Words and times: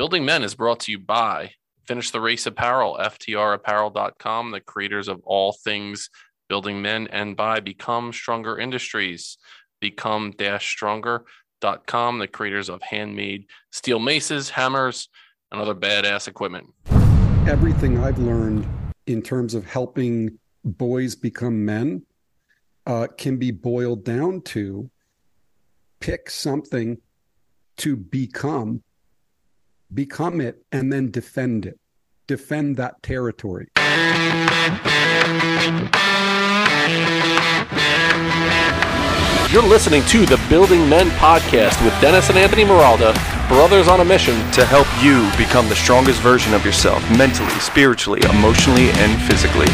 Building 0.00 0.24
Men 0.24 0.42
is 0.42 0.54
brought 0.54 0.80
to 0.80 0.92
you 0.92 0.98
by 0.98 1.52
Finish 1.84 2.10
the 2.10 2.22
Race 2.22 2.46
Apparel, 2.46 2.96
FTRapparel.com, 2.98 4.50
the 4.50 4.62
creators 4.62 5.08
of 5.08 5.20
all 5.24 5.52
things 5.52 6.08
building 6.48 6.80
men, 6.80 7.06
and 7.08 7.36
by 7.36 7.60
Become 7.60 8.14
Stronger 8.14 8.58
Industries, 8.58 9.36
become 9.78 10.32
stronger.com, 10.58 12.18
the 12.18 12.26
creators 12.26 12.70
of 12.70 12.80
handmade 12.80 13.44
steel 13.72 13.98
maces, 13.98 14.48
hammers, 14.48 15.10
and 15.52 15.60
other 15.60 15.74
badass 15.74 16.28
equipment. 16.28 16.68
Everything 17.46 18.02
I've 18.02 18.18
learned 18.18 18.66
in 19.06 19.20
terms 19.20 19.52
of 19.52 19.66
helping 19.66 20.38
boys 20.64 21.14
become 21.14 21.62
men 21.66 22.06
uh, 22.86 23.08
can 23.18 23.36
be 23.36 23.50
boiled 23.50 24.06
down 24.06 24.40
to 24.44 24.90
pick 26.00 26.30
something 26.30 26.96
to 27.76 27.96
become 27.96 28.82
become 29.92 30.40
it, 30.40 30.62
and 30.72 30.92
then 30.92 31.10
defend 31.10 31.66
it. 31.66 31.78
Defend 32.26 32.76
that 32.76 33.02
territory. 33.02 33.68
You're 39.52 39.62
listening 39.64 40.04
to 40.04 40.24
the 40.26 40.40
Building 40.48 40.88
Men 40.88 41.08
podcast 41.18 41.84
with 41.84 41.92
Dennis 42.00 42.28
and 42.28 42.38
Anthony 42.38 42.62
Meralda, 42.62 43.12
brothers 43.48 43.88
on 43.88 43.98
a 43.98 44.04
mission 44.04 44.34
to 44.52 44.64
help 44.64 44.86
you 45.02 45.28
become 45.36 45.68
the 45.68 45.74
strongest 45.74 46.20
version 46.20 46.54
of 46.54 46.64
yourself 46.64 47.02
mentally, 47.18 47.50
spiritually, 47.58 48.20
emotionally, 48.30 48.90
and 48.90 49.20
physically. 49.22 49.66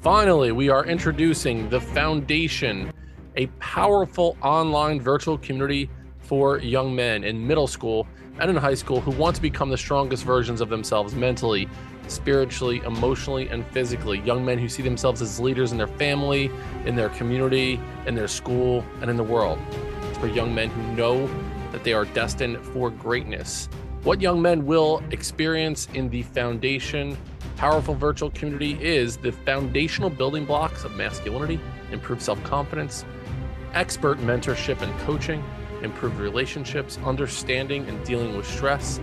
Finally, 0.00 0.50
we 0.50 0.70
are 0.70 0.86
introducing 0.86 1.68
the 1.68 1.80
foundation 1.80 2.90
a 3.36 3.46
powerful 3.58 4.36
online 4.42 5.00
virtual 5.00 5.38
community 5.38 5.88
for 6.20 6.58
young 6.58 6.94
men 6.94 7.24
in 7.24 7.46
middle 7.46 7.66
school 7.66 8.06
and 8.38 8.50
in 8.50 8.56
high 8.56 8.74
school 8.74 9.00
who 9.00 9.10
want 9.12 9.36
to 9.36 9.42
become 9.42 9.68
the 9.68 9.76
strongest 9.76 10.24
versions 10.24 10.60
of 10.60 10.68
themselves 10.68 11.14
mentally, 11.14 11.68
spiritually, 12.08 12.80
emotionally, 12.86 13.48
and 13.48 13.66
physically. 13.68 14.20
Young 14.20 14.44
men 14.44 14.58
who 14.58 14.68
see 14.68 14.82
themselves 14.82 15.20
as 15.20 15.38
leaders 15.38 15.72
in 15.72 15.78
their 15.78 15.86
family, 15.86 16.50
in 16.86 16.96
their 16.96 17.10
community, 17.10 17.78
in 18.06 18.14
their 18.14 18.28
school, 18.28 18.84
and 19.00 19.10
in 19.10 19.16
the 19.16 19.22
world. 19.22 19.58
It's 20.08 20.18
for 20.18 20.28
young 20.28 20.54
men 20.54 20.70
who 20.70 20.82
know 20.94 21.28
that 21.72 21.84
they 21.84 21.92
are 21.92 22.04
destined 22.06 22.58
for 22.66 22.90
greatness. 22.90 23.68
What 24.02 24.20
young 24.20 24.42
men 24.42 24.66
will 24.66 25.02
experience 25.10 25.88
in 25.94 26.08
the 26.08 26.22
Foundation 26.22 27.16
Powerful 27.56 27.94
Virtual 27.94 28.30
Community 28.30 28.76
is 28.82 29.16
the 29.16 29.30
foundational 29.30 30.10
building 30.10 30.44
blocks 30.44 30.84
of 30.84 30.96
masculinity, 30.96 31.60
improved 31.92 32.20
self 32.20 32.42
confidence, 32.42 33.04
expert 33.74 34.18
mentorship 34.18 34.82
and 34.82 34.98
coaching, 35.00 35.42
improved 35.82 36.18
relationships, 36.18 36.98
understanding 37.04 37.86
and 37.88 38.04
dealing 38.04 38.36
with 38.36 38.46
stress, 38.46 39.00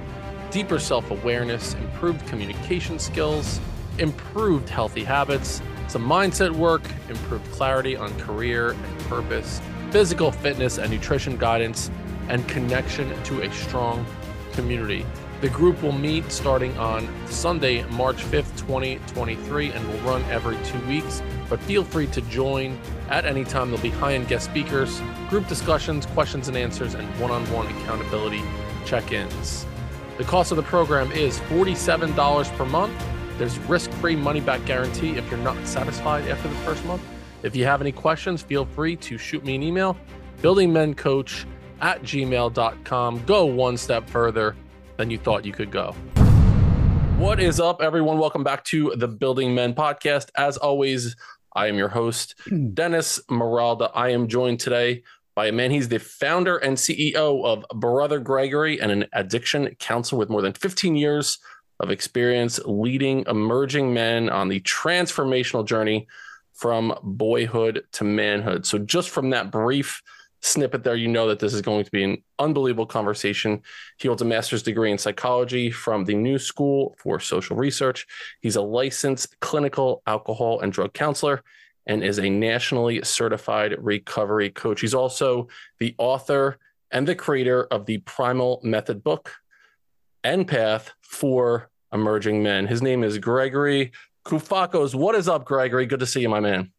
deeper 0.52 0.80
self 0.80 1.12
awareness, 1.12 1.74
improved 1.76 2.26
communication 2.28 3.00
skills, 3.00 3.60
improved 3.98 4.70
healthy 4.70 5.04
habits, 5.04 5.62
some 5.88 6.08
mindset 6.08 6.52
work, 6.52 6.84
improved 7.10 7.50
clarity 7.52 7.96
on 7.96 8.18
career 8.20 8.72
and 8.72 9.00
purpose, 9.02 9.62
physical 9.92 10.32
fitness 10.32 10.78
and 10.78 10.92
nutrition 10.92 11.38
guidance, 11.38 11.90
and 12.30 12.48
connection 12.48 13.12
to 13.24 13.42
a 13.42 13.52
strong 13.52 14.06
community. 14.54 15.06
The 15.42 15.50
group 15.50 15.82
will 15.82 15.94
meet 15.94 16.30
starting 16.32 16.78
on 16.78 17.08
Sunday, 17.28 17.84
March 17.92 18.18
5th, 18.18 18.58
2023, 18.58 19.72
and 19.72 19.88
will 19.88 20.00
run 20.00 20.22
every 20.26 20.58
two 20.66 20.80
weeks. 20.86 21.22
But 21.50 21.60
feel 21.62 21.84
free 21.84 22.08
to 22.08 22.22
join 22.22 22.80
at 23.10 23.26
any 23.26 23.44
time. 23.44 23.70
There'll 23.70 23.82
be 23.82 23.90
high 23.90 24.14
end 24.14 24.28
guest 24.28 24.46
speakers, 24.46 25.02
group 25.30 25.48
discussions, 25.48 26.06
questions 26.06 26.48
and 26.48 26.56
answers, 26.56 26.94
and 26.94 27.08
one 27.20 27.32
on 27.32 27.44
one 27.52 27.68
accountability 27.68 28.44
check 28.86 29.12
ins. 29.12 29.66
The 30.18 30.24
cost 30.24 30.52
of 30.52 30.58
the 30.58 30.64
program 30.64 31.12
is 31.12 31.40
$47 31.40 32.58
per 32.58 32.66
month. 32.66 32.94
There's 33.38 33.58
risk 33.60 33.90
free 33.94 34.16
money 34.16 34.42
back 34.42 34.66
guarantee 34.66 35.12
if 35.12 35.30
you're 35.32 35.40
not 35.40 35.66
satisfied 35.66 36.28
after 36.28 36.50
the 36.50 36.56
first 36.56 36.84
month. 36.86 37.02
If 37.42 37.56
you 37.56 37.64
have 37.66 37.80
any 37.80 37.94
questions, 37.94 38.42
feel 38.42 38.66
free 38.66 38.98
to 38.98 39.18
shoot 39.18 39.46
me 39.46 39.56
an 39.56 39.64
email, 39.64 39.96
buildingmencoach 40.42 41.46
at 41.80 42.02
gmail.com. 42.04 43.26
Go 43.26 43.46
one 43.46 43.78
step 43.78 44.10
further 44.10 44.56
than 44.98 45.10
you 45.10 45.18
thought 45.18 45.46
you 45.46 45.54
could 45.54 45.72
go. 45.72 45.96
What 47.18 47.40
is 47.40 47.60
up, 47.60 47.82
everyone? 47.82 48.18
Welcome 48.18 48.44
back 48.44 48.64
to 48.66 48.94
the 48.96 49.08
Building 49.08 49.56
Men 49.56 49.74
podcast. 49.74 50.30
As 50.36 50.58
always, 50.58 51.16
I 51.60 51.68
am 51.68 51.78
your 51.78 51.90
host, 51.90 52.36
hmm. 52.46 52.70
Dennis 52.70 53.20
Meralda. 53.30 53.92
I 53.94 54.12
am 54.12 54.30
joined 54.30 54.62
today 54.62 55.04
by 55.36 55.48
a 55.48 55.52
man. 55.52 55.72
He's 55.72 55.90
the 55.90 56.00
founder 56.00 56.56
and 56.56 56.78
CEO 56.78 57.44
of 57.44 57.66
Brother 57.78 58.22
Gregory 58.22 58.80
and 58.80 58.94
an 58.94 59.06
addiction 59.12 59.76
counselor 59.78 60.20
with 60.20 60.30
more 60.30 60.42
than 60.42 60.54
15 60.54 60.96
years 60.96 61.38
of 61.82 61.92
experience 61.92 62.62
leading 62.64 63.26
emerging 63.28 63.94
men 63.94 64.30
on 64.30 64.48
the 64.48 64.62
transformational 64.62 65.68
journey 65.68 66.08
from 66.54 66.98
boyhood 67.04 67.84
to 67.92 68.06
manhood. 68.06 68.66
So, 68.66 68.78
just 68.78 69.10
from 69.10 69.32
that 69.32 69.52
brief 69.52 70.02
snippet 70.42 70.84
there, 70.84 70.96
you 70.96 71.08
know 71.08 71.28
that 71.28 71.40
this 71.40 71.54
is 71.54 71.62
going 71.62 71.84
to 71.84 71.92
be 71.92 72.04
an 72.04 72.24
unbelievable 72.38 72.86
conversation. 72.86 73.62
He 73.98 74.08
holds 74.08 74.22
a 74.22 74.26
master's 74.26 74.64
degree 74.64 74.92
in 74.92 74.98
psychology 74.98 75.72
from 75.72 76.06
the 76.06 76.16
New 76.16 76.40
School 76.40 76.96
for 76.98 77.20
Social 77.20 77.56
Research. 77.56 78.08
He's 78.42 78.56
a 78.56 78.62
licensed 78.62 79.40
clinical 79.40 80.02
alcohol 80.08 80.62
and 80.62 80.72
drug 80.72 80.94
counselor 80.94 81.44
and 81.86 82.04
is 82.04 82.20
a 82.20 82.30
nationally 82.30 83.02
certified 83.04 83.76
recovery 83.80 84.50
coach. 84.50 84.82
He's 84.82 84.94
also 84.94 85.48
the 85.80 85.96
author 85.98 86.58
and 86.92 87.08
the 87.08 87.16
creator 87.16 87.66
of 87.66 87.86
the 87.86 88.00
Primal 88.00 88.60
Method 88.64 89.04
book 89.04 89.34
and 90.24 90.48
Path 90.48 90.92
for 91.02 91.70
Emerging 91.92 92.44
Men. 92.44 92.68
His 92.68 92.82
name 92.82 93.04
is 93.04 93.18
Gregory 93.18 93.92
Koufakos. 94.26 94.94
What 94.94 95.16
is 95.16 95.28
up, 95.28 95.46
Gregory? 95.46 95.86
Good 95.86 96.02
to 96.02 96.06
see 96.06 96.22
you, 96.22 96.30
my 96.30 96.40
man. 96.40 96.72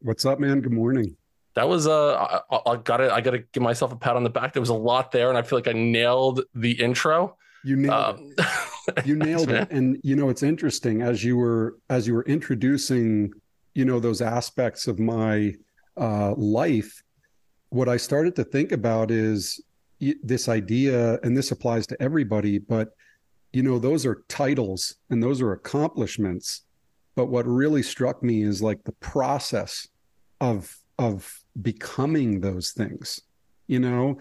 What's 0.00 0.24
up, 0.24 0.40
man? 0.40 0.60
Good 0.60 0.72
morning 0.72 1.16
that 1.56 1.68
was 1.68 1.86
uh 1.86 2.40
I, 2.50 2.70
I 2.70 2.76
gotta 2.76 3.12
I 3.12 3.20
gotta 3.20 3.38
give 3.38 3.62
myself 3.62 3.90
a 3.90 3.96
pat 3.96 4.14
on 4.14 4.22
the 4.22 4.30
back. 4.30 4.52
There 4.52 4.60
was 4.60 4.68
a 4.68 4.74
lot 4.74 5.10
there, 5.10 5.30
and 5.30 5.38
I 5.38 5.42
feel 5.42 5.58
like 5.58 5.66
I 5.68 5.72
nailed 5.72 6.42
the 6.54 6.72
intro. 6.72 7.36
You 7.64 7.76
nailed 7.76 7.94
um, 7.94 8.34
it. 8.38 9.06
You 9.06 9.16
nailed 9.16 9.50
it. 9.50 9.70
And 9.70 9.98
you 10.04 10.14
know, 10.14 10.28
it's 10.28 10.42
interesting 10.42 11.02
as 11.02 11.24
you 11.24 11.36
were 11.36 11.78
as 11.88 12.06
you 12.06 12.14
were 12.14 12.24
introducing, 12.24 13.32
you 13.74 13.86
know, 13.86 13.98
those 13.98 14.20
aspects 14.20 14.86
of 14.86 15.00
my 15.00 15.54
uh, 15.96 16.34
life. 16.34 17.02
What 17.70 17.88
I 17.88 17.96
started 17.96 18.36
to 18.36 18.44
think 18.44 18.72
about 18.72 19.10
is 19.10 19.60
this 20.22 20.48
idea, 20.48 21.18
and 21.22 21.34
this 21.34 21.50
applies 21.52 21.86
to 21.88 22.00
everybody, 22.02 22.58
but 22.58 22.90
you 23.54 23.62
know, 23.62 23.78
those 23.78 24.04
are 24.04 24.24
titles 24.28 24.96
and 25.08 25.22
those 25.22 25.40
are 25.40 25.52
accomplishments. 25.52 26.66
But 27.14 27.26
what 27.26 27.46
really 27.46 27.82
struck 27.82 28.22
me 28.22 28.42
is 28.42 28.60
like 28.60 28.84
the 28.84 28.92
process 28.92 29.88
of 30.38 30.76
of 30.98 31.40
becoming 31.60 32.40
those 32.40 32.72
things 32.72 33.20
you 33.68 33.80
know? 33.80 34.18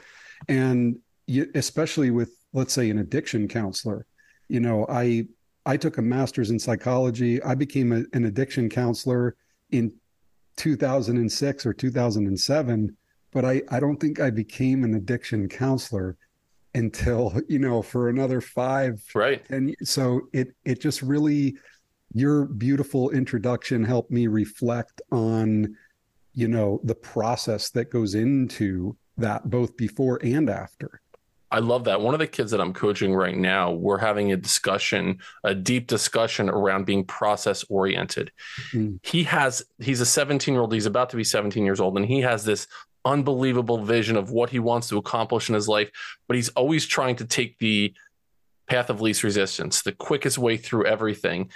And 0.48 0.98
you, 1.28 1.50
especially 1.56 2.12
with 2.12 2.36
let's 2.54 2.74
say 2.74 2.90
an 2.90 3.00
addiction 3.00 3.48
counselor 3.48 4.06
you 4.48 4.60
know 4.60 4.86
i 4.90 5.26
i 5.66 5.76
took 5.76 5.98
a 5.98 6.02
master's 6.02 6.52
in 6.52 6.60
psychology. 6.60 7.42
I 7.42 7.56
became 7.56 7.92
a, 7.92 8.04
an 8.14 8.26
addiction 8.26 8.70
counselor 8.70 9.36
in 9.72 9.92
2006 10.58 11.66
or 11.66 11.74
2007 11.74 12.98
but 13.32 13.44
i 13.44 13.62
i 13.72 13.80
don't 13.80 13.98
think 13.98 14.20
i 14.20 14.30
became 14.30 14.84
an 14.84 14.94
addiction 14.94 15.50
counselor 15.50 16.16
until 16.76 17.34
you 17.50 17.60
know 17.60 17.82
for 17.82 18.10
another 18.10 18.40
five 18.40 19.02
right. 19.16 19.44
and 19.50 19.76
so 19.84 20.22
it 20.32 20.50
it 20.64 20.80
just 20.80 21.02
really 21.02 21.58
your 22.14 22.46
beautiful 22.46 23.10
introduction 23.10 23.84
helped 23.84 24.12
me 24.12 24.28
reflect 24.28 25.02
on 25.12 25.76
you 26.36 26.48
know 26.48 26.80
the 26.84 26.96
process 26.96 27.70
that 27.72 27.90
goes 27.90 28.14
into 28.14 28.96
that 29.18 29.50
both 29.50 29.76
before 29.78 30.20
and 30.24 30.50
after 30.50 31.02
I 31.52 31.60
love 31.60 31.86
that. 31.86 32.02
One 32.02 32.14
of 32.14 32.20
the 32.20 32.28
kids 32.28 32.52
that 32.52 32.60
I'm 32.60 32.74
coaching 32.74 33.14
right 33.14 33.38
now, 33.38 33.72
we're 33.72 34.00
having 34.00 34.32
a 34.34 34.36
discussion, 34.36 35.20
a 35.44 35.56
deep 35.56 35.88
discussion 35.88 36.50
around 36.50 36.86
being 36.86 37.06
process 37.06 37.64
oriented. 37.70 38.32
Mm. 38.74 39.00
He 39.04 39.24
has, 39.24 39.64
he's 39.80 40.02
a 40.02 40.06
17 40.06 40.54
year 40.54 40.62
old, 40.62 40.74
he's 40.74 40.86
about 40.86 41.12
to 41.12 41.18
be 41.18 41.24
17 41.24 41.64
years 41.64 41.80
old, 41.80 41.96
and 41.96 42.06
he 42.06 42.20
has 42.22 42.44
this 42.44 42.68
unbelievable 43.06 43.78
vision 43.86 44.18
of 44.18 44.32
what 44.32 44.50
he 44.50 44.60
wants 44.60 44.90
to 44.90 44.98
accomplish 44.98 45.48
in 45.48 45.56
his 45.56 45.70
life, 45.70 45.90
but 46.28 46.36
he's 46.36 46.50
always 46.50 46.86
trying 46.86 47.16
to 47.18 47.26
take 47.26 47.58
the 47.60 47.94
path 48.68 48.90
of 48.90 49.00
least 49.00 49.24
resistance, 49.24 49.84
the 49.84 49.92
quickest 49.94 50.38
way 50.38 50.58
through 50.58 50.86
everything 50.86 51.50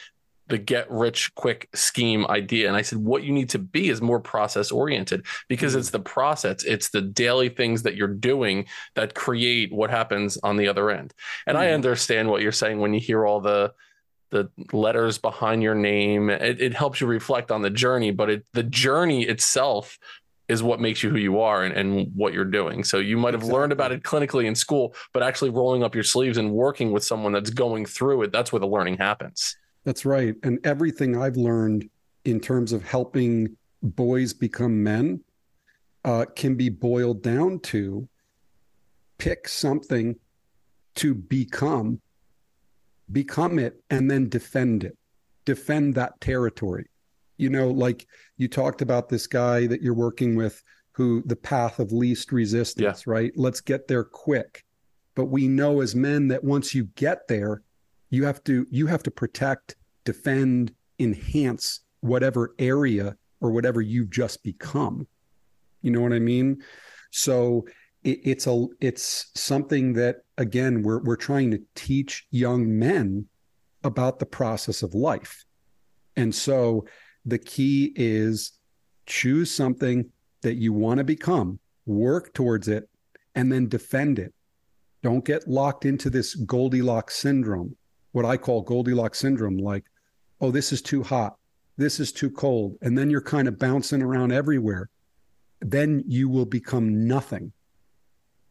the 0.50 0.58
get 0.58 0.90
rich 0.92 1.34
quick 1.36 1.70
scheme 1.74 2.26
idea. 2.28 2.68
And 2.68 2.76
I 2.76 2.82
said, 2.82 3.00
what 3.00 3.24
you 3.24 3.32
need 3.32 3.50
to 3.50 3.60
be 3.60 3.90
is 3.90 4.02
more 4.02 4.20
process 4.20 4.72
oriented 4.72 5.26
because 5.48 5.74
mm-hmm. 5.74 5.80
it's 5.80 5.92
the 5.92 6.00
process, 6.00 6.64
it's 6.64 6.90
the 6.90 7.02
daily 7.02 7.50
things 7.50 7.84
that 7.84 7.96
you're 7.96 8.08
doing 8.08 8.66
that 8.96 9.16
create 9.16 9.72
what 9.72 9.90
happens 9.90 10.38
on 10.44 10.58
the 10.58 10.68
other 10.68 10.90
end. 10.90 11.14
And 11.48 11.56
mm-hmm. 11.56 11.64
I 11.64 11.72
understand 11.74 12.30
what 12.30 12.42
you're 12.42 12.52
saying 12.52 12.80
when 12.80 12.94
you 12.94 13.00
hear 13.00 13.26
all 13.26 13.40
the 13.40 13.74
the 14.32 14.48
letters 14.74 15.18
behind 15.18 15.64
your 15.64 15.74
name. 15.74 16.30
It, 16.30 16.62
it 16.62 16.74
helps 16.74 17.02
you 17.02 17.08
reflect 17.08 17.50
on 17.52 17.64
the 17.64 17.70
journey, 17.72 18.12
but 18.12 18.30
it, 18.30 18.46
the 18.54 18.62
journey 18.62 19.24
itself 19.24 19.98
is 20.48 20.64
what 20.64 20.80
makes 20.80 21.04
you 21.04 21.10
who 21.10 21.18
you 21.18 21.40
are 21.40 21.64
and, 21.64 21.76
and 21.76 22.12
what 22.16 22.34
you're 22.34 22.44
doing. 22.46 22.84
So 22.84 22.98
you 22.98 23.18
might 23.18 23.34
have 23.34 23.42
exactly. 23.42 23.60
learned 23.60 23.72
about 23.72 23.92
it 23.92 24.04
clinically 24.04 24.46
in 24.46 24.56
school, 24.56 24.96
but 25.14 25.24
actually 25.24 25.52
rolling 25.52 25.84
up 25.84 25.94
your 25.94 26.04
sleeves 26.04 26.38
and 26.38 26.52
working 26.52 26.92
with 26.92 27.04
someone 27.04 27.32
that's 27.32 27.52
going 27.52 27.86
through 27.86 28.24
it, 28.24 28.32
that's 28.32 28.52
where 28.52 28.60
the 28.60 28.68
learning 28.68 28.98
happens. 28.98 29.56
That's 29.90 30.06
right. 30.06 30.36
And 30.44 30.60
everything 30.64 31.20
I've 31.20 31.36
learned 31.36 31.90
in 32.24 32.40
terms 32.40 32.74
of 32.74 32.84
helping 32.84 33.58
boys 33.82 34.34
become 34.34 34.84
men 34.84 35.22
uh, 36.06 36.26
can 36.36 36.54
be 36.54 36.70
boiled 36.70 37.24
down 37.24 37.60
to 37.62 38.08
pick 39.18 39.48
something 39.48 40.16
to 40.94 41.16
become, 41.16 42.00
become 43.12 43.58
it, 43.58 43.82
and 43.90 44.12
then 44.12 44.30
defend 44.30 44.84
it, 44.84 44.96
defend 45.46 45.96
that 45.96 46.22
territory. 46.22 46.86
You 47.38 47.50
know, 47.50 47.72
like 47.72 48.06
you 48.38 48.48
talked 48.48 48.84
about 48.84 49.10
this 49.10 49.26
guy 49.26 49.66
that 49.66 49.82
you're 49.82 49.96
working 49.96 50.36
with 50.36 50.62
who 50.92 51.24
the 51.26 51.36
path 51.36 51.80
of 51.80 51.92
least 51.92 52.32
resistance, 52.32 53.06
yeah. 53.08 53.12
right? 53.12 53.32
Let's 53.36 53.60
get 53.60 53.88
there 53.88 54.04
quick. 54.04 54.64
But 55.16 55.32
we 55.32 55.48
know 55.48 55.82
as 55.82 55.96
men 55.96 56.28
that 56.28 56.44
once 56.44 56.76
you 56.76 56.84
get 56.94 57.28
there, 57.28 57.64
you 58.12 58.26
have 58.26 58.44
to 58.44 58.68
you 58.70 58.86
have 58.86 59.02
to 59.02 59.12
protect, 59.12 59.76
defend, 60.12 60.74
enhance 60.98 61.82
whatever 62.02 62.56
area 62.58 63.16
or 63.42 63.52
whatever 63.52 63.80
you've 63.82 64.10
just 64.10 64.44
become. 64.44 65.08
You 65.84 65.92
know 65.92 66.02
what 66.02 66.14
I 66.14 66.20
mean? 66.20 66.64
So 67.12 67.66
it, 68.04 68.20
it's 68.24 68.48
a 68.48 68.66
it's 68.80 69.32
something 69.36 69.94
that 69.94 70.18
again 70.38 70.82
we're 70.82 71.02
we're 71.04 71.16
trying 71.30 71.52
to 71.52 71.62
teach 71.76 72.26
young 72.32 72.62
men 72.88 73.26
about 73.84 74.20
the 74.20 74.26
process 74.26 74.84
of 74.84 74.94
life. 74.94 75.46
And 76.16 76.34
so 76.34 76.86
the 77.26 77.38
key 77.38 77.94
is 77.96 78.60
choose 79.06 79.52
something 79.52 80.10
that 80.42 80.56
you 80.56 80.74
want 80.74 80.98
to 80.98 81.04
become, 81.04 81.60
work 81.86 82.34
towards 82.34 82.68
it, 82.68 82.90
and 83.36 83.52
then 83.52 83.68
defend 83.68 84.20
it. 84.20 84.34
Don't 85.04 85.24
get 85.24 85.48
locked 85.48 85.86
into 85.86 86.10
this 86.10 86.36
Goldilocks 86.36 87.16
syndrome, 87.16 87.76
what 88.12 88.26
I 88.26 88.38
call 88.38 88.62
Goldilocks 88.62 89.20
syndrome, 89.20 89.58
like, 89.58 89.86
oh, 90.42 90.52
this 90.52 90.72
is 90.72 90.82
too 90.82 91.04
hot, 91.04 91.38
this 91.78 92.00
is 92.00 92.12
too 92.12 92.30
cold. 92.30 92.78
And 92.82 92.98
then 92.98 93.10
you're 93.10 93.22
kind 93.22 93.48
of 93.48 93.58
bouncing 93.58 94.02
around 94.02 94.32
everywhere. 94.32 94.90
Then 95.62 96.04
you 96.08 96.30
will 96.30 96.46
become 96.46 97.08
nothing. 97.08 97.52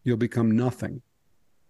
You'll 0.04 0.16
become 0.16 0.56
nothing. 0.56 1.02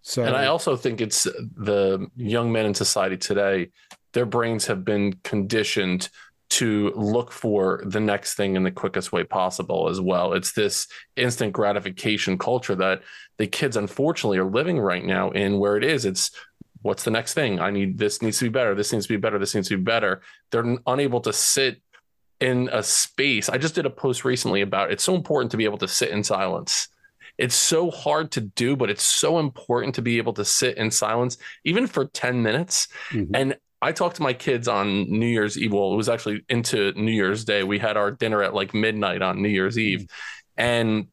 So, 0.03 0.25
and 0.25 0.37
I 0.37 0.47
also 0.47 0.77
think 0.77 1.01
it's 1.01 1.25
the 1.25 2.07
young 2.17 2.51
men 2.53 2.67
in 2.67 2.75
society 2.75 3.17
today, 3.17 3.71
their 4.13 4.27
brains 4.27 4.67
have 4.67 4.85
been 4.85 5.15
conditioned 5.25 6.09
to 6.51 6.93
look 6.95 7.31
for 7.31 7.83
the 7.85 8.01
next 8.01 8.35
thing 8.35 8.57
in 8.57 8.63
the 8.63 8.71
quickest 8.71 9.13
way 9.13 9.23
possible 9.23 9.89
as 9.89 10.01
well. 10.01 10.33
It's 10.33 10.53
this 10.53 10.87
instant 11.17 11.53
gratification 11.53 12.39
culture 12.39 12.75
that 12.77 13.03
the 13.37 13.47
kids 13.47 13.77
unfortunately 13.77 14.39
are 14.39 14.51
living 14.51 14.79
right 14.79 15.05
now 15.05 15.31
in 15.31 15.59
where 15.59 15.77
it 15.77 15.85
is 15.85 16.07
it's 16.07 16.31
what's 16.83 17.05
the 17.05 17.11
next 17.11 17.35
thing? 17.35 17.61
I 17.61 17.71
need 17.71 17.99
this 17.99 18.23
needs 18.23 18.39
to 18.39 18.45
be 18.45 18.51
better. 18.51 18.75
This 18.75 18.93
needs 18.93 19.07
to 19.07 19.13
be 19.13 19.17
better. 19.17 19.39
This 19.39 19.55
needs 19.55 19.69
to 19.69 19.77
be 19.77 19.83
better. 19.83 20.23
They're 20.51 20.77
unable 20.87 21.21
to 21.23 21.33
sit 21.33 21.81
in 22.41 22.69
a 22.73 22.83
space. 22.83 23.49
I 23.49 23.59
just 23.59 23.75
did 23.75 23.87
a 23.87 23.91
post 23.91 24.25
recently 24.25 24.61
about 24.61 24.93
it's 24.93 25.05
so 25.05 25.15
important 25.15 25.51
to 25.51 25.57
be 25.57 25.65
able 25.65 25.79
to 25.79 25.89
sit 25.89 26.11
in 26.11 26.23
silence. 26.23 26.89
It's 27.37 27.55
so 27.55 27.91
hard 27.91 28.33
to 28.33 28.41
do, 28.41 28.77
but 28.77 28.91
it's 28.91 29.05
so 29.05 29.39
important 29.39 29.95
to 29.97 30.03
be 30.03 30.19
able 30.19 30.33
to 30.35 30.45
sit 30.45 30.77
in 30.77 30.91
silence, 30.91 31.37
even 31.65 31.87
for 31.87 32.07
10 32.07 32.43
minutes. 32.43 32.89
Mm-hmm. 33.11 33.35
And 33.35 33.57
I 33.81 33.93
talked 33.93 34.17
to 34.17 34.23
my 34.23 34.33
kids 34.33 34.67
on 34.67 35.09
New 35.09 35.27
Year's 35.27 35.57
Eve. 35.57 35.73
Well, 35.73 35.93
it 35.93 35.97
was 35.97 36.09
actually 36.09 36.45
into 36.49 36.93
New 36.93 37.13
Year's 37.13 37.45
Day. 37.45 37.63
We 37.63 37.79
had 37.79 37.97
our 37.97 38.11
dinner 38.11 38.43
at 38.43 38.55
like 38.55 38.75
midnight 38.75 39.23
on 39.23 39.41
New 39.41 39.49
Year's 39.49 39.79
Eve. 39.79 40.01
Mm-hmm. 40.01 40.61
And 40.61 41.07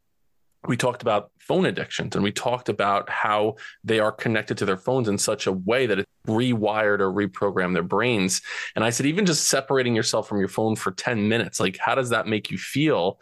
we 0.68 0.78
talked 0.78 1.04
about 1.04 1.30
phone 1.46 1.66
addictions 1.66 2.16
and 2.16 2.24
we 2.24 2.32
talked 2.32 2.70
about 2.70 3.10
how 3.10 3.56
they 3.84 4.00
are 4.00 4.12
connected 4.12 4.58
to 4.58 4.66
their 4.66 4.78
phones 4.78 5.08
in 5.08 5.18
such 5.18 5.46
a 5.46 5.52
way 5.52 5.86
that 5.86 6.00
it 6.00 6.08
rewired 6.28 7.00
or 7.00 7.12
reprogrammed 7.12 7.74
their 7.74 7.84
brains. 7.84 8.42
And 8.76 8.84
I 8.84 8.90
said, 8.90 9.06
even 9.06 9.26
just 9.26 9.48
separating 9.48 9.96
yourself 9.96 10.28
from 10.28 10.40
your 10.40 10.48
phone 10.48 10.76
for 10.76 10.92
10 10.92 11.28
minutes, 11.28 11.60
like, 11.60 11.78
how 11.78 11.96
does 11.96 12.10
that 12.10 12.28
make 12.28 12.50
you 12.50 12.58
feel? 12.58 13.20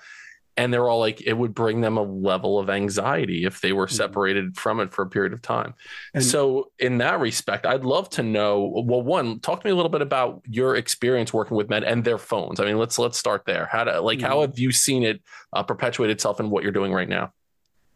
And 0.56 0.72
they're 0.72 0.88
all 0.88 1.00
like, 1.00 1.20
it 1.22 1.34
would 1.34 1.56
bring 1.56 1.82
them 1.82 1.98
a 1.98 2.04
level 2.04 2.60
of 2.60 2.70
anxiety 2.70 3.44
if 3.44 3.60
they 3.60 3.74
were 3.74 3.88
mm-hmm. 3.88 3.96
separated 3.96 4.56
from 4.56 4.80
it 4.80 4.94
for 4.94 5.02
a 5.02 5.10
period 5.10 5.34
of 5.34 5.42
time. 5.42 5.74
And 6.14 6.24
so, 6.24 6.72
in 6.78 7.00
that 7.00 7.20
respect, 7.20 7.66
I'd 7.66 7.84
love 7.84 8.08
to 8.12 8.24
know. 8.24 8.84
Well, 8.86 9.02
one, 9.02 9.40
talk 9.40 9.62
to 9.62 9.68
me 9.68 9.72
a 9.72 9.76
little 9.76 9.90
bit 9.90 10.04
about 10.04 10.44
your 10.48 10.76
experience 10.76 11.34
working 11.34 11.58
with 11.58 11.72
men 11.72 11.84
and 11.84 12.04
their 12.04 12.20
phones. 12.20 12.60
I 12.60 12.66
mean, 12.66 12.78
let's 12.78 13.00
let's 13.00 13.18
start 13.18 13.46
there. 13.48 13.66
How 13.66 13.84
to 13.84 14.00
like, 14.00 14.22
how 14.22 14.36
mm-hmm. 14.36 14.52
have 14.52 14.60
you 14.60 14.72
seen 14.72 15.02
it 15.02 15.24
uh, 15.54 15.64
perpetuate 15.64 16.12
itself 16.12 16.40
in 16.40 16.52
what 16.52 16.62
you're 16.62 16.72
doing 16.72 16.94
right 16.94 17.10
now? 17.10 17.34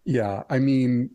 Yeah, 0.07 0.43
I 0.49 0.59
mean, 0.59 1.09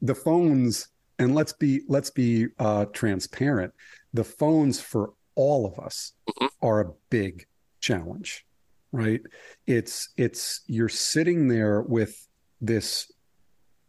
the 0.00 0.14
phones, 0.14 0.86
and 1.18 1.34
let's 1.34 1.52
be 1.52 1.82
let's 1.88 2.10
be 2.10 2.46
uh, 2.60 2.84
transparent. 2.92 3.74
The 4.14 4.22
phones 4.22 4.80
for 4.80 5.14
all 5.34 5.66
of 5.66 5.84
us 5.84 6.12
mm-hmm. 6.30 6.46
are 6.62 6.80
a 6.80 6.92
big 7.10 7.46
challenge, 7.80 8.46
right? 8.92 9.20
It's 9.66 10.10
it's 10.16 10.60
you're 10.68 10.88
sitting 10.88 11.48
there 11.48 11.82
with 11.82 12.28
this, 12.60 13.10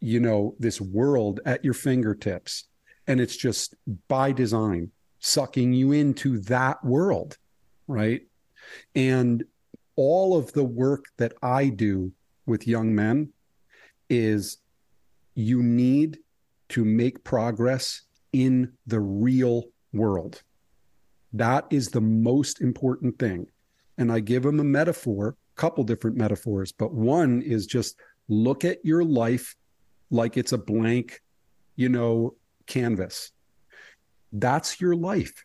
you 0.00 0.18
know, 0.18 0.56
this 0.58 0.80
world 0.80 1.38
at 1.46 1.64
your 1.64 1.74
fingertips, 1.74 2.64
and 3.06 3.20
it's 3.20 3.36
just 3.36 3.76
by 4.08 4.32
design 4.32 4.90
sucking 5.20 5.72
you 5.72 5.92
into 5.92 6.40
that 6.40 6.84
world, 6.84 7.38
right? 7.86 8.22
And 8.96 9.44
all 9.94 10.36
of 10.36 10.52
the 10.52 10.64
work 10.64 11.04
that 11.18 11.34
I 11.44 11.68
do 11.68 12.10
with 12.44 12.66
young 12.66 12.92
men 12.92 13.32
is 14.10 14.58
you 15.34 15.62
need 15.62 16.18
to 16.70 16.84
make 16.84 17.24
progress 17.24 18.02
in 18.32 18.72
the 18.86 19.00
real 19.00 19.64
world. 19.92 20.42
That 21.32 21.66
is 21.70 21.88
the 21.88 22.00
most 22.00 22.60
important 22.60 23.18
thing. 23.18 23.46
And 23.98 24.10
I 24.12 24.20
give 24.20 24.42
them 24.42 24.60
a 24.60 24.64
metaphor, 24.64 25.28
a 25.28 25.60
couple 25.60 25.84
different 25.84 26.16
metaphors, 26.16 26.72
but 26.72 26.92
one 26.92 27.42
is 27.42 27.66
just 27.66 27.96
look 28.28 28.64
at 28.64 28.84
your 28.84 29.04
life 29.04 29.56
like 30.10 30.36
it's 30.36 30.52
a 30.52 30.58
blank, 30.58 31.20
you 31.76 31.88
know, 31.88 32.34
canvas. 32.66 33.32
That's 34.32 34.80
your 34.80 34.94
life. 34.94 35.44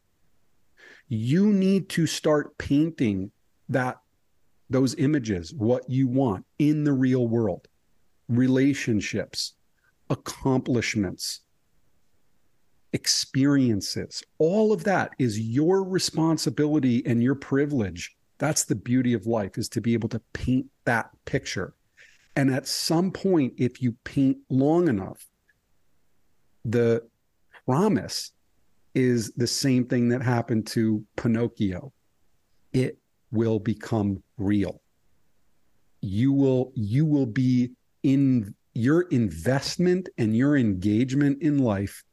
You 1.08 1.52
need 1.52 1.90
to 1.90 2.08
start 2.08 2.58
painting 2.58 3.32
that 3.70 4.00
those 4.70 4.96
images, 4.96 5.54
what 5.54 5.88
you 5.90 6.08
want 6.08 6.46
in 6.58 6.84
the 6.84 6.94
real 6.94 7.28
world 7.28 7.68
relationships, 8.28 9.54
accomplishments, 10.10 11.42
experiences. 12.94 14.24
All 14.38 14.72
of 14.72 14.84
that 14.86 15.12
is 15.20 15.40
your 15.40 15.84
responsibility 15.84 17.06
and 17.06 17.22
your 17.22 17.36
privilege. 17.36 18.16
That's 18.38 18.64
the 18.64 18.76
beauty 18.76 19.14
of 19.14 19.28
life 19.28 19.58
is 19.58 19.70
to 19.70 19.82
be 19.82 19.94
able 19.94 20.10
to 20.10 20.22
paint 20.34 20.68
that 20.86 21.10
picture. 21.26 21.74
And 22.36 22.54
at 22.54 22.68
some 22.68 23.12
point, 23.12 23.54
if 23.58 23.82
you 23.82 23.94
paint 24.04 24.38
long 24.50 24.88
enough, 24.88 25.26
the 26.64 27.08
promise 27.66 28.32
is 28.94 29.32
the 29.34 29.48
same 29.48 29.86
thing 29.86 30.10
that 30.10 30.22
happened 30.22 30.68
to 30.68 31.06
Pinocchio. 31.16 31.92
It 32.74 32.98
will 33.32 33.60
become 33.60 34.24
real. 34.38 34.82
You 36.02 36.32
will 36.34 36.72
you 36.76 37.06
will 37.06 37.26
be 37.26 37.72
in 38.06 38.54
your 38.76 39.02
investment 39.10 40.10
and 40.20 40.38
your 40.38 40.56
engagement 40.56 41.42
in 41.42 41.58
life 41.58 42.04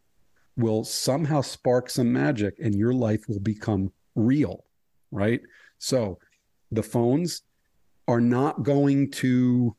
will 0.57 0.85
somehow 0.85 1.43
spark 1.43 1.91
some 1.91 2.11
magic 2.11 2.55
and 2.61 2.75
your 2.75 2.95
life 2.95 3.25
will 3.29 3.41
become 3.41 3.93
real, 4.15 4.65
right? 5.11 5.43
So 5.79 6.19
the 6.71 6.83
phones 6.83 7.43
are 8.09 8.23
not 8.23 8.63
going 8.63 9.11
to 9.11 9.77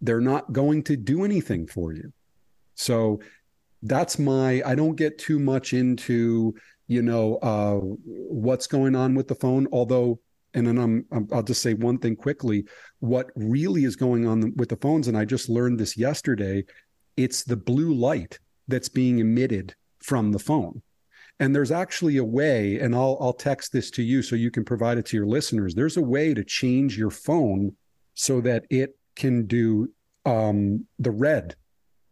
they're 0.00 0.20
not 0.20 0.52
going 0.52 0.82
to 0.84 0.96
do 0.96 1.24
anything 1.24 1.66
for 1.66 1.92
you. 1.92 2.12
So 2.74 3.20
that's 3.82 4.18
my 4.18 4.62
I 4.64 4.74
don't 4.74 4.96
get 4.96 5.18
too 5.18 5.38
much 5.38 5.74
into, 5.74 6.54
you 6.86 7.02
know, 7.02 7.36
uh 7.36 7.80
what's 8.06 8.66
going 8.66 8.96
on 8.96 9.14
with 9.14 9.28
the 9.28 9.34
phone 9.34 9.66
although 9.72 10.20
and 10.54 10.66
then 10.66 10.78
I'm, 10.78 11.04
I'm 11.12 11.28
I'll 11.32 11.42
just 11.42 11.62
say 11.62 11.74
one 11.74 11.98
thing 11.98 12.16
quickly. 12.16 12.64
What 13.00 13.30
really 13.34 13.84
is 13.84 13.96
going 13.96 14.26
on 14.26 14.54
with 14.56 14.68
the 14.68 14.76
phones, 14.76 15.08
and 15.08 15.16
I 15.16 15.24
just 15.24 15.48
learned 15.48 15.78
this 15.78 15.96
yesterday, 15.96 16.64
it's 17.16 17.44
the 17.44 17.56
blue 17.56 17.92
light 17.92 18.38
that's 18.68 18.88
being 18.88 19.18
emitted 19.18 19.74
from 19.98 20.32
the 20.32 20.38
phone. 20.38 20.82
And 21.40 21.54
there's 21.54 21.72
actually 21.72 22.18
a 22.18 22.24
way, 22.24 22.78
and 22.78 22.94
I'll 22.94 23.18
I'll 23.20 23.32
text 23.32 23.72
this 23.72 23.90
to 23.92 24.02
you 24.02 24.22
so 24.22 24.36
you 24.36 24.50
can 24.50 24.64
provide 24.64 24.98
it 24.98 25.06
to 25.06 25.16
your 25.16 25.26
listeners. 25.26 25.74
There's 25.74 25.96
a 25.96 26.02
way 26.02 26.32
to 26.32 26.44
change 26.44 26.96
your 26.96 27.10
phone 27.10 27.74
so 28.14 28.40
that 28.42 28.64
it 28.70 28.96
can 29.16 29.46
do 29.46 29.90
um, 30.24 30.86
the 30.98 31.10
red 31.10 31.56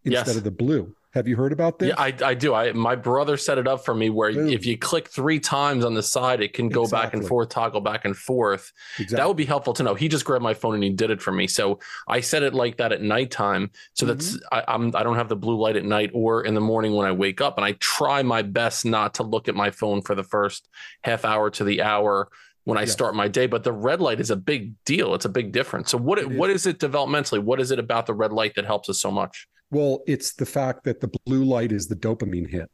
instead 0.05 0.27
yes. 0.27 0.37
of 0.37 0.45
the 0.45 0.51
blue. 0.51 0.95
Have 1.15 1.29
you 1.29 1.37
heard 1.37 1.53
about 1.53 1.79
this? 1.79 1.91
Yeah, 1.91 2.03
I, 2.03 2.15
I 2.25 2.35
do. 2.35 2.55
I 2.55 2.73
my 2.73 2.97
brother 2.97 3.37
set 3.37 3.59
it 3.59 3.69
up 3.69 3.85
for 3.85 3.95
me 3.95 4.09
where 4.09 4.33
Boom. 4.33 4.49
if 4.49 4.65
you 4.65 4.79
click 4.79 5.09
three 5.09 5.39
times 5.39 5.85
on 5.85 5.93
the 5.93 6.03
side, 6.03 6.41
it 6.41 6.55
can 6.55 6.71
go 6.71 6.85
exactly. 6.85 7.07
back 7.07 7.15
and 7.15 7.29
forth, 7.29 7.51
toggle 7.51 7.83
back 7.83 8.07
and 8.07 8.17
forth. 8.17 8.73
Exactly. 8.95 9.17
That 9.17 9.29
would 9.29 9.37
be 9.37 9.45
helpful 9.45 9.75
to 9.75 9.83
know. 9.83 9.95
He 9.95 10.09
just 10.09 10.25
grabbed 10.25 10.43
my 10.43 10.55
phone 10.55 10.75
and 10.75 10.83
he 10.83 10.89
did 10.89 11.11
it 11.11 11.21
for 11.21 11.31
me. 11.31 11.47
So 11.49 11.81
I 12.09 12.21
set 12.21 12.43
it 12.43 12.55
like 12.55 12.79
that 12.79 12.93
at 12.93 13.03
nighttime. 13.03 13.71
So 13.93 14.07
mm-hmm. 14.07 14.15
that's 14.15 14.39
I, 14.51 14.65
I'm 14.67 14.97
I 14.97 15.03
don't 15.03 15.17
have 15.17 15.29
the 15.29 15.37
blue 15.37 15.59
light 15.59 15.77
at 15.77 15.85
night 15.85 16.11
or 16.15 16.45
in 16.45 16.55
the 16.55 16.63
morning 16.63 16.95
when 16.95 17.07
I 17.07 17.13
wake 17.13 17.43
up. 17.43 17.59
And 17.59 17.65
I 17.67 17.73
try 17.73 18.23
my 18.23 18.41
best 18.41 18.87
not 18.87 19.15
to 19.15 19.23
look 19.23 19.49
at 19.49 19.55
my 19.55 19.71
phone 19.71 20.01
for 20.01 20.15
the 20.15 20.25
first 20.25 20.67
half 21.03 21.27
hour 21.27 21.51
to 21.51 21.65
the 21.65 21.83
hour 21.83 22.31
when 22.65 22.79
I 22.79 22.83
yes. 22.83 22.93
start 22.93 23.15
my 23.15 23.29
day. 23.29 23.47
But 23.47 23.65
the 23.65 23.73
red 23.73 24.01
light 24.01 24.19
is 24.19 24.31
a 24.31 24.37
big 24.37 24.83
deal. 24.87 25.15
It's 25.15 25.27
a 25.27 25.29
big 25.31 25.53
difference. 25.53 25.91
So 25.91 25.99
what 25.99 26.27
what 26.29 26.49
is 26.49 26.65
it 26.65 26.79
developmentally? 26.79 27.41
What 27.41 27.61
is 27.61 27.71
it 27.71 27.79
about 27.79 28.07
the 28.07 28.15
red 28.15 28.33
light 28.33 28.55
that 28.55 28.65
helps 28.65 28.89
us 28.89 28.99
so 28.99 29.11
much? 29.11 29.47
Well, 29.73 30.03
it's 30.07 30.35
the 30.35 30.47
fact 30.47 30.85
that 30.85 31.01
the 31.01 31.11
blue 31.25 31.45
light 31.45 31.73
is 31.73 31.89
the 31.89 31.97
dopamine 31.97 32.49
hit. 32.49 32.71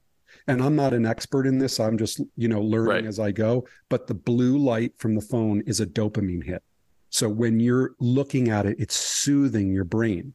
And 0.49 0.61
I'm 0.61 0.75
not 0.75 0.93
an 0.93 1.07
expert 1.07 1.47
in 1.47 1.59
this. 1.59 1.78
I'm 1.78 1.97
just, 1.97 2.21
you 2.37 2.49
know, 2.49 2.61
learning 2.61 2.88
right. 2.88 3.07
as 3.07 3.21
I 3.21 3.31
go. 3.31 3.67
But 3.88 4.09
the 4.09 4.14
blue 4.14 4.59
light 4.59 4.93
from 4.99 5.14
the 5.14 5.21
phone 5.21 5.62
is 5.64 5.81
a 5.81 5.87
dopamine 5.87 6.45
hit. 6.45 6.62
So 7.11 7.28
when 7.28 7.61
you're 7.61 7.95
looking 8.00 8.50
at 8.50 8.67
it, 8.67 8.76
it's 8.81 8.97
soothing 8.97 9.73
your 9.73 9.85
brain. 9.85 10.35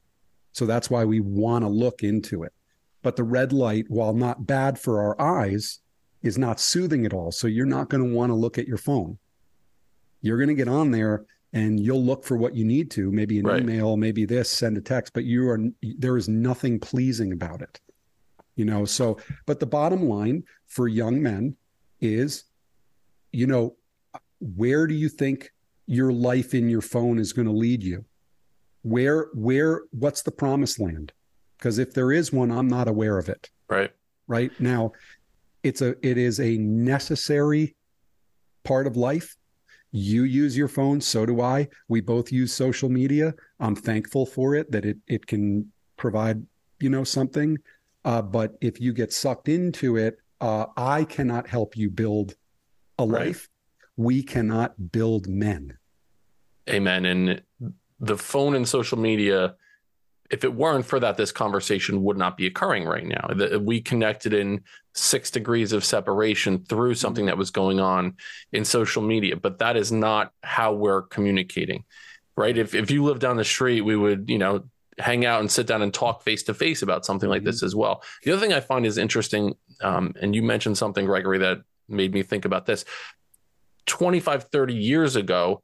So 0.54 0.66
that's 0.66 0.90
why 0.90 1.04
we 1.04 1.20
want 1.20 1.64
to 1.64 1.70
look 1.70 2.02
into 2.02 2.44
it. 2.44 2.54
But 3.02 3.18
the 3.18 3.26
red 3.26 3.52
light, 3.52 3.86
while 3.90 4.14
not 4.14 4.48
bad 4.48 4.80
for 4.80 5.02
our 5.02 5.20
eyes, 5.20 5.80
is 6.22 6.38
not 6.38 6.62
soothing 6.62 7.06
at 7.06 7.14
all. 7.14 7.32
So 7.32 7.48
you're 7.48 7.66
not 7.66 7.90
going 7.90 8.08
to 8.08 8.16
want 8.16 8.30
to 8.30 8.36
look 8.36 8.58
at 8.58 8.68
your 8.68 8.78
phone. 8.78 9.18
You're 10.22 10.38
going 10.38 10.48
to 10.48 10.56
get 10.56 10.70
on 10.70 10.92
there 10.92 11.26
and 11.54 11.80
you'll 11.80 12.04
look 12.04 12.24
for 12.24 12.36
what 12.36 12.56
you 12.56 12.66
need 12.66 12.90
to 12.92 13.12
maybe 13.12 13.40
an 13.40 13.46
right. 13.46 13.62
email 13.62 13.96
maybe 13.96 14.26
this 14.26 14.50
send 14.50 14.78
a 14.78 14.82
text 14.82 15.14
but 15.14 15.24
you 15.24 15.48
are 15.48 15.60
there 15.82 16.18
is 16.18 16.28
nothing 16.28 16.80
pleasing 16.80 17.32
about 17.32 17.62
it 17.62 17.80
you 18.56 18.66
know? 18.66 18.86
So 18.86 19.18
but 19.46 19.60
the 19.60 19.66
bottom 19.66 20.08
line 20.08 20.44
for 20.68 20.88
young 20.88 21.22
men 21.22 21.56
is 22.02 22.46
you 23.32 23.48
know 23.48 23.76
where 24.40 24.88
do 24.88 24.94
you 24.94 25.10
think 25.10 25.52
your 25.86 26.12
life 26.12 26.54
in 26.54 26.70
your 26.70 26.82
phone 26.82 27.20
is 27.20 27.34
going 27.34 27.48
to 27.48 27.54
lead 27.54 27.84
you? 27.84 28.06
Where 28.84 29.28
where 29.34 29.84
what's 29.92 30.22
the 30.22 30.32
promised 30.32 30.80
land? 30.80 31.14
Because 31.58 31.80
if 31.80 31.94
there 31.94 32.12
is 32.12 32.34
one 32.34 32.52
i'm 32.52 32.68
not 32.68 32.88
aware 32.88 33.18
of 33.18 33.30
it. 33.30 33.50
Right. 33.70 33.92
Right? 34.28 34.52
Now 34.60 34.92
it's 35.64 35.82
a 35.82 35.96
it 36.06 36.18
is 36.18 36.40
a 36.40 36.58
necessary 36.58 37.76
part 38.64 38.88
of 38.88 38.98
life 38.98 39.36
you 39.96 40.24
use 40.24 40.58
your 40.58 40.68
phone 40.68 41.00
so 41.00 41.26
do 41.26 41.40
i. 41.40 41.70
We 41.88 42.02
both 42.02 42.32
use 42.32 42.52
social 42.52 42.90
media. 42.90 43.34
I'm 43.60 43.76
thankful 43.76 44.26
for 44.26 44.56
it 44.56 44.72
that 44.72 44.84
it 44.84 44.98
it 45.08 45.28
can 45.28 45.72
provide 45.96 46.46
you 46.80 46.90
know 46.90 47.06
something. 47.06 47.58
Uh, 48.04 48.22
but 48.22 48.58
if 48.60 48.82
you 48.82 48.92
get 48.92 49.14
sucked 49.14 49.48
into 49.48 49.96
it 49.96 50.18
uh, 50.42 50.66
i 50.76 51.06
cannot 51.06 51.48
help 51.48 51.78
you 51.78 51.90
build 51.90 52.36
a 53.00 53.06
right. 53.06 53.28
life. 53.28 53.50
We 53.96 54.24
cannot 54.24 54.92
build 54.92 55.28
men. 55.28 55.78
Amen. 56.70 57.06
And 57.06 57.42
the 58.00 58.18
phone 58.18 58.56
and 58.56 58.68
social 58.68 58.98
media 58.98 59.56
if 60.34 60.44
it 60.44 60.56
weren't 60.56 60.84
for 60.84 61.00
that, 61.00 61.16
this 61.16 61.32
conversation 61.32 62.04
would 62.04 62.18
not 62.18 62.38
be 62.38 62.48
occurring 62.48 62.86
right 62.86 63.06
now. 63.06 63.30
We 63.60 63.82
connected 63.82 64.34
in 64.34 64.62
six 64.96 65.30
degrees 65.30 65.74
of 65.74 65.86
separation 65.86 66.66
through 66.66 66.96
something 66.96 67.28
that 67.28 67.38
was 67.38 67.52
going 67.52 67.80
on 67.80 68.16
in 68.52 68.66
social 68.66 69.04
media, 69.04 69.36
but 69.36 69.60
that 69.60 69.78
is 69.78 69.92
not 69.92 70.32
how 70.42 70.74
we're 70.74 71.04
communicating, 71.04 71.84
right? 72.36 72.58
If 72.58 72.74
if 72.74 72.90
you 72.90 73.04
live 73.04 73.20
down 73.20 73.38
the 73.38 73.44
street, 73.44 73.82
we 73.82 73.96
would, 73.96 74.28
you 74.28 74.40
know, 74.40 74.64
hang 74.98 75.24
out 75.24 75.40
and 75.40 75.52
sit 75.52 75.68
down 75.68 75.84
and 75.84 75.94
talk 75.94 76.24
face 76.24 76.42
to 76.44 76.56
face 76.56 76.82
about 76.82 77.06
something 77.06 77.30
like 77.30 77.44
this 77.44 77.58
mm-hmm. 77.58 77.68
as 77.68 77.76
well. 77.76 78.02
The 78.24 78.32
other 78.32 78.42
thing 78.42 78.54
I 78.54 78.60
find 78.60 78.88
is 78.88 78.98
interesting, 78.98 79.54
um, 79.82 80.16
and 80.20 80.34
you 80.34 80.42
mentioned 80.42 80.80
something, 80.80 81.06
Gregory, 81.06 81.38
that 81.40 81.60
made 81.88 82.12
me 82.12 82.24
think 82.24 82.46
about 82.46 82.66
this. 82.66 82.86
25, 83.86 84.46
30 84.46 84.74
years 84.74 85.16
ago, 85.16 85.62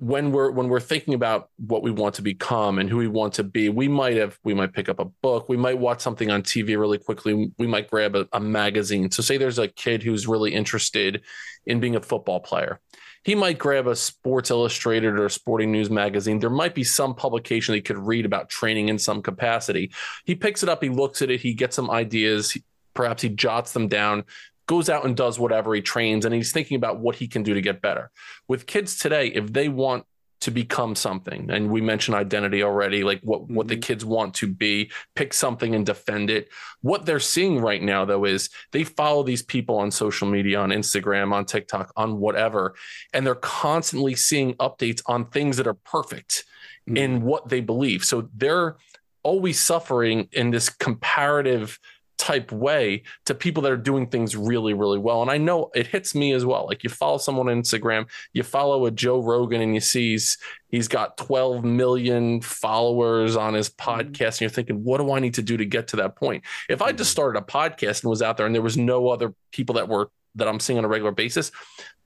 when 0.00 0.30
we're 0.30 0.50
when 0.50 0.68
we're 0.68 0.80
thinking 0.80 1.14
about 1.14 1.50
what 1.56 1.82
we 1.82 1.90
want 1.90 2.14
to 2.14 2.22
become 2.22 2.78
and 2.78 2.88
who 2.88 2.98
we 2.98 3.08
want 3.08 3.34
to 3.34 3.42
be 3.42 3.68
we 3.68 3.88
might 3.88 4.16
have 4.16 4.38
we 4.44 4.54
might 4.54 4.72
pick 4.72 4.88
up 4.88 5.00
a 5.00 5.04
book. 5.04 5.48
We 5.48 5.56
might 5.56 5.78
watch 5.78 6.00
something 6.00 6.30
on 6.30 6.42
tv 6.42 6.78
really 6.78 6.98
quickly. 6.98 7.50
We 7.58 7.66
might 7.66 7.90
grab 7.90 8.14
a, 8.14 8.28
a, 8.32 8.40
magazine. 8.40 9.10
So 9.10 9.22
say 9.22 9.36
there's 9.36 9.58
a 9.58 9.68
kid 9.68 10.02
who's 10.02 10.26
really 10.26 10.54
interested 10.54 11.22
in 11.66 11.80
being 11.80 11.96
a 11.96 12.00
football 12.00 12.40
player. 12.40 12.80
He 13.24 13.34
might 13.34 13.58
grab 13.58 13.88
a 13.88 13.96
sports 13.96 14.50
illustrated 14.50 15.18
or 15.18 15.28
sporting 15.28 15.72
news 15.72 15.90
magazine. 15.90 16.38
There 16.38 16.48
might 16.48 16.74
be 16.74 16.84
some 16.84 17.14
publication 17.14 17.74
he 17.74 17.80
could 17.80 17.98
read 17.98 18.24
about 18.24 18.48
training 18.48 18.88
in 18.88 18.98
some 18.98 19.20
capacity. 19.20 19.92
He 20.24 20.36
picks 20.36 20.62
it 20.62 20.68
up 20.68 20.82
he 20.82 20.90
looks 20.90 21.22
at 21.22 21.30
it 21.30 21.40
he 21.40 21.54
gets 21.54 21.74
some 21.74 21.90
ideas 21.90 22.56
perhaps 22.94 23.22
he 23.22 23.28
jots 23.28 23.72
them 23.72 23.88
down 23.88 24.24
goes 24.68 24.88
out 24.88 25.04
and 25.04 25.16
does 25.16 25.40
whatever 25.40 25.74
he 25.74 25.80
trains 25.80 26.24
and 26.24 26.32
he's 26.32 26.52
thinking 26.52 26.76
about 26.76 27.00
what 27.00 27.16
he 27.16 27.26
can 27.26 27.42
do 27.42 27.54
to 27.54 27.60
get 27.60 27.82
better. 27.82 28.12
With 28.46 28.66
kids 28.66 28.96
today, 28.96 29.28
if 29.28 29.52
they 29.52 29.68
want 29.68 30.04
to 30.40 30.52
become 30.52 30.94
something 30.94 31.50
and 31.50 31.68
we 31.68 31.80
mentioned 31.80 32.14
identity 32.14 32.62
already 32.62 33.02
like 33.02 33.20
what 33.22 33.42
mm-hmm. 33.42 33.56
what 33.56 33.66
the 33.66 33.74
mm-hmm. 33.74 33.80
kids 33.80 34.04
want 34.04 34.34
to 34.34 34.46
be 34.46 34.88
pick 35.16 35.34
something 35.34 35.74
and 35.74 35.84
defend 35.84 36.30
it 36.30 36.48
what 36.80 37.04
they're 37.04 37.18
seeing 37.18 37.60
right 37.60 37.82
now 37.82 38.04
though 38.04 38.24
is 38.24 38.48
they 38.70 38.84
follow 38.84 39.24
these 39.24 39.42
people 39.42 39.78
on 39.78 39.90
social 39.90 40.28
media 40.28 40.60
on 40.60 40.70
Instagram 40.70 41.32
on 41.32 41.44
TikTok 41.44 41.92
on 41.96 42.20
whatever 42.20 42.76
and 43.12 43.26
they're 43.26 43.34
constantly 43.34 44.14
seeing 44.14 44.54
updates 44.54 45.02
on 45.06 45.26
things 45.26 45.56
that 45.56 45.66
are 45.66 45.74
perfect 45.74 46.44
mm-hmm. 46.88 46.96
in 46.96 47.22
what 47.22 47.48
they 47.48 47.60
believe 47.60 48.04
so 48.04 48.28
they're 48.36 48.76
always 49.24 49.58
suffering 49.58 50.28
in 50.30 50.50
this 50.52 50.68
comparative 50.68 51.80
type 52.18 52.50
way 52.52 53.02
to 53.24 53.34
people 53.34 53.62
that 53.62 53.72
are 53.72 53.76
doing 53.76 54.06
things 54.06 54.36
really, 54.36 54.74
really 54.74 54.98
well. 54.98 55.22
And 55.22 55.30
I 55.30 55.38
know 55.38 55.70
it 55.74 55.86
hits 55.86 56.14
me 56.14 56.32
as 56.32 56.44
well. 56.44 56.66
Like 56.66 56.84
you 56.84 56.90
follow 56.90 57.18
someone 57.18 57.48
on 57.48 57.62
Instagram, 57.62 58.08
you 58.32 58.42
follow 58.42 58.86
a 58.86 58.90
Joe 58.90 59.22
Rogan 59.22 59.60
and 59.60 59.74
you 59.74 59.80
see 59.80 60.10
he's, 60.10 60.36
he's 60.68 60.88
got 60.88 61.16
12 61.16 61.64
million 61.64 62.40
followers 62.40 63.36
on 63.36 63.54
his 63.54 63.70
mm-hmm. 63.70 64.00
podcast. 64.00 64.26
And 64.26 64.40
you're 64.42 64.50
thinking, 64.50 64.84
what 64.84 64.98
do 64.98 65.12
I 65.12 65.20
need 65.20 65.34
to 65.34 65.42
do 65.42 65.56
to 65.56 65.64
get 65.64 65.88
to 65.88 65.96
that 65.96 66.16
point? 66.16 66.44
If 66.68 66.82
I 66.82 66.92
just 66.92 67.08
mm-hmm. 67.08 67.12
started 67.12 67.38
a 67.38 67.42
podcast 67.42 68.02
and 68.02 68.10
was 68.10 68.22
out 68.22 68.36
there 68.36 68.46
and 68.46 68.54
there 68.54 68.62
was 68.62 68.76
no 68.76 69.08
other 69.08 69.32
people 69.52 69.76
that 69.76 69.88
were 69.88 70.10
that 70.34 70.46
I'm 70.46 70.60
seeing 70.60 70.78
on 70.78 70.84
a 70.84 70.88
regular 70.88 71.12
basis, 71.12 71.50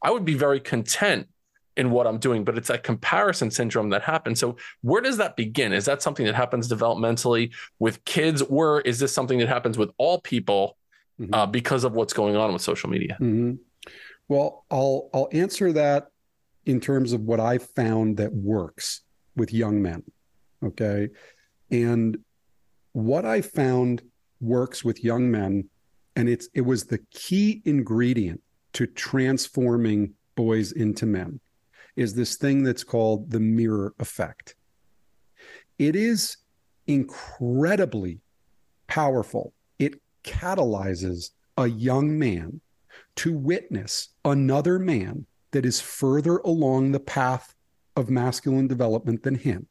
I 0.03 0.11
would 0.11 0.25
be 0.25 0.35
very 0.35 0.61
content 0.61 1.29
in 1.77 1.91
what 1.91 2.07
I'm 2.07 2.19
doing, 2.19 2.45
but 2.45 2.59
it's 2.59 2.69
that 2.69 2.83
comparison 2.83 3.51
syndrome 3.51 3.91
that 3.91 4.03
happens. 4.03 4.41
So, 4.41 4.57
where 4.83 5.01
does 5.01 5.17
that 5.17 5.37
begin? 5.37 5.73
Is 5.73 5.87
that 5.87 6.03
something 6.03 6.27
that 6.27 6.35
happens 6.35 6.69
developmentally 6.69 7.53
with 7.79 8.05
kids, 8.05 8.43
or 8.43 8.81
is 8.83 8.99
this 8.99 9.13
something 9.13 9.39
that 9.39 9.49
happens 9.49 9.79
with 9.79 9.91
all 9.97 10.21
people 10.21 10.77
mm-hmm. 11.21 11.33
uh, 11.33 11.47
because 11.47 11.85
of 11.85 11.93
what's 11.93 12.13
going 12.13 12.37
on 12.37 12.53
with 12.53 12.63
social 12.63 12.91
media? 12.91 13.17
Mm-hmm. 13.21 13.55
Well, 14.29 14.65
I'll 14.71 15.09
I'll 15.15 15.29
answer 15.33 15.73
that 15.73 16.09
in 16.67 16.81
terms 16.81 17.13
of 17.13 17.23
what 17.23 17.41
I 17.41 17.59
found 17.59 18.19
that 18.19 18.33
works 18.33 19.03
with 19.35 19.53
young 19.53 19.81
men. 19.83 20.03
Okay, 20.63 21.09
and 21.71 22.19
what 22.93 23.25
I 23.25 23.41
found 23.41 24.03
works 24.41 24.85
with 24.85 25.03
young 25.03 25.31
men, 25.31 25.69
and 26.17 26.29
it's 26.29 26.49
it 26.55 26.63
was 26.63 26.85
the 26.85 27.01
key 27.11 27.63
ingredient 27.65 28.43
to 28.75 28.87
transforming 28.87 30.15
boys 30.35 30.73
into 30.73 31.07
men 31.07 31.41
is 31.97 32.15
this 32.15 32.37
thing 32.37 32.63
that's 32.63 32.85
called 32.85 33.31
the 33.31 33.41
mirror 33.41 33.95
effect. 33.99 34.55
It 35.79 35.97
is 35.97 36.37
incredibly 36.87 38.21
powerful. 38.87 39.53
It 39.79 40.01
catalyzes 40.25 41.31
a 41.57 41.67
young 41.67 42.19
man 42.19 42.61
to 43.17 43.33
witness 43.33 44.11
another 44.25 44.79
man 44.79 45.27
that 45.51 45.67
is 45.67 45.81
further 45.81 46.39
along 46.39 46.93
the 46.93 47.01
path 47.01 47.55
of 47.97 48.11
masculine 48.11 48.69
development 48.69 49.23
than 49.23 49.35
him. 49.35 49.67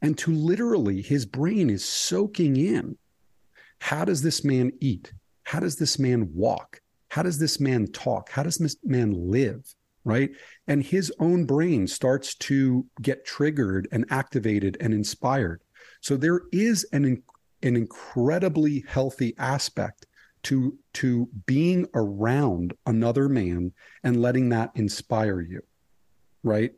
And 0.00 0.16
to 0.18 0.32
literally, 0.32 1.02
his 1.02 1.26
brain 1.26 1.70
is 1.70 1.84
soaking 1.84 2.56
in 2.56 2.96
how 3.78 4.04
does 4.04 4.22
this 4.22 4.44
man 4.44 4.72
eat? 4.80 5.12
How 5.42 5.60
does 5.60 5.76
this 5.76 5.98
man 5.98 6.30
walk? 6.32 6.80
How 7.08 7.22
does 7.22 7.38
this 7.38 7.60
man 7.60 7.86
talk? 7.88 8.30
How 8.30 8.42
does 8.42 8.56
this 8.56 8.76
man 8.82 9.30
live? 9.30 9.74
Right? 10.04 10.30
And 10.66 10.82
his 10.82 11.12
own 11.18 11.46
brain 11.46 11.86
starts 11.86 12.34
to 12.36 12.86
get 13.00 13.24
triggered 13.24 13.88
and 13.90 14.04
activated 14.10 14.76
and 14.80 14.92
inspired. 14.92 15.62
So 16.00 16.16
there 16.16 16.42
is 16.52 16.86
an 16.92 17.22
an 17.62 17.76
incredibly 17.76 18.84
healthy 18.86 19.34
aspect 19.38 20.06
to 20.44 20.76
to 20.92 21.28
being 21.46 21.86
around 21.94 22.74
another 22.86 23.28
man 23.28 23.72
and 24.02 24.20
letting 24.20 24.50
that 24.50 24.70
inspire 24.74 25.40
you, 25.40 25.62
right? 26.42 26.72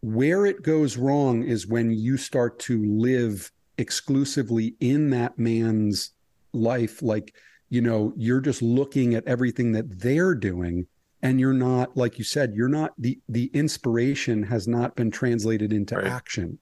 Where 0.00 0.46
it 0.46 0.62
goes 0.62 0.96
wrong 0.96 1.44
is 1.44 1.66
when 1.66 1.90
you 1.90 2.16
start 2.16 2.58
to 2.60 2.82
live 2.82 3.52
exclusively 3.76 4.74
in 4.80 5.10
that 5.10 5.38
man's 5.38 6.12
life 6.52 7.00
like 7.00 7.34
you 7.68 7.80
know 7.80 8.12
you're 8.16 8.40
just 8.40 8.60
looking 8.60 9.14
at 9.14 9.26
everything 9.26 9.72
that 9.72 10.00
they're 10.00 10.34
doing 10.34 10.86
and 11.22 11.38
you're 11.40 11.52
not 11.52 11.96
like 11.96 12.18
you 12.18 12.24
said 12.24 12.52
you're 12.54 12.68
not 12.68 12.92
the 12.98 13.18
the 13.28 13.50
inspiration 13.52 14.42
has 14.42 14.66
not 14.66 14.96
been 14.96 15.10
translated 15.10 15.72
into 15.72 15.96
right. 15.96 16.06
action 16.06 16.58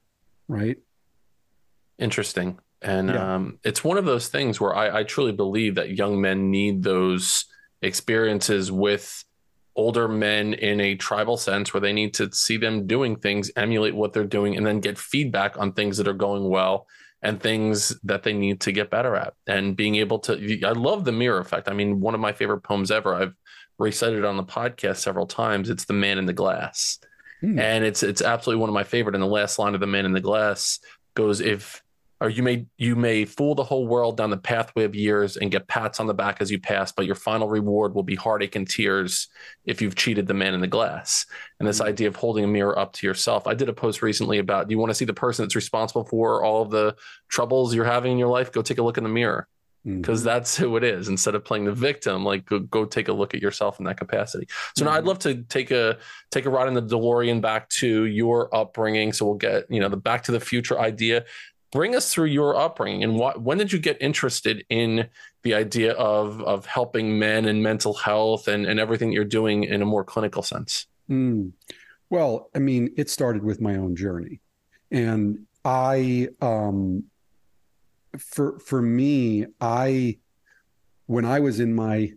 right 0.47 0.77
interesting 1.97 2.59
And 2.81 3.09
yeah. 3.09 3.35
um, 3.35 3.59
it's 3.63 3.83
one 3.83 3.97
of 3.97 4.05
those 4.05 4.29
things 4.29 4.59
where 4.59 4.75
I, 4.75 4.99
I 4.99 5.03
truly 5.03 5.31
believe 5.31 5.75
that 5.75 5.97
young 5.97 6.21
men 6.21 6.49
need 6.49 6.83
those 6.83 7.45
experiences 7.81 8.71
with 8.71 9.23
older 9.75 10.07
men 10.07 10.53
in 10.53 10.81
a 10.81 10.95
tribal 10.95 11.37
sense 11.37 11.73
where 11.73 11.81
they 11.81 11.93
need 11.93 12.13
to 12.15 12.31
see 12.33 12.57
them 12.57 12.87
doing 12.87 13.15
things, 13.15 13.51
emulate 13.55 13.95
what 13.95 14.13
they're 14.13 14.25
doing, 14.25 14.57
and 14.57 14.65
then 14.65 14.79
get 14.79 14.97
feedback 14.97 15.57
on 15.57 15.73
things 15.73 15.97
that 15.97 16.07
are 16.07 16.13
going 16.13 16.47
well 16.49 16.87
and 17.21 17.41
things 17.41 17.97
that 18.03 18.23
they 18.23 18.33
need 18.33 18.61
to 18.61 18.71
get 18.71 18.89
better 18.89 19.15
at. 19.15 19.33
And 19.47 19.75
being 19.75 19.95
able 19.95 20.19
to, 20.19 20.65
I 20.65 20.71
love 20.71 21.03
the 21.03 21.11
mirror 21.11 21.39
effect. 21.39 21.67
I 21.69 21.73
mean, 21.73 21.99
one 21.99 22.13
of 22.13 22.21
my 22.21 22.31
favorite 22.31 22.61
poems 22.61 22.91
ever. 22.91 23.13
I've 23.13 23.35
recited 23.79 24.25
on 24.25 24.37
the 24.37 24.43
podcast 24.43 24.97
several 24.97 25.25
times. 25.25 25.69
It's 25.69 25.85
the 25.85 25.93
man 25.93 26.17
in 26.17 26.25
the 26.25 26.33
glass. 26.33 26.99
Hmm. 27.41 27.57
And 27.59 27.85
it's 27.85 28.03
it's 28.03 28.21
absolutely 28.21 28.59
one 28.59 28.69
of 28.69 28.73
my 28.73 28.83
favorite. 28.83 29.15
And 29.15 29.23
the 29.23 29.27
last 29.27 29.59
line 29.59 29.73
of 29.73 29.79
the 29.79 29.87
man 29.87 30.05
in 30.05 30.13
the 30.13 30.19
glass 30.19 30.79
goes, 31.15 31.39
if 31.39 31.81
or 32.21 32.29
you 32.29 32.43
may 32.43 32.65
you 32.77 32.95
may 32.95 33.25
fool 33.25 33.55
the 33.55 33.63
whole 33.63 33.87
world 33.87 34.17
down 34.17 34.29
the 34.29 34.37
pathway 34.37 34.83
of 34.83 34.95
years 34.95 35.37
and 35.37 35.51
get 35.51 35.67
pats 35.67 35.99
on 35.99 36.07
the 36.07 36.13
back 36.13 36.41
as 36.41 36.51
you 36.51 36.59
pass 36.59 36.91
but 36.91 37.05
your 37.05 37.15
final 37.15 37.47
reward 37.47 37.93
will 37.93 38.03
be 38.03 38.15
heartache 38.15 38.55
and 38.55 38.69
tears 38.69 39.27
if 39.65 39.81
you've 39.81 39.95
cheated 39.95 40.27
the 40.27 40.33
man 40.33 40.53
in 40.53 40.61
the 40.61 40.67
glass 40.67 41.25
and 41.59 41.67
this 41.67 41.79
mm-hmm. 41.79 41.89
idea 41.89 42.07
of 42.07 42.15
holding 42.15 42.43
a 42.43 42.47
mirror 42.47 42.77
up 42.77 42.93
to 42.93 43.07
yourself 43.07 43.47
i 43.47 43.53
did 43.53 43.69
a 43.69 43.73
post 43.73 44.01
recently 44.01 44.39
about 44.39 44.67
do 44.67 44.73
you 44.73 44.79
want 44.79 44.89
to 44.89 44.95
see 44.95 45.05
the 45.05 45.13
person 45.13 45.43
that's 45.43 45.55
responsible 45.55 46.03
for 46.03 46.43
all 46.43 46.61
of 46.61 46.69
the 46.69 46.95
troubles 47.29 47.73
you're 47.73 47.85
having 47.85 48.11
in 48.11 48.17
your 48.17 48.29
life 48.29 48.51
go 48.51 48.61
take 48.61 48.77
a 48.77 48.83
look 48.83 48.97
in 48.97 49.03
the 49.03 49.09
mirror 49.09 49.47
because 49.85 50.19
mm-hmm. 50.19 50.27
that's 50.27 50.57
who 50.57 50.75
it 50.75 50.83
is 50.83 51.07
instead 51.07 51.35
of 51.35 51.45
playing 51.45 51.65
the 51.65 51.71
victim 51.71 52.23
like 52.25 52.45
go, 52.45 52.59
go 52.59 52.85
take 52.85 53.07
a 53.07 53.13
look 53.13 53.33
at 53.33 53.41
yourself 53.41 53.79
in 53.79 53.85
that 53.85 53.97
capacity 53.97 54.47
so 54.75 54.83
mm-hmm. 54.83 54.91
now 54.91 54.97
i'd 54.97 55.05
love 55.05 55.19
to 55.19 55.43
take 55.43 55.71
a 55.71 55.97
take 56.31 56.45
a 56.45 56.49
ride 56.49 56.67
in 56.67 56.73
the 56.73 56.81
delorean 56.81 57.41
back 57.41 57.67
to 57.69 58.05
your 58.05 58.53
upbringing 58.53 59.13
so 59.13 59.25
we'll 59.25 59.35
get 59.35 59.65
you 59.69 59.79
know 59.79 59.89
the 59.89 59.97
back 59.97 60.23
to 60.23 60.31
the 60.31 60.39
future 60.39 60.79
idea 60.79 61.23
bring 61.71 61.95
us 61.95 62.13
through 62.13 62.25
your 62.25 62.55
upbringing 62.55 63.03
and 63.03 63.15
what 63.15 63.41
when 63.41 63.57
did 63.57 63.71
you 63.71 63.79
get 63.79 63.97
interested 64.01 64.65
in 64.69 65.07
the 65.43 65.53
idea 65.53 65.93
of 65.93 66.41
of 66.41 66.65
helping 66.65 67.17
men 67.17 67.45
and 67.45 67.63
mental 67.63 67.93
health 67.93 68.47
and 68.47 68.65
and 68.65 68.79
everything 68.79 69.11
you're 69.11 69.23
doing 69.23 69.63
in 69.63 69.81
a 69.81 69.85
more 69.85 70.03
clinical 70.03 70.43
sense 70.43 70.87
mm. 71.09 71.51
well 72.09 72.49
i 72.53 72.59
mean 72.59 72.93
it 72.97 73.09
started 73.09 73.43
with 73.43 73.61
my 73.61 73.75
own 73.75 73.95
journey 73.95 74.41
and 74.91 75.45
i 75.63 76.27
um 76.41 77.03
for 78.17 78.59
for 78.59 78.81
me 78.81 79.45
i 79.61 80.17
when 81.05 81.25
i 81.25 81.39
was 81.39 81.59
in 81.59 81.73
my 81.73 82.11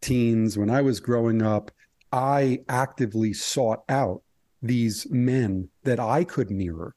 teens 0.00 0.56
when 0.56 0.70
i 0.70 0.80
was 0.80 1.00
growing 1.00 1.42
up 1.42 1.70
i 2.12 2.58
actively 2.68 3.32
sought 3.32 3.82
out 3.88 4.22
these 4.62 5.06
men 5.10 5.68
that 5.84 6.00
i 6.00 6.24
could 6.24 6.50
mirror 6.50 6.94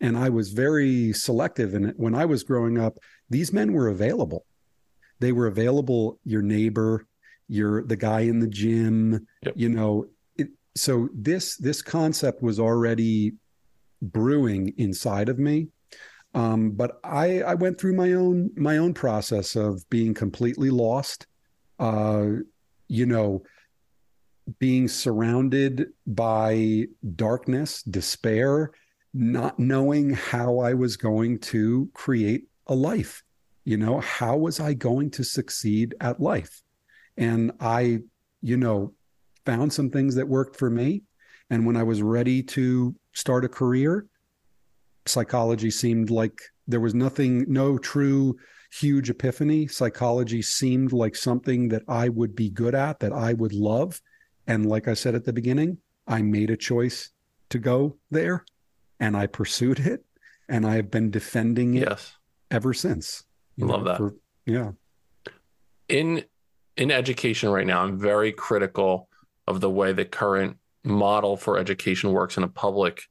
and 0.00 0.16
I 0.16 0.28
was 0.28 0.50
very 0.52 1.12
selective 1.12 1.74
in 1.74 1.84
it. 1.84 1.98
When 1.98 2.14
I 2.14 2.24
was 2.24 2.42
growing 2.42 2.78
up, 2.78 2.98
these 3.30 3.52
men 3.52 3.72
were 3.72 3.88
available. 3.88 4.44
They 5.20 5.32
were 5.32 5.46
available. 5.46 6.18
Your 6.24 6.42
neighbor, 6.42 7.06
your 7.48 7.82
the 7.82 7.96
guy 7.96 8.20
in 8.20 8.38
the 8.38 8.46
gym. 8.46 9.26
Yep. 9.42 9.54
You 9.56 9.68
know, 9.68 10.06
it, 10.36 10.48
so 10.76 11.08
this 11.14 11.56
this 11.56 11.82
concept 11.82 12.42
was 12.42 12.60
already 12.60 13.32
brewing 14.00 14.74
inside 14.76 15.28
of 15.28 15.38
me. 15.38 15.68
Um, 16.34 16.72
but 16.72 17.00
I 17.02 17.42
I 17.42 17.54
went 17.54 17.80
through 17.80 17.94
my 17.94 18.12
own 18.12 18.50
my 18.56 18.78
own 18.78 18.94
process 18.94 19.56
of 19.56 19.88
being 19.90 20.14
completely 20.14 20.70
lost. 20.70 21.26
Uh, 21.78 22.26
you 22.88 23.06
know, 23.06 23.42
being 24.58 24.88
surrounded 24.88 25.88
by 26.06 26.86
darkness, 27.14 27.82
despair 27.82 28.72
not 29.14 29.58
knowing 29.58 30.10
how 30.10 30.58
I 30.60 30.74
was 30.74 30.96
going 30.96 31.38
to 31.40 31.90
create 31.94 32.44
a 32.66 32.74
life. 32.74 33.22
You 33.64 33.76
know, 33.76 34.00
how 34.00 34.36
was 34.36 34.60
I 34.60 34.74
going 34.74 35.10
to 35.12 35.24
succeed 35.24 35.94
at 36.00 36.20
life? 36.20 36.62
And 37.16 37.52
I, 37.60 38.00
you 38.42 38.56
know, 38.56 38.94
found 39.44 39.72
some 39.72 39.90
things 39.90 40.14
that 40.14 40.28
worked 40.28 40.56
for 40.56 40.70
me. 40.70 41.02
And 41.50 41.66
when 41.66 41.76
I 41.76 41.82
was 41.82 42.02
ready 42.02 42.42
to 42.44 42.94
start 43.12 43.44
a 43.44 43.48
career, 43.48 44.06
psychology 45.08 45.70
seemed 45.70 46.10
like 46.10 46.40
there 46.66 46.80
was 46.80 46.94
nothing, 46.94 47.44
no 47.48 47.78
true 47.78 48.36
huge 48.70 49.10
epiphany. 49.10 49.66
Psychology 49.66 50.42
seemed 50.42 50.92
like 50.92 51.16
something 51.16 51.68
that 51.68 51.82
I 51.88 52.08
would 52.08 52.34
be 52.34 52.50
good 52.50 52.74
at, 52.74 53.00
that 53.00 53.12
I 53.12 53.32
would 53.32 53.52
love. 53.52 54.00
And 54.46 54.66
like 54.66 54.88
I 54.88 54.94
said 54.94 55.14
at 55.14 55.24
the 55.24 55.32
beginning, 55.32 55.78
I 56.06 56.22
made 56.22 56.50
a 56.50 56.56
choice 56.56 57.10
to 57.50 57.58
go 57.58 57.96
there 58.10 58.44
and 59.00 59.16
I 59.16 59.26
pursued 59.26 59.78
it 59.80 60.04
and 60.48 60.66
I 60.66 60.76
have 60.76 60.90
been 60.90 61.10
defending 61.10 61.74
it 61.74 61.88
yes. 61.88 62.14
ever 62.50 62.72
since. 62.72 63.24
Love 63.58 63.80
know, 63.80 63.88
that. 63.88 63.96
For, 63.98 64.14
yeah. 64.46 64.72
In 65.88 66.24
in 66.76 66.90
education 66.90 67.48
right 67.48 67.66
now, 67.66 67.82
I'm 67.82 67.98
very 67.98 68.32
critical 68.32 69.08
of 69.46 69.60
the 69.60 69.70
way 69.70 69.92
the 69.92 70.04
current 70.04 70.58
model 70.84 71.36
for 71.36 71.58
education 71.58 72.12
works 72.12 72.36
in 72.36 72.44
a 72.44 72.48
public 72.48 73.02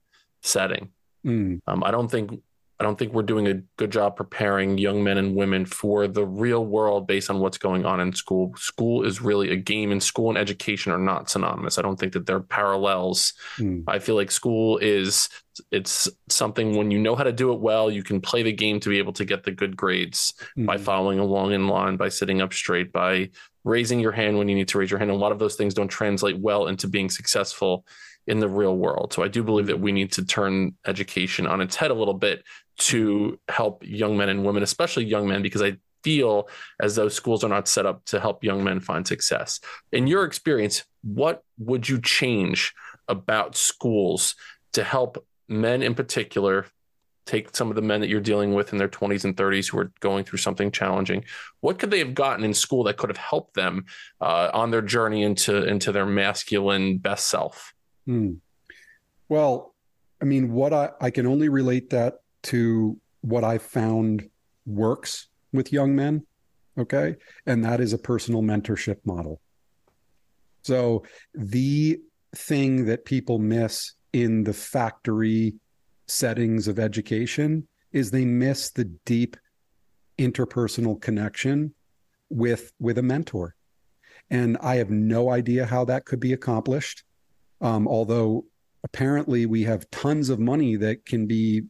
setting. 0.41 0.91
Mm. 1.28 1.62
Um, 1.68 1.84
I 1.84 1.92
don't 1.92 2.10
think 2.10 2.32
I 2.80 2.84
don't 2.84 2.98
think 2.98 3.12
we're 3.12 3.24
doing 3.24 3.48
a 3.48 3.56
good 3.78 3.92
job 3.92 4.16
preparing 4.16 4.78
young 4.78 5.04
men 5.04 5.18
and 5.18 5.36
women 5.36 5.66
for 5.66 6.08
the 6.08 6.26
real 6.26 6.63
world 6.63 7.08
based 7.08 7.32
on 7.32 7.40
what's 7.40 7.58
going 7.58 7.88
on 7.88 8.00
in 8.00 8.13
school. 8.13 8.54
School 8.56 9.04
is 9.04 9.20
really 9.20 9.52
a 9.52 9.56
game, 9.56 9.92
and 9.92 10.02
school 10.02 10.30
and 10.30 10.38
education 10.38 10.92
are 10.92 11.00
not 11.00 11.28
synonymous. 11.28 11.80
I 11.80 11.82
don't 11.82 12.00
think 12.00 12.13
that 12.13 12.28
they're 12.28 12.40
parallels. 12.40 13.34
Mm. 13.58 13.84
I 13.88 13.98
feel 13.98 14.16
like 14.16 14.30
school 14.30 14.78
is 14.78 15.28
it's 15.72 16.08
something 16.30 16.78
when 16.78 16.92
you 16.92 17.00
know 17.00 17.16
how 17.16 17.24
to 17.24 17.32
do 17.32 17.52
it 17.52 17.60
well, 17.60 17.90
you 17.90 18.04
can 18.04 18.22
play 18.22 18.44
the 18.44 18.54
game 18.54 18.80
to 18.82 18.90
be 18.90 19.00
able 19.00 19.13
to 19.13 19.26
get 19.26 19.44
the 19.44 19.52
good 19.52 19.76
grades 19.76 20.36
mm. 20.56 20.68
by 20.68 20.78
following 20.78 21.18
along 21.18 21.54
in 21.54 21.68
line, 21.68 21.98
by 21.98 22.10
sitting 22.10 22.42
up 22.42 22.54
straight, 22.54 22.94
by 22.94 23.32
raising 23.63 24.00
your 24.00 24.12
hand 24.12 24.38
when 24.38 24.48
you 24.48 24.56
need 24.56 24.68
to 24.68 24.78
raise 24.78 24.92
your 24.92 25.00
hand. 25.00 25.10
And 25.10 25.18
a 25.18 25.22
lot 25.22 25.32
of 25.32 25.40
those 25.40 25.56
things 25.56 25.74
don't 25.74 25.88
translate 25.88 26.38
well 26.38 26.68
into 26.68 26.88
being 26.88 27.10
successful 27.10 27.86
in 28.28 28.40
the 28.40 28.50
real 28.50 28.76
world. 28.76 29.13
So 29.13 29.24
I 29.24 29.28
do 29.28 29.44
believe 29.44 29.68
that 29.68 29.80
we 29.80 29.92
need 29.92 30.12
to 30.13 30.26
turn 30.26 30.76
education 30.86 31.48
on 31.48 31.62
its 31.62 31.76
head 31.76 31.92
a 31.92 31.96
little 31.96 32.13
bit 32.13 32.44
to 32.80 33.40
help 33.48 33.84
young 33.86 34.18
men 34.18 34.30
and 34.30 34.46
women, 34.46 34.63
especially 34.63 35.06
young 35.06 35.28
men, 35.28 35.42
because 35.42 35.62
I 35.62 35.78
feel 36.04 36.48
as 36.80 36.96
though 36.96 37.10
schools 37.10 37.44
are 37.44 37.50
not 37.50 37.68
set 37.68 37.86
up 37.86 38.06
to 38.06 38.20
help 38.20 38.44
young 38.44 38.63
men 38.63 38.80
find 38.80 39.08
success. 39.08 39.60
In 39.92 40.08
your 40.08 40.26
experience, 40.26 40.84
what 41.04 41.44
would 41.58 41.88
you 41.88 42.00
change 42.02 42.74
about 43.08 43.56
schools 43.56 44.36
to 44.74 44.84
help 44.84 45.26
men 45.48 45.82
in 45.82 45.96
particular 45.96 46.66
take 47.26 47.56
some 47.56 47.70
of 47.70 47.76
the 47.76 47.82
men 47.82 48.00
that 48.02 48.08
you're 48.08 48.22
dealing 48.22 48.54
with 48.54 48.72
in 48.72 48.78
their 48.78 48.88
20s 48.88 49.26
and 49.26 49.36
30s 49.36 49.70
who 49.70 49.78
are 49.80 49.92
going 50.00 50.24
through 50.24 50.40
something 50.40 50.72
challenging 50.72 51.24
what 51.60 51.78
could 51.78 51.92
they 51.92 52.00
have 52.00 52.13
gotten 52.13 52.46
in 52.46 52.54
school 52.54 52.84
that 52.84 52.98
could 52.98 53.10
have 53.10 53.18
helped 53.18 53.54
them 53.54 53.86
uh, 54.22 54.50
on 54.54 54.72
their 54.72 54.82
journey 54.82 55.24
into 55.24 55.66
into 55.66 55.92
their 55.92 56.06
masculine 56.06 56.98
best 56.98 57.28
self 57.28 57.74
Hmm. 58.08 58.34
Well, 59.30 59.76
I 60.22 60.26
mean, 60.26 60.52
what 60.52 60.74
I, 60.74 60.89
I 61.00 61.12
can 61.12 61.28
only 61.28 61.50
relate 61.50 61.91
that 61.91 62.15
to 62.43 62.98
what 63.22 63.43
I 63.43 63.60
found 63.60 64.30
works 64.65 65.28
with 65.54 65.72
young 65.72 65.96
men. 65.96 66.26
Okay. 66.78 67.15
And 67.46 67.63
that 67.63 67.82
is 67.82 67.93
a 67.93 67.98
personal 67.98 68.41
mentorship 68.41 68.98
model. 69.06 69.41
So 70.63 71.04
the 71.34 72.00
thing 72.36 72.86
that 72.86 73.06
people 73.06 73.39
miss 73.39 73.93
in 74.13 74.43
the 74.43 74.54
factory 74.54 75.56
settings 76.08 76.67
of 76.67 76.80
education 76.80 77.67
is 77.91 78.12
they 78.12 78.26
miss 78.26 78.70
the 78.72 78.86
deep 79.06 79.38
interpersonal 80.17 81.00
connection 81.00 81.74
with 82.30 82.74
with 82.80 82.98
a 82.98 83.04
mentor 83.04 83.56
and 84.30 84.58
i 84.62 84.76
have 84.76 84.89
no 84.89 85.30
idea 85.30 85.65
how 85.65 85.86
that 85.86 86.06
could 86.06 86.20
be 86.20 86.34
accomplished 86.34 87.04
um, 87.62 87.88
although 87.88 88.46
apparently 88.84 89.46
we 89.46 89.63
have 89.63 89.89
tons 89.91 90.30
of 90.30 90.39
money 90.39 90.76
that 90.76 91.06
can 91.06 91.26
be 91.26 91.63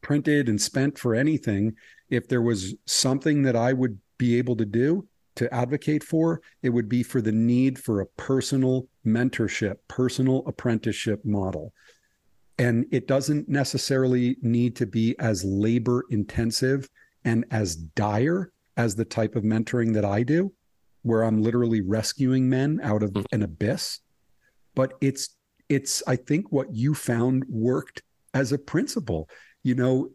printed 0.00 0.48
and 0.48 0.60
spent 0.60 0.98
for 0.98 1.14
anything. 1.14 1.74
If 2.08 2.28
there 2.28 2.42
was 2.42 2.74
something 2.86 3.42
that 3.42 3.56
I 3.56 3.72
would 3.72 3.98
be 4.18 4.38
able 4.38 4.56
to 4.56 4.64
do 4.64 5.06
to 5.36 5.52
advocate 5.54 6.04
for, 6.04 6.40
it 6.62 6.70
would 6.70 6.88
be 6.88 7.02
for 7.02 7.20
the 7.20 7.32
need 7.32 7.78
for 7.78 8.00
a 8.00 8.06
personal 8.06 8.88
mentorship, 9.06 9.76
personal 9.88 10.42
apprenticeship 10.46 11.24
model. 11.24 11.72
And 12.58 12.84
it 12.90 13.08
doesn't 13.08 13.48
necessarily 13.48 14.36
need 14.42 14.76
to 14.76 14.86
be 14.86 15.16
as 15.18 15.44
labor 15.44 16.04
intensive 16.10 16.88
and 17.24 17.44
as 17.50 17.76
dire 17.76 18.52
as 18.76 18.94
the 18.94 19.04
type 19.04 19.34
of 19.34 19.44
mentoring 19.44 19.94
that 19.94 20.04
I 20.04 20.22
do, 20.22 20.52
where 21.02 21.22
I'm 21.22 21.42
literally 21.42 21.80
rescuing 21.80 22.48
men 22.48 22.80
out 22.82 23.02
of 23.02 23.16
an 23.32 23.42
abyss 23.42 24.00
but 24.74 24.94
it's 25.00 25.36
it's 25.68 26.02
i 26.06 26.16
think 26.16 26.50
what 26.50 26.72
you 26.74 26.94
found 26.94 27.44
worked 27.48 28.02
as 28.34 28.52
a 28.52 28.58
principle 28.58 29.28
you 29.62 29.74
know 29.74 30.08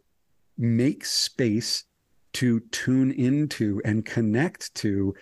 make 0.58 1.04
space 1.04 1.84
to 2.32 2.60
tune 2.70 3.12
into 3.12 3.80
and 3.84 4.04
connect 4.04 4.74
to 4.74 5.14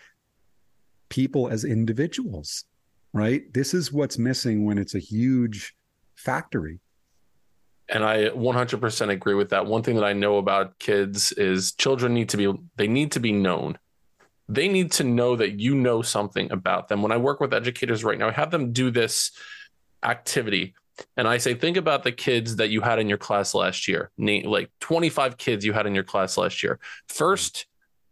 people 1.08 1.48
as 1.48 1.64
individuals 1.64 2.64
right 3.12 3.52
this 3.52 3.74
is 3.74 3.92
what's 3.92 4.18
missing 4.18 4.64
when 4.64 4.78
it's 4.78 4.94
a 4.94 5.00
huge 5.00 5.74
factory 6.16 6.80
And 7.88 8.02
I 8.02 8.30
100% 8.30 9.10
agree 9.10 9.34
with 9.34 9.50
that. 9.50 9.66
One 9.66 9.82
thing 9.82 9.96
that 9.96 10.04
I 10.04 10.14
know 10.14 10.38
about 10.38 10.78
kids 10.78 11.32
is 11.32 11.72
children 11.72 12.14
need 12.14 12.30
to 12.30 12.36
be 12.36 12.52
they 12.76 12.88
need 12.88 13.12
to 13.12 13.20
be 13.20 13.32
known. 13.32 13.78
They 14.48 14.68
need 14.68 14.92
to 14.92 15.04
know 15.04 15.36
that 15.36 15.60
you 15.60 15.74
know 15.74 16.02
something 16.02 16.52
about 16.52 16.88
them. 16.88 17.02
When 17.02 17.12
I 17.12 17.16
work 17.16 17.40
with 17.40 17.54
educators 17.54 18.04
right 18.04 18.18
now, 18.18 18.28
I 18.28 18.32
have 18.32 18.50
them 18.50 18.72
do 18.72 18.90
this 18.90 19.30
activity 20.02 20.74
and 21.16 21.26
I 21.26 21.38
say, 21.38 21.54
think 21.54 21.76
about 21.76 22.04
the 22.04 22.12
kids 22.12 22.56
that 22.56 22.70
you 22.70 22.80
had 22.80 22.98
in 22.98 23.08
your 23.08 23.18
class 23.18 23.54
last 23.54 23.88
year, 23.88 24.10
like 24.18 24.70
25 24.80 25.36
kids 25.36 25.64
you 25.64 25.72
had 25.72 25.86
in 25.86 25.94
your 25.94 26.04
class 26.04 26.36
last 26.36 26.62
year. 26.62 26.78
First, 27.08 27.66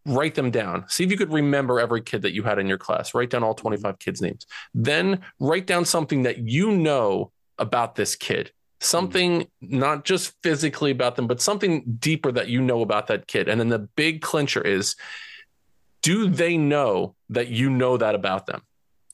write 0.05 0.35
them 0.35 0.51
down. 0.51 0.85
See 0.88 1.05
if 1.05 1.11
you 1.11 1.16
could 1.16 1.33
remember 1.33 1.79
every 1.79 2.03
kid 2.03 2.23
that 2.23 2.33
you 2.33 2.42
had 2.42 2.59
in 2.59 2.66
your 2.66 2.79
class. 2.79 3.14
Write 3.14 3.31
down 3.31 3.45
all 3.45 3.55
mm-hmm. 3.55 3.62
25 3.62 3.99
kids' 3.99 4.21
names. 4.21 4.47
Then 4.75 5.21
write 5.38 5.66
down 5.66 5.85
something 5.85 6.23
that 6.25 6.38
you 6.38 6.73
know 6.73 7.31
about 7.59 7.95
this 7.95 8.16
kid. 8.16 8.51
Something 8.81 9.42
mm-hmm. 9.42 9.79
not 9.79 10.05
just 10.05 10.35
physically 10.42 10.90
about 10.90 11.14
them, 11.14 11.29
but 11.29 11.40
something 11.40 11.85
deeper 12.01 12.33
that 12.33 12.49
you 12.49 12.61
know 12.61 12.83
about 12.83 13.07
that 13.09 13.29
kid. 13.29 13.49
And 13.49 13.61
then 13.61 13.68
the 13.68 13.79
big 13.79 14.23
clincher 14.23 14.61
is 14.61 14.97
do 16.03 16.29
they 16.29 16.57
know 16.57 17.15
that 17.31 17.49
you 17.49 17.71
know 17.71 17.97
that 17.97 18.15
about 18.15 18.47
them? 18.47 18.62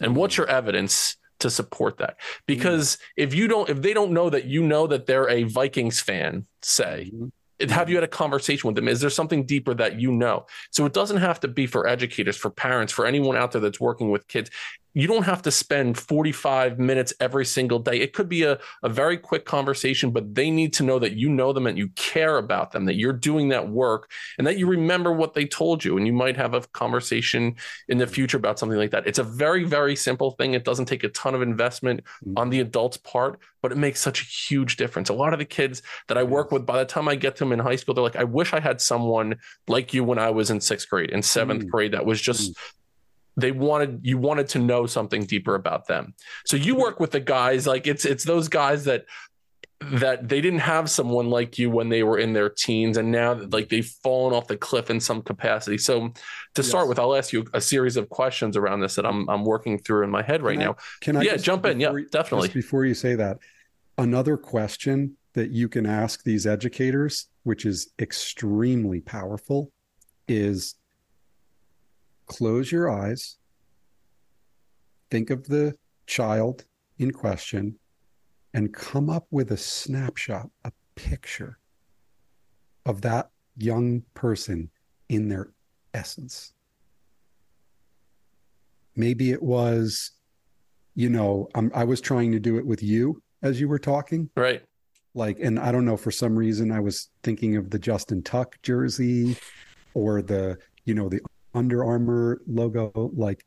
And 0.01 0.16
what's 0.16 0.37
your 0.37 0.48
evidence 0.48 1.16
to 1.40 1.51
support 1.51 1.98
that? 1.98 2.16
Because 2.46 2.98
if 3.16 3.35
you 3.35 3.48
don't, 3.48 3.68
if 3.68 3.83
they 3.83 3.92
don't 3.92 4.12
know 4.12 4.31
that 4.31 4.44
you 4.44 4.62
know 4.62 4.87
that 4.87 5.07
they're 5.07 5.29
a 5.29 5.44
Vikings 5.44 6.01
fan, 6.01 6.46
say, 6.62 7.11
mm-hmm. 7.14 7.70
have 7.70 7.88
you 7.88 7.96
had 7.96 8.05
a 8.05 8.09
conversation 8.09 8.68
with 8.68 8.77
them? 8.77 8.88
Is 8.88 9.01
there 9.01 9.11
something 9.11 9.44
deeper 9.44 9.74
that 9.74 10.01
you 10.01 10.12
know? 10.12 10.46
So 10.70 10.87
it 10.87 10.92
doesn't 10.92 11.18
have 11.18 11.40
to 11.40 11.48
be 11.48 11.66
for 11.66 11.87
educators 11.87 12.37
for 12.37 12.51
parents 12.51 12.92
for 12.92 13.07
anyone 13.07 13.37
out 13.37 13.53
there 13.53 13.61
that's 13.61 13.81
working 13.81 14.11
with 14.11 14.27
kids 14.29 14.51
you 14.94 15.07
don't 15.07 15.24
have 15.24 15.42
to 15.42 15.51
spend 15.51 15.98
45 15.98 16.79
minutes 16.79 17.12
every 17.20 17.44
single 17.44 17.79
day. 17.79 18.01
It 18.01 18.12
could 18.12 18.29
be 18.29 18.42
a, 18.42 18.59
a 18.83 18.88
very 18.88 19.16
quick 19.16 19.44
conversation, 19.44 20.11
but 20.11 20.35
they 20.35 20.51
need 20.51 20.72
to 20.74 20.83
know 20.83 20.98
that 20.98 21.12
you 21.12 21.29
know 21.29 21.53
them 21.53 21.66
and 21.66 21.77
you 21.77 21.88
care 21.88 22.38
about 22.38 22.72
them, 22.72 22.87
that 22.87 22.96
you're 22.96 23.12
doing 23.12 23.48
that 23.51 23.68
work 23.68 24.11
and 24.38 24.46
that 24.46 24.59
you 24.59 24.66
remember 24.66 25.12
what 25.12 25.35
they 25.35 25.44
told 25.44 25.85
you. 25.85 25.96
And 25.96 26.07
you 26.07 26.12
might 26.12 26.37
have 26.37 26.55
a 26.55 26.62
conversation 26.62 27.57
in 27.88 27.98
the 27.98 28.07
future 28.07 28.38
about 28.38 28.59
something 28.59 28.79
like 28.79 28.90
that. 28.90 29.07
It's 29.07 29.18
a 29.18 29.24
very, 29.24 29.64
very 29.64 29.94
simple 29.94 30.33
thing. 30.33 30.55
It 30.55 30.64
doesn't 30.64 30.87
take 30.87 31.05
a 31.05 31.09
ton 31.11 31.35
of 31.35 31.42
investment 31.42 32.01
mm-hmm. 32.24 32.38
on 32.38 32.51
the 32.51 32.61
adult's 32.61 32.96
part, 32.96 33.38
but 33.62 33.72
it 33.72 33.79
makes 33.79 34.01
such 34.01 34.22
a 34.22 34.24
huge 34.24 34.77
difference. 34.77 35.11
A 35.11 35.14
lot 35.14 35.33
of 35.33 35.38
the 35.38 35.44
kids 35.44 35.83
that 36.09 36.18
I 36.18 36.22
work 36.22 36.51
with, 36.51 36.64
by 36.64 36.79
the 36.79 36.85
time 36.85 37.09
I 37.09 37.14
get 37.14 37.37
to 37.37 37.40
them 37.40 37.53
in 37.53 37.59
high 37.59 37.77
school, 37.77 37.94
they're 37.94 38.05
like, 38.05 38.16
I 38.16 38.24
wish 38.24 38.53
I 38.53 38.61
had 38.61 38.81
someone 38.81 39.37
like 39.68 39.92
you 39.92 40.03
when 40.03 40.18
I 40.18 40.31
was 40.31 40.51
in 40.51 40.61
sixth 40.61 40.88
grade 40.88 41.11
and 41.12 41.22
7th 41.22 41.59
mm-hmm. 41.59 41.68
grade 41.68 41.92
that 41.92 42.07
was 42.07 42.20
just 42.20 42.53
mm-hmm 42.53 42.78
they 43.38 43.53
wanted 43.53 44.01
you 44.03 44.18
wanted 44.18 44.48
to 44.48 44.59
know 44.59 44.87
something 44.87 45.24
deeper 45.24 45.55
about 45.55 45.87
them. 45.87 46.14
So 46.44 46.57
you 46.57 46.74
work 46.74 46.98
with 46.98 47.12
the 47.12 47.20
guys 47.20 47.66
like 47.66 47.87
it's 47.87 48.05
it's 48.05 48.24
those 48.24 48.48
guys 48.48 48.85
that 48.85 49.07
that 49.81 50.29
they 50.29 50.40
didn't 50.40 50.59
have 50.59 50.90
someone 50.90 51.31
like 51.31 51.57
you 51.57 51.70
when 51.70 51.88
they 51.88 52.03
were 52.03 52.18
in 52.18 52.33
their 52.33 52.51
teens 52.51 52.96
and 52.96 53.12
now 53.12 53.35
like 53.35 53.68
they've 53.68 53.87
fallen 54.03 54.35
off 54.35 54.48
the 54.48 54.57
cliff 54.57 54.90
in 54.90 54.98
some 54.98 55.22
capacity. 55.22 55.79
So 55.79 56.09
to 56.09 56.62
yes. 56.62 56.68
start 56.68 56.88
with 56.88 56.98
i'll 56.98 57.14
ask 57.14 57.33
you 57.33 57.46
a 57.55 57.61
series 57.61 57.96
of 57.96 58.09
questions 58.09 58.57
around 58.57 58.81
this 58.81 58.96
that 58.96 59.07
i'm, 59.07 59.29
I'm 59.31 59.44
working 59.44 59.79
through 59.79 60.03
in 60.03 60.11
my 60.11 60.22
head 60.22 60.42
right 60.42 60.59
can 60.59 60.66
now. 60.66 60.72
I, 60.72 60.74
can 61.01 61.16
i 61.16 61.22
yeah 61.22 61.37
jump 61.37 61.64
in. 61.66 61.79
Yeah 61.79 61.92
definitely. 62.11 62.48
before 62.48 62.85
you 62.85 62.94
say 62.94 63.14
that 63.14 63.38
another 63.96 64.37
question 64.37 65.16
that 65.35 65.51
you 65.51 65.68
can 65.68 65.87
ask 65.87 66.24
these 66.24 66.46
educators 66.46 67.29
which 67.44 67.64
is 67.64 67.92
extremely 68.01 69.01
powerful 69.01 69.70
is 70.27 70.74
close 72.29 72.71
your 72.71 72.91
eyes, 72.91 73.37
think 75.11 75.31
of 75.31 75.49
the 75.49 75.75
child 76.07 76.64
in 76.99 77.11
question, 77.11 77.79
and 78.55 78.73
come 78.73 79.11
up 79.11 79.27
with 79.31 79.51
a 79.53 79.57
snapshot, 79.57 80.49
a 80.64 80.73
picture 80.95 81.59
of 82.87 83.03
that 83.03 83.31
young 83.57 84.03
person 84.14 84.71
in 85.09 85.29
their 85.29 85.51
essence. 85.95 86.53
Maybe 88.97 89.31
it 89.31 89.43
was, 89.43 90.12
you 90.95 91.09
know, 91.09 91.49
I'm, 91.55 91.71
I 91.75 91.85
was 91.85 92.01
trying 92.01 92.33
to 92.33 92.41
do 92.41 92.59
it 92.59 92.67
with 92.67 92.83
you 92.83 93.23
as 93.43 93.61
you 93.61 93.69
were 93.69 93.79
talking. 93.79 94.31
Right. 94.37 94.62
Like, 95.14 95.38
and 95.41 95.59
I 95.59 95.73
don't 95.73 95.85
know, 95.85 95.97
for 95.97 96.11
some 96.11 96.37
reason, 96.37 96.71
I 96.73 96.81
was 96.81 97.11
thinking 97.23 97.57
of 97.57 97.71
the 97.71 97.79
Justin 97.79 98.23
Tuck 98.23 98.57
jersey 98.62 99.37
or 99.95 100.23
the, 100.23 100.59
you 100.85 100.95
know, 100.95 101.09
the 101.09 101.21
under 101.54 101.84
Armour 101.84 102.40
logo, 102.46 102.92
like, 103.14 103.44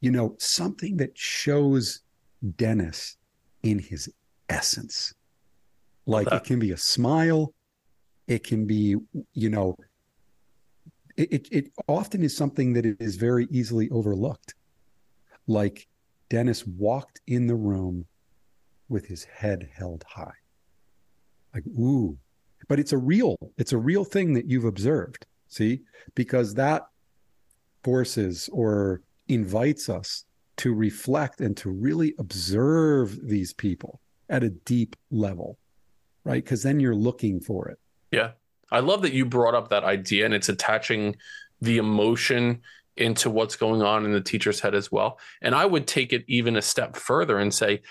you 0.00 0.10
know, 0.10 0.34
something 0.38 0.96
that 0.98 1.16
shows 1.16 2.00
Dennis 2.56 3.16
in 3.62 3.78
his 3.78 4.12
essence. 4.48 5.14
Like 6.06 6.30
it 6.30 6.44
can 6.44 6.58
be 6.58 6.72
a 6.72 6.76
smile, 6.76 7.54
it 8.26 8.44
can 8.44 8.66
be, 8.66 8.96
you 9.32 9.48
know, 9.48 9.76
it, 11.16 11.32
it, 11.32 11.48
it 11.50 11.72
often 11.88 12.22
is 12.22 12.36
something 12.36 12.72
that 12.74 12.84
is 13.00 13.16
very 13.16 13.46
easily 13.50 13.88
overlooked. 13.90 14.54
Like 15.46 15.88
Dennis 16.28 16.66
walked 16.66 17.20
in 17.26 17.46
the 17.46 17.54
room 17.54 18.04
with 18.88 19.06
his 19.06 19.24
head 19.24 19.68
held 19.74 20.04
high. 20.06 20.34
Like, 21.54 21.66
ooh, 21.68 22.18
but 22.68 22.78
it's 22.78 22.92
a 22.92 22.98
real, 22.98 23.36
it's 23.56 23.72
a 23.72 23.78
real 23.78 24.04
thing 24.04 24.34
that 24.34 24.50
you've 24.50 24.64
observed. 24.64 25.26
See, 25.54 25.82
because 26.16 26.54
that 26.54 26.88
forces 27.84 28.50
or 28.52 29.02
invites 29.28 29.88
us 29.88 30.24
to 30.56 30.74
reflect 30.74 31.40
and 31.40 31.56
to 31.58 31.70
really 31.70 32.12
observe 32.18 33.28
these 33.28 33.52
people 33.52 34.00
at 34.28 34.42
a 34.42 34.50
deep 34.50 34.96
level, 35.12 35.60
right? 36.24 36.42
Because 36.42 36.64
then 36.64 36.80
you're 36.80 36.96
looking 36.96 37.38
for 37.38 37.68
it. 37.68 37.78
Yeah. 38.10 38.32
I 38.72 38.80
love 38.80 39.02
that 39.02 39.12
you 39.12 39.24
brought 39.24 39.54
up 39.54 39.68
that 39.68 39.84
idea 39.84 40.24
and 40.24 40.34
it's 40.34 40.48
attaching 40.48 41.14
the 41.60 41.78
emotion 41.78 42.60
into 42.96 43.30
what's 43.30 43.54
going 43.54 43.80
on 43.80 44.04
in 44.04 44.12
the 44.12 44.20
teacher's 44.20 44.58
head 44.58 44.74
as 44.74 44.90
well. 44.90 45.20
And 45.40 45.54
I 45.54 45.66
would 45.66 45.86
take 45.86 46.12
it 46.12 46.24
even 46.26 46.56
a 46.56 46.62
step 46.62 46.96
further 46.96 47.38
and 47.38 47.54
say 47.54 47.82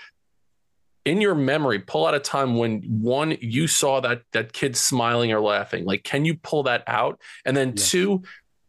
in 1.04 1.20
your 1.20 1.34
memory 1.34 1.78
pull 1.78 2.06
out 2.06 2.14
a 2.14 2.20
time 2.20 2.56
when 2.56 2.80
one 2.82 3.36
you 3.40 3.66
saw 3.66 4.00
that 4.00 4.22
that 4.32 4.52
kid 4.52 4.76
smiling 4.76 5.32
or 5.32 5.40
laughing 5.40 5.84
like 5.84 6.02
can 6.02 6.24
you 6.24 6.34
pull 6.36 6.62
that 6.62 6.82
out 6.86 7.20
and 7.44 7.56
then 7.56 7.72
yes. 7.76 7.90
two 7.90 8.22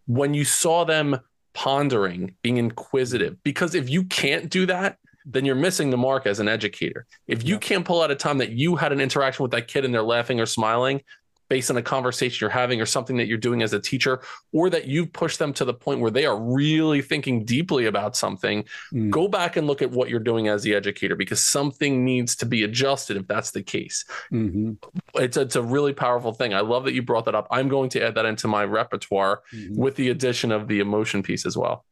when 0.07 0.33
you 0.33 0.43
saw 0.43 0.83
them 0.83 1.19
pondering 1.53 2.35
being 2.41 2.57
inquisitive 2.57 3.41
because 3.43 3.75
if 3.75 3.89
you 3.89 4.03
can't 4.03 4.49
do 4.49 4.65
that 4.65 4.97
then 5.25 5.45
you're 5.45 5.55
missing 5.55 5.89
the 5.89 5.97
mark 5.97 6.27
as 6.27 6.39
an 6.39 6.47
educator 6.47 7.05
if 7.27 7.43
you 7.43 7.55
yeah. 7.55 7.59
can't 7.59 7.85
pull 7.85 8.01
out 8.01 8.11
a 8.11 8.15
time 8.15 8.37
that 8.37 8.51
you 8.51 8.75
had 8.75 8.91
an 8.91 8.99
interaction 8.99 9.43
with 9.43 9.51
that 9.51 9.67
kid 9.67 9.85
and 9.85 9.93
they're 9.93 10.03
laughing 10.03 10.39
or 10.39 10.45
smiling 10.45 11.01
based 11.49 11.69
on 11.69 11.77
a 11.77 11.81
conversation 11.81 12.37
you're 12.41 12.49
having 12.49 12.81
or 12.81 12.85
something 12.85 13.17
that 13.17 13.27
you're 13.27 13.37
doing 13.37 13.61
as 13.61 13.73
a 13.73 13.79
teacher, 13.79 14.21
or 14.51 14.69
that 14.69 14.87
you've 14.87 15.11
pushed 15.13 15.39
them 15.39 15.53
to 15.53 15.65
the 15.65 15.73
point 15.73 15.99
where 15.99 16.11
they 16.11 16.25
are 16.25 16.39
really 16.39 17.01
thinking 17.01 17.45
deeply 17.45 17.85
about 17.85 18.15
something, 18.15 18.63
mm. 18.93 19.09
go 19.09 19.27
back 19.27 19.57
and 19.57 19.67
look 19.67 19.81
at 19.81 19.91
what 19.91 20.09
you're 20.09 20.19
doing 20.19 20.47
as 20.47 20.63
the 20.63 20.73
educator 20.73 21.15
because 21.15 21.41
something 21.43 22.03
needs 22.03 22.35
to 22.35 22.45
be 22.45 22.63
adjusted 22.63 23.17
if 23.17 23.27
that's 23.27 23.51
the 23.51 23.63
case. 23.63 24.05
Mm-hmm. 24.31 24.73
It's, 25.15 25.37
it's 25.37 25.55
a 25.55 25.61
really 25.61 25.93
powerful 25.93 26.33
thing. 26.33 26.53
I 26.53 26.61
love 26.61 26.85
that 26.85 26.93
you 26.93 27.01
brought 27.01 27.25
that 27.25 27.35
up. 27.35 27.47
I'm 27.51 27.69
going 27.69 27.89
to 27.91 28.03
add 28.03 28.15
that 28.15 28.25
into 28.25 28.47
my 28.47 28.65
repertoire 28.65 29.41
mm-hmm. 29.53 29.75
with 29.75 29.95
the 29.95 30.09
addition 30.09 30.51
of 30.51 30.67
the 30.67 30.79
emotion 30.79 31.23
piece 31.23 31.45
as 31.45 31.57
well. 31.57 31.85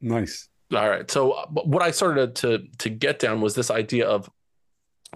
Nice. 0.00 0.48
All 0.74 0.88
right. 0.88 1.10
So 1.10 1.32
uh, 1.32 1.46
what 1.46 1.82
I 1.82 1.90
started 1.90 2.34
to 2.36 2.66
to 2.78 2.88
get 2.88 3.18
down 3.18 3.40
was 3.40 3.54
this 3.54 3.70
idea 3.70 4.06
of 4.06 4.30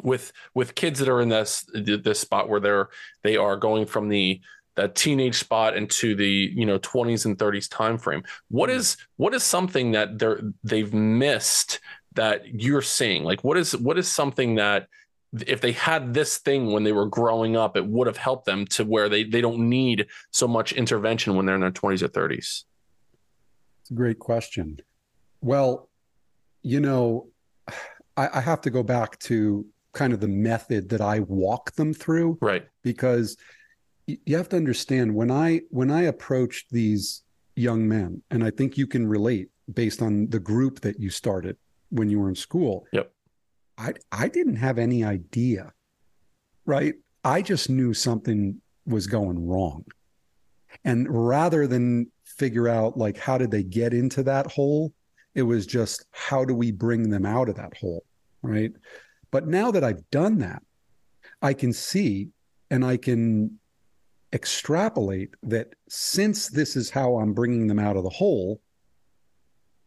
with 0.03 0.33
with 0.55 0.75
kids 0.75 0.99
that 0.99 1.09
are 1.09 1.21
in 1.21 1.29
this 1.29 1.67
this 1.75 2.21
spot 2.21 2.49
where 2.49 2.61
they're 2.61 2.89
they 3.23 3.37
are 3.37 3.57
going 3.57 3.87
from 3.87 4.09
the 4.09 4.41
that 4.77 4.95
teenage 4.95 5.37
spot 5.37 5.77
into 5.77 6.15
the 6.15 6.53
you 6.55 6.65
know 6.65 6.79
20s 6.79 7.25
and 7.27 7.37
30s 7.37 7.69
time 7.69 7.99
frame 7.99 8.23
what 8.49 8.71
is 8.71 8.97
what 9.17 9.35
is 9.35 9.43
something 9.43 9.93
that 9.93 10.19
they're 10.19 10.41
they've 10.63 10.95
missed 10.95 11.81
that 12.19 12.61
you're 12.61 12.83
seeing? 12.83 13.23
Like 13.23 13.45
what 13.45 13.57
is 13.57 13.77
what 13.77 13.97
is 13.97 14.09
something 14.09 14.57
that 14.57 14.89
if 15.47 15.61
they 15.61 15.73
had 15.73 16.15
this 16.15 16.39
thing 16.39 16.73
when 16.73 16.83
they 16.83 16.91
were 16.91 17.07
growing 17.07 17.57
up 17.57 17.77
it 17.77 17.87
would 17.87 18.09
have 18.09 18.17
helped 18.17 18.45
them 18.45 18.67
to 18.67 18.85
where 18.85 19.09
they 19.09 19.23
they 19.23 19.41
don't 19.41 19.69
need 19.69 20.07
so 20.33 20.49
much 20.49 20.73
intervention 20.73 21.37
when 21.37 21.47
they're 21.47 21.55
in 21.55 21.61
their 21.61 21.71
20s 21.71 22.03
or 22.03 22.09
30s 22.09 22.65
it's 23.83 23.91
a 23.91 23.95
great 23.95 24.19
question. 24.19 24.81
Well 25.41 25.89
you 26.63 26.81
know 26.81 27.29
I, 28.17 28.29
I 28.35 28.41
have 28.41 28.63
to 28.63 28.71
go 28.71 28.83
back 28.83 29.19
to 29.21 29.67
kind 29.93 30.13
of 30.13 30.21
the 30.21 30.29
method 30.29 30.89
that 30.91 31.01
I 31.01 31.21
walk 31.21 31.73
them 31.73 31.93
through. 31.93 32.39
Right. 32.41 32.67
Because 32.83 33.37
you 34.07 34.37
have 34.37 34.49
to 34.51 34.57
understand 34.57 35.15
when 35.15 35.31
I 35.31 35.63
when 35.71 35.91
I 35.91 36.03
approach 36.03 36.67
these 36.71 37.23
young 37.57 37.87
men, 37.89 38.23
and 38.31 38.43
I 38.43 38.51
think 38.51 38.79
you 38.79 38.87
can 38.87 39.07
relate 39.07 39.49
based 39.73 40.01
on 40.01 40.29
the 40.29 40.39
group 40.39 40.81
that 40.81 40.99
you 40.99 41.11
started 41.11 41.57
when 41.91 42.09
you 42.09 42.21
were 42.21 42.29
in 42.29 42.35
school. 42.35 42.87
Yep. 42.93 43.13
I 43.77 43.93
I 44.11 44.29
didn't 44.29 44.57
have 44.57 44.79
any 44.79 45.05
idea. 45.05 45.73
Right. 46.65 46.95
I 47.25 47.43
just 47.43 47.69
knew 47.69 47.93
something 47.93 48.61
was 48.87 49.07
going 49.07 49.47
wrong. 49.47 49.85
And 50.85 51.07
rather 51.11 51.67
than 51.67 52.11
figure 52.25 52.69
out 52.69 52.97
like 52.97 53.19
how 53.19 53.39
did 53.39 53.51
they 53.51 53.63
get 53.63 53.93
into 53.93 54.23
that 54.25 54.47
hole, 54.47 54.93
it 55.35 55.43
was 55.43 55.67
just 55.67 56.07
how 56.13 56.45
do 56.45 56.55
we 56.55 56.73
bring 56.73 57.11
them 57.11 57.27
out 57.27 57.49
of 57.49 57.57
that 57.57 57.77
hole? 57.77 58.05
Right. 58.43 58.73
But 59.31 59.47
now 59.47 59.71
that 59.71 59.85
I've 59.85 60.09
done 60.11 60.39
that, 60.39 60.63
I 61.43 61.53
can 61.55 61.73
see 61.73 62.29
and 62.71 62.85
I 62.85 62.97
can 62.97 63.59
extrapolate 64.33 65.35
that 65.43 65.75
since 65.89 66.49
this 66.49 66.77
is 66.77 66.91
how 66.91 67.17
I'm 67.17 67.33
bringing 67.33 67.67
them 67.67 67.79
out 67.79 67.97
of 67.97 68.05
the 68.05 68.11
hole, 68.11 68.61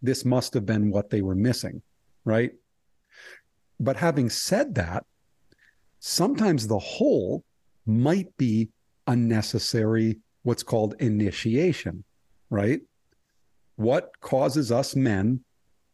this 0.02 0.26
must 0.26 0.54
have 0.54 0.66
been 0.66 0.90
what 0.92 1.10
they 1.10 1.22
were 1.22 1.36
missing, 1.36 1.82
right? 2.26 2.52
But 3.80 3.98
having 3.98 4.30
said 4.30 4.76
that, 4.76 5.06
sometimes 6.00 6.68
the 6.68 6.80
hole 6.80 7.44
might 7.86 8.36
be 8.38 8.70
unnecessary, 9.08 10.20
what's 10.44 10.64
called 10.64 10.96
initiation, 11.00 12.04
right? 12.50 12.82
What 13.76 14.12
causes 14.22 14.72
us 14.72 14.96
men 14.96 15.42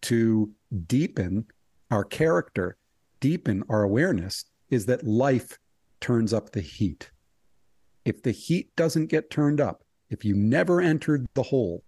to 0.04 0.52
deepen 0.88 1.46
our 1.92 2.04
character, 2.04 2.78
deepen 3.20 3.64
our 3.70 3.84
awareness, 3.84 4.46
is 4.70 4.86
that 4.88 5.06
life 5.06 5.58
turns 6.00 6.34
up 6.34 6.52
the 6.52 6.62
heat. 6.62 7.12
If 8.06 8.24
the 8.24 8.32
heat 8.32 8.76
doesn't 8.76 9.08
get 9.08 9.30
turned 9.30 9.60
up, 9.60 9.84
if 10.10 10.24
you 10.24 10.36
never 10.36 10.80
entered 10.82 11.26
the 11.34 11.44
hole, 11.44 11.84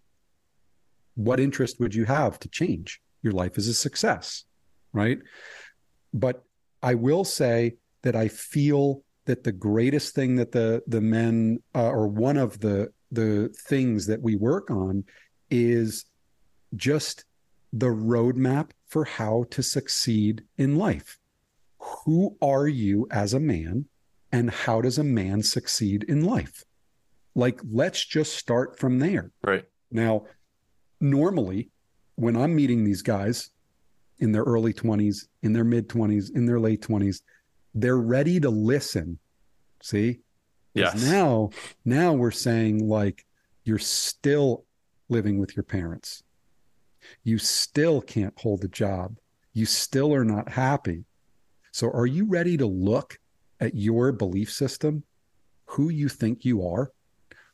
what 1.15 1.39
interest 1.39 1.79
would 1.79 1.95
you 1.95 2.05
have 2.05 2.39
to 2.39 2.49
change? 2.49 3.01
Your 3.21 3.33
life 3.33 3.57
is 3.57 3.67
a 3.67 3.73
success, 3.73 4.45
right? 4.93 5.19
But 6.13 6.43
I 6.81 6.95
will 6.95 7.23
say 7.23 7.75
that 8.03 8.15
I 8.15 8.27
feel 8.27 9.03
that 9.25 9.43
the 9.43 9.51
greatest 9.51 10.15
thing 10.15 10.37
that 10.37 10.51
the 10.51 10.81
the 10.87 11.01
men 11.01 11.61
uh, 11.75 11.89
or 11.89 12.07
one 12.07 12.37
of 12.37 12.59
the 12.59 12.91
the 13.11 13.53
things 13.67 14.07
that 14.07 14.21
we 14.21 14.35
work 14.35 14.71
on 14.71 15.03
is 15.49 16.05
just 16.75 17.25
the 17.71 17.87
roadmap 17.87 18.71
for 18.87 19.05
how 19.05 19.45
to 19.51 19.61
succeed 19.61 20.43
in 20.57 20.75
life. 20.75 21.19
Who 21.79 22.37
are 22.41 22.67
you 22.67 23.07
as 23.11 23.33
a 23.33 23.39
man, 23.39 23.85
and 24.31 24.49
how 24.49 24.81
does 24.81 24.97
a 24.97 25.03
man 25.03 25.43
succeed 25.43 26.03
in 26.03 26.23
life? 26.25 26.63
Like, 27.35 27.61
let's 27.71 28.03
just 28.05 28.35
start 28.35 28.79
from 28.79 28.99
there. 28.99 29.31
Right. 29.43 29.65
Now, 29.91 30.25
normally, 30.99 31.69
when 32.15 32.35
I'm 32.35 32.55
meeting 32.55 32.83
these 32.83 33.01
guys 33.01 33.51
in 34.19 34.31
their 34.31 34.43
early 34.43 34.73
20s, 34.73 35.27
in 35.41 35.53
their 35.53 35.63
mid 35.63 35.87
20s, 35.87 36.35
in 36.35 36.45
their 36.45 36.59
late 36.59 36.81
20s, 36.81 37.21
they're 37.73 37.97
ready 37.97 38.39
to 38.39 38.49
listen. 38.49 39.19
See? 39.81 40.19
Yes. 40.73 41.01
Now, 41.03 41.49
now 41.85 42.13
we're 42.13 42.31
saying 42.31 42.87
like 42.87 43.25
you're 43.63 43.79
still 43.79 44.65
living 45.07 45.39
with 45.39 45.55
your 45.55 45.63
parents. 45.63 46.23
You 47.23 47.37
still 47.37 48.01
can't 48.01 48.37
hold 48.37 48.63
a 48.63 48.67
job. 48.67 49.17
You 49.53 49.65
still 49.65 50.13
are 50.13 50.25
not 50.25 50.49
happy. 50.49 51.05
So 51.71 51.89
are 51.91 52.05
you 52.05 52.25
ready 52.25 52.57
to 52.57 52.65
look 52.65 53.19
at 53.59 53.75
your 53.75 54.11
belief 54.11 54.51
system, 54.51 55.03
who 55.65 55.89
you 55.89 56.09
think 56.09 56.45
you 56.45 56.65
are, 56.67 56.91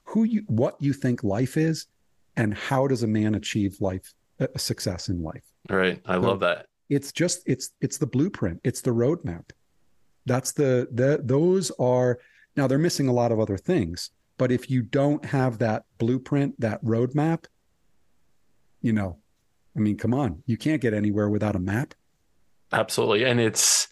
who 0.03 0.23
you 0.23 0.43
what 0.47 0.75
you 0.79 0.93
think 0.93 1.23
life 1.23 1.57
is, 1.57 1.87
and 2.37 2.53
how 2.53 2.87
does 2.87 3.03
a 3.03 3.07
man 3.07 3.35
achieve 3.35 3.77
life 3.79 4.13
a 4.39 4.59
success 4.59 5.09
in 5.09 5.21
life? 5.21 5.43
Right. 5.69 6.01
I 6.05 6.15
so 6.15 6.21
love 6.21 6.39
that. 6.41 6.67
It's 6.89 7.11
just 7.11 7.41
it's 7.45 7.71
it's 7.81 7.97
the 7.97 8.07
blueprint. 8.07 8.61
It's 8.63 8.81
the 8.81 8.91
roadmap. 8.91 9.49
That's 10.25 10.51
the 10.51 10.87
the 10.91 11.21
those 11.23 11.71
are 11.79 12.19
now 12.55 12.67
they're 12.67 12.77
missing 12.77 13.07
a 13.07 13.13
lot 13.13 13.31
of 13.31 13.39
other 13.39 13.57
things. 13.57 14.11
But 14.37 14.51
if 14.51 14.69
you 14.69 14.81
don't 14.81 15.23
have 15.25 15.59
that 15.59 15.85
blueprint, 15.97 16.59
that 16.59 16.83
roadmap, 16.83 17.45
you 18.81 18.91
know, 18.91 19.17
I 19.75 19.79
mean, 19.79 19.97
come 19.97 20.13
on, 20.13 20.43
you 20.45 20.57
can't 20.57 20.81
get 20.81 20.93
anywhere 20.93 21.29
without 21.29 21.55
a 21.55 21.59
map. 21.59 21.93
Absolutely. 22.71 23.25
And 23.25 23.39
it's 23.39 23.87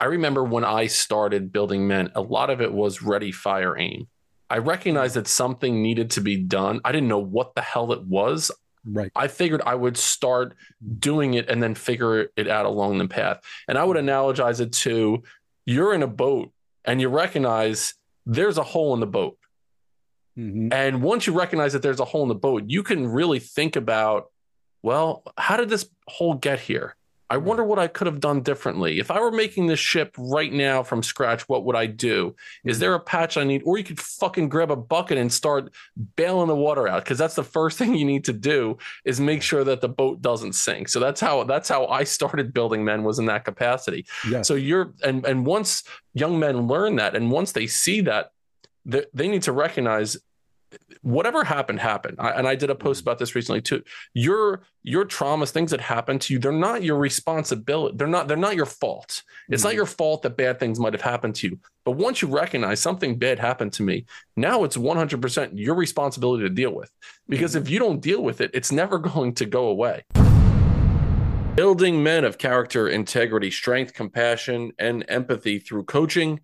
I 0.00 0.06
remember 0.06 0.44
when 0.44 0.64
I 0.64 0.86
started 0.86 1.52
building 1.52 1.88
men, 1.88 2.10
a 2.14 2.20
lot 2.20 2.50
of 2.50 2.60
it 2.60 2.72
was 2.72 3.02
ready, 3.02 3.32
fire, 3.32 3.76
aim. 3.76 4.06
I 4.50 4.58
recognized 4.58 5.16
that 5.16 5.26
something 5.26 5.82
needed 5.82 6.10
to 6.12 6.20
be 6.20 6.36
done. 6.36 6.80
I 6.84 6.92
didn't 6.92 7.08
know 7.08 7.18
what 7.18 7.54
the 7.54 7.62
hell 7.62 7.92
it 7.92 8.04
was. 8.04 8.50
Right. 8.84 9.10
I 9.14 9.28
figured 9.28 9.60
I 9.66 9.74
would 9.74 9.96
start 9.96 10.54
doing 10.98 11.34
it 11.34 11.50
and 11.50 11.62
then 11.62 11.74
figure 11.74 12.30
it 12.36 12.48
out 12.48 12.64
along 12.64 12.98
the 12.98 13.08
path. 13.08 13.40
And 13.66 13.76
I 13.76 13.84
would 13.84 13.96
analogize 13.96 14.60
it 14.60 14.72
to 14.72 15.22
you're 15.66 15.92
in 15.92 16.02
a 16.02 16.08
boat 16.08 16.52
and 16.84 17.00
you 17.00 17.08
recognize 17.08 17.94
there's 18.24 18.56
a 18.56 18.62
hole 18.62 18.94
in 18.94 19.00
the 19.00 19.06
boat. 19.06 19.36
Mm-hmm. 20.38 20.72
And 20.72 21.02
once 21.02 21.26
you 21.26 21.32
recognize 21.32 21.72
that 21.72 21.82
there's 21.82 22.00
a 22.00 22.04
hole 22.04 22.22
in 22.22 22.28
the 22.28 22.34
boat, 22.34 22.64
you 22.68 22.82
can 22.82 23.08
really 23.08 23.40
think 23.40 23.76
about, 23.76 24.30
well, 24.82 25.22
how 25.36 25.56
did 25.56 25.68
this 25.68 25.88
hole 26.06 26.34
get 26.34 26.60
here? 26.60 26.94
I 27.30 27.36
wonder 27.36 27.62
what 27.62 27.78
I 27.78 27.88
could 27.88 28.06
have 28.06 28.20
done 28.20 28.40
differently. 28.40 29.00
If 29.00 29.10
I 29.10 29.20
were 29.20 29.30
making 29.30 29.66
this 29.66 29.78
ship 29.78 30.14
right 30.16 30.50
now 30.50 30.82
from 30.82 31.02
scratch, 31.02 31.46
what 31.46 31.64
would 31.64 31.76
I 31.76 31.84
do? 31.84 32.34
Is 32.64 32.76
mm-hmm. 32.76 32.80
there 32.80 32.94
a 32.94 33.00
patch 33.00 33.36
I 33.36 33.44
need? 33.44 33.62
Or 33.66 33.76
you 33.76 33.84
could 33.84 34.00
fucking 34.00 34.48
grab 34.48 34.70
a 34.70 34.76
bucket 34.76 35.18
and 35.18 35.30
start 35.30 35.70
bailing 36.16 36.48
the 36.48 36.56
water 36.56 36.88
out 36.88 37.04
because 37.04 37.18
that's 37.18 37.34
the 37.34 37.44
first 37.44 37.76
thing 37.78 37.94
you 37.94 38.06
need 38.06 38.24
to 38.24 38.32
do 38.32 38.78
is 39.04 39.20
make 39.20 39.42
sure 39.42 39.62
that 39.64 39.82
the 39.82 39.88
boat 39.88 40.22
doesn't 40.22 40.54
sink. 40.54 40.88
So 40.88 41.00
that's 41.00 41.20
how 41.20 41.44
that's 41.44 41.68
how 41.68 41.86
I 41.86 42.04
started 42.04 42.54
building 42.54 42.82
men 42.84 43.04
was 43.04 43.18
in 43.18 43.26
that 43.26 43.44
capacity. 43.44 44.06
Yeah. 44.26 44.42
So 44.42 44.54
you're 44.54 44.94
and 45.04 45.26
and 45.26 45.44
once 45.44 45.84
young 46.14 46.38
men 46.38 46.66
learn 46.66 46.96
that 46.96 47.14
and 47.14 47.30
once 47.30 47.52
they 47.52 47.66
see 47.66 48.00
that, 48.02 48.32
they, 48.86 49.04
they 49.12 49.28
need 49.28 49.42
to 49.42 49.52
recognize 49.52 50.16
whatever 51.02 51.44
happened 51.44 51.80
happened 51.80 52.16
I, 52.18 52.30
and 52.30 52.46
i 52.46 52.54
did 52.54 52.70
a 52.70 52.74
post 52.74 53.00
mm-hmm. 53.00 53.08
about 53.08 53.18
this 53.18 53.34
recently 53.34 53.60
too 53.60 53.82
your 54.14 54.62
your 54.82 55.04
traumas 55.04 55.50
things 55.50 55.70
that 55.70 55.80
happen 55.80 56.18
to 56.20 56.32
you 56.32 56.38
they're 56.38 56.52
not 56.52 56.82
your 56.82 56.98
responsibility 56.98 57.96
they're 57.96 58.06
not 58.06 58.28
they're 58.28 58.36
not 58.36 58.56
your 58.56 58.66
fault 58.66 59.22
it's 59.48 59.62
mm-hmm. 59.62 59.68
not 59.68 59.74
your 59.74 59.86
fault 59.86 60.22
that 60.22 60.36
bad 60.36 60.58
things 60.58 60.78
might 60.78 60.92
have 60.92 61.02
happened 61.02 61.34
to 61.36 61.48
you 61.48 61.58
but 61.84 61.92
once 61.92 62.20
you 62.20 62.28
recognize 62.28 62.80
something 62.80 63.18
bad 63.18 63.38
happened 63.38 63.72
to 63.72 63.82
me 63.82 64.04
now 64.36 64.64
it's 64.64 64.76
100% 64.76 65.50
your 65.54 65.74
responsibility 65.74 66.42
to 66.42 66.50
deal 66.50 66.74
with 66.74 66.90
because 67.28 67.52
mm-hmm. 67.52 67.62
if 67.62 67.70
you 67.70 67.78
don't 67.78 68.00
deal 68.00 68.22
with 68.22 68.40
it 68.40 68.50
it's 68.54 68.72
never 68.72 68.98
going 69.10 69.34
to 69.34 69.46
go 69.46 69.68
away 69.68 70.04
building 71.54 72.02
men 72.02 72.24
of 72.24 72.38
character 72.38 72.88
integrity 72.88 73.50
strength 73.50 73.94
compassion 73.94 74.72
and 74.78 75.04
empathy 75.08 75.58
through 75.58 75.84
coaching 75.84 76.40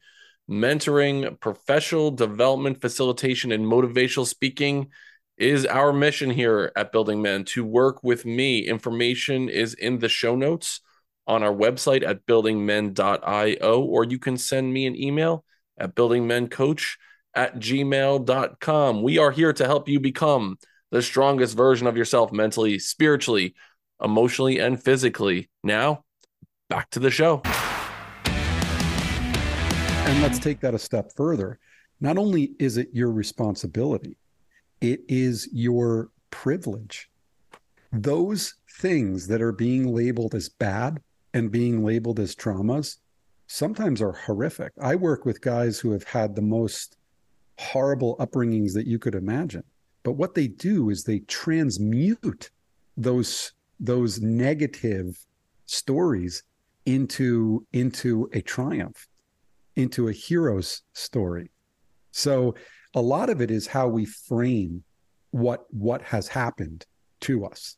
mentoring, 0.50 1.38
professional 1.40 2.10
development, 2.10 2.80
facilitation, 2.80 3.52
and 3.52 3.64
motivational 3.64 4.26
speaking 4.26 4.88
is 5.36 5.66
our 5.66 5.92
mission 5.92 6.30
here 6.30 6.70
at 6.76 6.92
Building 6.92 7.20
Men 7.20 7.44
to 7.46 7.64
work 7.64 8.02
with 8.04 8.24
me. 8.24 8.60
Information 8.60 9.48
is 9.48 9.74
in 9.74 9.98
the 9.98 10.08
show 10.08 10.36
notes 10.36 10.80
on 11.26 11.42
our 11.42 11.52
website 11.52 12.06
at 12.06 12.26
buildingmen.io, 12.26 13.82
or 13.82 14.04
you 14.04 14.18
can 14.18 14.36
send 14.36 14.72
me 14.72 14.86
an 14.86 14.96
email 14.96 15.44
at 15.78 15.94
buildingmencoach 15.94 16.96
at 17.34 17.56
gmail.com. 17.56 19.02
We 19.02 19.18
are 19.18 19.30
here 19.30 19.52
to 19.52 19.66
help 19.66 19.88
you 19.88 19.98
become 19.98 20.58
the 20.90 21.02
strongest 21.02 21.56
version 21.56 21.86
of 21.86 21.96
yourself 21.96 22.30
mentally, 22.30 22.78
spiritually, 22.78 23.54
emotionally, 24.02 24.58
and 24.60 24.80
physically. 24.80 25.50
Now, 25.64 26.04
back 26.68 26.90
to 26.90 27.00
the 27.00 27.10
show. 27.10 27.42
And 30.06 30.20
let's 30.20 30.38
take 30.38 30.60
that 30.60 30.74
a 30.74 30.78
step 30.78 31.12
further. 31.16 31.58
Not 31.98 32.18
only 32.18 32.52
is 32.58 32.76
it 32.76 32.88
your 32.92 33.10
responsibility, 33.10 34.18
it 34.82 35.00
is 35.08 35.48
your 35.50 36.10
privilege. 36.30 37.08
Those 37.90 38.54
things 38.80 39.26
that 39.28 39.40
are 39.40 39.52
being 39.52 39.94
labeled 39.94 40.34
as 40.34 40.50
bad 40.50 41.00
and 41.32 41.50
being 41.50 41.82
labeled 41.82 42.20
as 42.20 42.34
traumas 42.34 42.98
sometimes 43.46 44.02
are 44.02 44.12
horrific. 44.12 44.72
I 44.78 44.94
work 44.94 45.24
with 45.24 45.40
guys 45.40 45.80
who 45.80 45.92
have 45.92 46.04
had 46.04 46.34
the 46.34 46.42
most 46.42 46.98
horrible 47.58 48.16
upbringings 48.18 48.74
that 48.74 48.86
you 48.86 48.98
could 48.98 49.14
imagine. 49.14 49.64
But 50.02 50.12
what 50.12 50.34
they 50.34 50.48
do 50.48 50.90
is 50.90 51.04
they 51.04 51.20
transmute 51.20 52.50
those 52.96 53.52
those 53.80 54.20
negative 54.20 55.18
stories 55.64 56.42
into 56.84 57.66
into 57.72 58.28
a 58.34 58.42
triumph 58.42 59.08
into 59.76 60.08
a 60.08 60.12
hero's 60.12 60.82
story. 60.92 61.50
So 62.12 62.54
a 62.94 63.00
lot 63.00 63.30
of 63.30 63.40
it 63.40 63.50
is 63.50 63.66
how 63.66 63.88
we 63.88 64.04
frame 64.04 64.84
what 65.30 65.64
what 65.70 66.00
has 66.02 66.28
happened 66.28 66.86
to 67.20 67.44
us. 67.44 67.76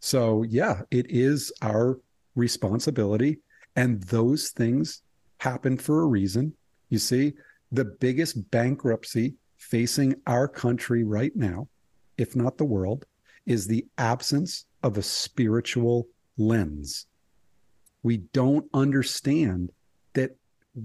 So 0.00 0.44
yeah, 0.44 0.80
it 0.90 1.06
is 1.10 1.52
our 1.60 1.98
responsibility 2.34 3.38
and 3.76 4.02
those 4.04 4.50
things 4.50 5.02
happen 5.38 5.76
for 5.76 6.02
a 6.02 6.06
reason. 6.06 6.54
You 6.88 6.98
see, 6.98 7.34
the 7.70 7.84
biggest 7.84 8.50
bankruptcy 8.50 9.34
facing 9.58 10.14
our 10.26 10.48
country 10.48 11.04
right 11.04 11.34
now, 11.36 11.68
if 12.18 12.34
not 12.34 12.56
the 12.56 12.64
world, 12.64 13.04
is 13.46 13.66
the 13.66 13.86
absence 13.98 14.64
of 14.82 14.96
a 14.96 15.02
spiritual 15.02 16.08
lens. 16.36 17.06
We 18.02 18.18
don't 18.32 18.66
understand 18.72 19.70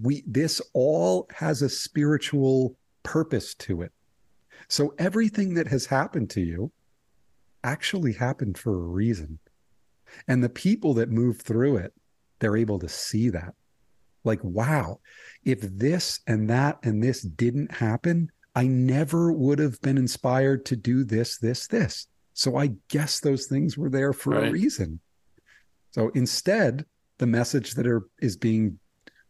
we 0.02 0.24
this 0.28 0.62
all 0.74 1.28
has 1.34 1.62
a 1.62 1.70
spiritual 1.70 2.78
purpose 3.04 3.54
to 3.56 3.82
it. 3.82 3.92
So 4.70 4.94
everything 4.98 5.54
that 5.56 5.68
has 5.68 5.86
happened 5.86 6.30
to 6.32 6.42
you 6.42 6.72
actually 7.64 8.14
happened 8.14 8.58
for 8.58 8.74
a 8.74 8.88
reason. 8.88 9.40
And 10.28 10.44
the 10.44 10.50
people 10.50 10.94
that 10.96 11.10
move 11.10 11.42
through 11.42 11.78
it, 11.78 11.94
they're 12.40 12.58
able 12.58 12.80
to 12.80 12.90
see 12.90 13.30
that. 13.30 13.54
like 14.24 14.44
wow 14.44 15.00
if 15.44 15.62
this 15.62 16.20
and 16.26 16.50
that 16.50 16.80
and 16.84 17.02
this 17.04 17.22
didn't 17.22 17.72
happen 17.72 18.28
i 18.56 18.66
never 18.66 19.32
would 19.32 19.60
have 19.60 19.80
been 19.82 19.98
inspired 20.00 20.66
to 20.66 20.76
do 20.76 21.04
this 21.04 21.38
this 21.38 21.68
this 21.68 22.08
so 22.34 22.58
i 22.58 22.68
guess 22.90 23.20
those 23.20 23.46
things 23.46 23.78
were 23.78 23.90
there 23.98 24.14
for 24.14 24.32
Right. 24.34 24.48
a 24.50 24.52
reason 24.52 25.00
so 25.92 26.10
instead 26.16 26.86
the 27.20 27.28
message 27.28 27.76
that 27.76 27.86
are 27.88 28.02
is 28.20 28.36
being 28.36 28.80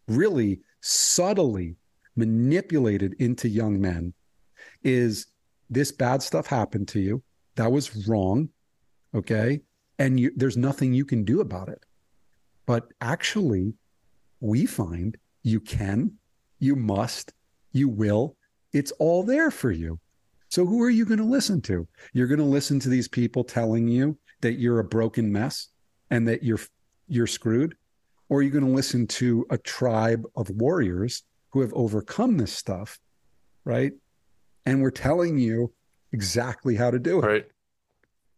really 0.08 0.62
subtly 0.82 1.76
manipulated 2.16 3.16
into 3.20 3.48
young 3.50 3.80
men 3.80 4.14
is 4.84 5.28
this 5.70 5.92
bad 5.92 6.22
stuff 6.22 6.48
happened 6.48 6.88
to 6.90 7.00
you. 7.00 7.24
That 7.56 7.72
was 7.72 8.08
wrong. 8.08 8.50
Okay? 9.14 9.62
And 9.98 10.20
you, 10.20 10.32
there's 10.36 10.58
nothing 10.58 10.94
you 10.94 11.06
can 11.06 11.24
do 11.24 11.42
about 11.42 11.70
it. 11.70 11.86
But 12.66 12.88
actually 13.02 13.74
we 14.40 14.66
find 14.66 15.18
you 15.44 15.60
can 15.60 16.12
you 16.60 16.76
must 16.76 17.34
you 17.72 17.90
will. 17.90 18.36
It's 18.74 18.92
all 18.94 19.24
there 19.24 19.52
for 19.52 19.72
you. 19.72 20.00
So 20.50 20.66
who 20.66 20.82
are 20.82 20.90
you 20.90 21.06
going 21.06 21.20
to 21.20 21.26
listen 21.26 21.62
to? 21.64 21.88
You're 22.14 22.28
going 22.28 22.40
to 22.40 22.46
listen 22.46 22.80
to 22.82 22.90
these 22.90 23.08
people 23.08 23.44
telling 23.44 23.88
you 23.88 24.18
that 24.42 24.54
you're 24.54 24.80
a 24.80 24.84
broken 24.84 25.32
mess 25.32 25.70
and 26.10 26.28
that 26.28 26.44
you're 26.44 26.60
you're 27.08 27.28
screwed 27.28 27.76
or 28.36 28.40
are 28.40 28.42
you 28.42 28.50
going 28.50 28.66
to 28.66 28.70
listen 28.72 29.08
to 29.08 29.46
a 29.50 29.58
tribe 29.58 30.26
of 30.36 30.50
warriors 30.50 31.24
who 31.52 31.62
have 31.62 31.72
overcome 31.74 32.38
this 32.38 32.52
stuff 32.52 33.00
right 33.64 33.94
and 34.66 34.82
we're 34.82 34.92
telling 34.92 35.38
you 35.38 35.72
exactly 36.12 36.76
how 36.76 36.92
to 36.92 37.00
do 37.00 37.20
it 37.20 37.26
Right. 37.26 37.46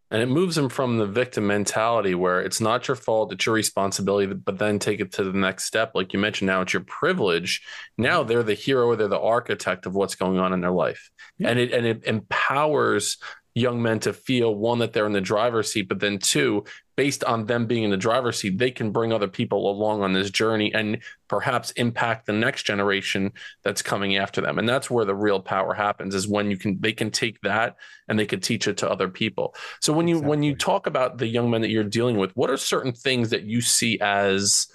And 0.09 0.21
it 0.21 0.27
moves 0.27 0.55
them 0.55 0.69
from 0.69 0.99
the 0.99 1.05
victim 1.05 1.47
mentality 1.47 2.15
where 2.15 2.39
it's 2.39 2.61
not 2.61 2.87
your 2.87 2.95
fault, 2.95 3.33
it's 3.33 3.45
your 3.45 3.55
responsibility, 3.55 4.33
but 4.33 4.57
then 4.57 4.79
take 4.79 5.01
it 5.01 5.11
to 5.13 5.23
the 5.25 5.37
next 5.37 5.65
step. 5.65 5.91
Like 5.95 6.13
you 6.13 6.19
mentioned, 6.19 6.47
now 6.47 6.61
it's 6.61 6.71
your 6.71 6.83
privilege. 6.83 7.61
Now 7.97 8.23
they're 8.23 8.41
the 8.41 8.53
hero, 8.53 8.95
they're 8.95 9.09
the 9.09 9.19
architect 9.19 9.85
of 9.85 9.95
what's 9.95 10.15
going 10.15 10.39
on 10.39 10.53
in 10.53 10.61
their 10.61 10.71
life. 10.71 11.11
Yeah. 11.37 11.49
And 11.49 11.59
it 11.59 11.73
and 11.73 11.85
it 11.85 12.05
empowers 12.05 13.17
young 13.57 13.81
men 13.81 13.99
to 14.01 14.13
feel 14.13 14.55
one, 14.55 14.79
that 14.79 14.93
they're 14.93 15.07
in 15.07 15.11
the 15.13 15.19
driver's 15.19 15.73
seat, 15.73 15.89
but 15.89 15.99
then 15.99 16.19
two, 16.19 16.63
based 16.97 17.23
on 17.23 17.45
them 17.45 17.67
being 17.67 17.83
in 17.83 17.91
the 17.91 17.95
driver's 17.95 18.39
seat, 18.39 18.57
they 18.57 18.71
can 18.71 18.91
bring 18.91 19.13
other 19.13 19.27
people 19.27 19.69
along 19.69 20.01
on 20.01 20.13
this 20.13 20.31
journey 20.31 20.73
and 20.73 20.97
perhaps 21.29 21.69
impact 21.71 22.25
the 22.25 22.33
next 22.33 22.63
generation 22.63 23.31
that's 23.63 23.83
coming 23.83 24.17
after 24.17 24.41
them. 24.41 24.57
And 24.57 24.67
that's 24.67 24.89
where 24.89 25.05
the 25.05 25.15
real 25.15 25.39
power 25.39 25.75
happens 25.75 26.15
is 26.15 26.27
when 26.27 26.49
you 26.49 26.57
can 26.57 26.77
they 26.81 26.91
can 26.91 27.11
take 27.11 27.39
that 27.41 27.77
and 28.07 28.17
they 28.19 28.25
can 28.25 28.41
teach 28.41 28.67
it 28.67 28.77
to 28.77 28.89
other 28.89 29.07
people. 29.07 29.55
So 29.79 29.93
when 29.93 30.07
you 30.07 30.19
when 30.19 30.41
you 30.41 30.55
talk 30.55 30.87
about 30.87 31.19
the 31.19 31.27
young 31.27 31.51
men 31.51 31.61
that 31.61 31.69
you're 31.69 31.83
dealing 31.83 32.17
with, 32.17 32.35
what 32.35 32.49
are 32.49 32.57
certain 32.57 32.93
things 32.93 33.29
that 33.29 33.43
you 33.43 33.61
see 33.61 33.99
as 34.01 34.67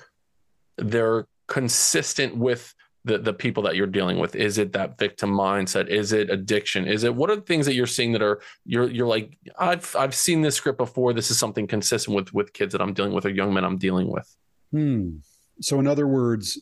they're 0.79 1.27
consistent 1.49 2.37
with 2.37 2.73
the 3.05 3.19
the 3.19 3.33
people 3.33 3.63
that 3.65 3.77
you're 3.77 3.87
dealing 3.87 4.19
with? 4.19 4.37
Is 4.37 4.59
it 4.59 4.73
that 4.73 4.99
victim 4.99 5.31
mindset? 5.31 5.89
Is 5.89 6.13
it 6.13 6.31
addiction? 6.31 6.87
Is 6.87 7.05
it 7.05 7.15
what 7.15 7.31
are 7.31 7.37
the 7.37 7.43
things 7.43 7.67
that 7.67 7.75
you're 7.75 7.87
seeing 7.87 8.13
that 8.13 8.23
are 8.23 8.41
you're 8.65 8.91
you're 8.91 9.07
like 9.07 9.37
I've 9.59 9.95
I've 9.97 10.15
seen 10.15 10.43
this 10.43 10.55
script 10.55 10.79
before. 10.79 11.13
This 11.13 11.31
is 11.31 11.39
something 11.39 11.67
consistent 11.67 12.15
with 12.15 12.33
with 12.33 12.53
kids 12.53 12.73
that 12.73 12.81
I'm 12.81 12.93
dealing 12.93 13.13
with 13.13 13.27
or 13.27 13.31
young 13.31 13.53
men 13.53 13.65
I'm 13.65 13.79
dealing 13.79 14.11
with. 14.11 14.35
Hmm. 14.71 15.17
So, 15.61 15.79
in 15.81 15.87
other 15.87 16.07
words, 16.07 16.61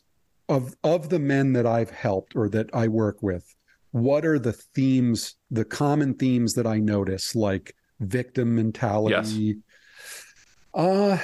of 0.48 0.74
of 0.83 1.09
the 1.09 1.18
men 1.18 1.53
that 1.53 1.66
I've 1.66 1.90
helped 1.90 2.35
or 2.35 2.48
that 2.50 2.70
I 2.74 2.88
work 2.88 3.22
with, 3.22 3.44
what 3.92 4.24
are 4.24 4.38
the 4.38 4.53
themes, 4.53 5.37
the 5.50 5.64
common 5.64 6.14
themes 6.14 6.55
that 6.55 6.66
I 6.66 6.79
notice, 6.79 7.35
like 7.35 7.74
victim 8.00 8.57
mentality? 8.57 9.14
yes. 9.14 9.57
Uh 10.72 11.18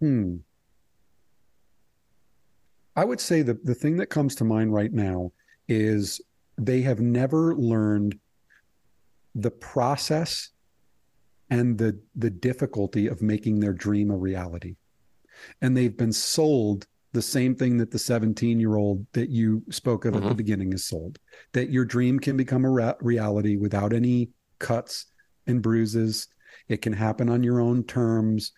hmm. 0.00 0.36
I 2.96 3.04
would 3.04 3.20
say 3.20 3.42
the 3.42 3.58
the 3.64 3.74
thing 3.74 3.96
that 3.96 4.06
comes 4.06 4.34
to 4.36 4.44
mind 4.44 4.72
right 4.72 4.92
now 4.92 5.32
is 5.68 6.20
they 6.56 6.82
have 6.82 7.00
never 7.00 7.54
learned 7.56 8.18
the 9.34 9.50
process 9.50 10.50
and 11.50 11.76
the 11.78 11.98
the 12.14 12.30
difficulty 12.30 13.06
of 13.06 13.22
making 13.22 13.60
their 13.60 13.72
dream 13.72 14.10
a 14.10 14.16
reality. 14.16 14.76
And 15.60 15.76
they've 15.76 15.96
been 15.96 16.12
sold 16.12 16.86
the 17.12 17.22
same 17.22 17.54
thing 17.54 17.78
that 17.78 17.90
the 17.90 17.98
17 17.98 18.58
year 18.58 18.76
old 18.76 19.06
that 19.12 19.28
you 19.30 19.62
spoke 19.70 20.04
of 20.04 20.16
at 20.16 20.22
the 20.22 20.30
Mhm. 20.30 20.36
beginning 20.36 20.72
is 20.72 20.84
sold 20.84 21.18
that 21.52 21.70
your 21.70 21.84
dream 21.84 22.18
can 22.18 22.36
become 22.36 22.64
a 22.64 22.70
ra- 22.70 22.94
reality 23.00 23.56
without 23.56 23.92
any 23.92 24.30
cuts 24.58 25.06
and 25.46 25.62
bruises. 25.62 26.26
It 26.68 26.82
can 26.82 26.92
happen 26.92 27.28
on 27.28 27.44
your 27.44 27.60
own 27.60 27.84
terms. 27.84 28.52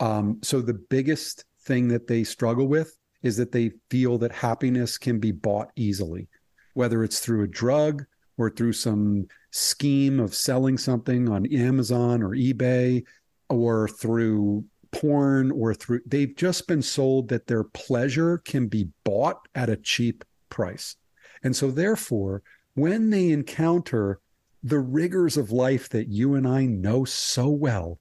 Um, 0.00 0.40
so 0.42 0.60
the 0.60 0.74
biggest 0.74 1.44
thing 1.62 1.88
that 1.88 2.08
they 2.08 2.24
struggle 2.24 2.66
with 2.66 2.97
is 3.22 3.36
that 3.36 3.52
they 3.52 3.72
feel 3.90 4.18
that 4.18 4.32
happiness 4.32 4.98
can 4.98 5.18
be 5.18 5.32
bought 5.32 5.70
easily 5.76 6.28
whether 6.74 7.02
it's 7.02 7.18
through 7.18 7.42
a 7.42 7.48
drug 7.48 8.04
or 8.36 8.48
through 8.48 8.72
some 8.72 9.26
scheme 9.50 10.20
of 10.20 10.34
selling 10.34 10.78
something 10.78 11.28
on 11.28 11.46
amazon 11.46 12.22
or 12.22 12.30
ebay 12.30 13.02
or 13.48 13.88
through 13.88 14.64
porn 14.90 15.50
or 15.50 15.74
through 15.74 16.00
they've 16.06 16.34
just 16.36 16.66
been 16.66 16.82
sold 16.82 17.28
that 17.28 17.46
their 17.46 17.64
pleasure 17.64 18.38
can 18.38 18.66
be 18.66 18.88
bought 19.04 19.46
at 19.54 19.68
a 19.68 19.76
cheap 19.76 20.24
price. 20.48 20.96
And 21.42 21.54
so 21.54 21.70
therefore, 21.70 22.42
when 22.74 23.10
they 23.10 23.30
encounter 23.30 24.20
the 24.62 24.78
rigors 24.78 25.36
of 25.36 25.52
life 25.52 25.88
that 25.90 26.08
you 26.08 26.34
and 26.34 26.46
I 26.46 26.66
know 26.66 27.04
so 27.04 27.48
well, 27.48 28.00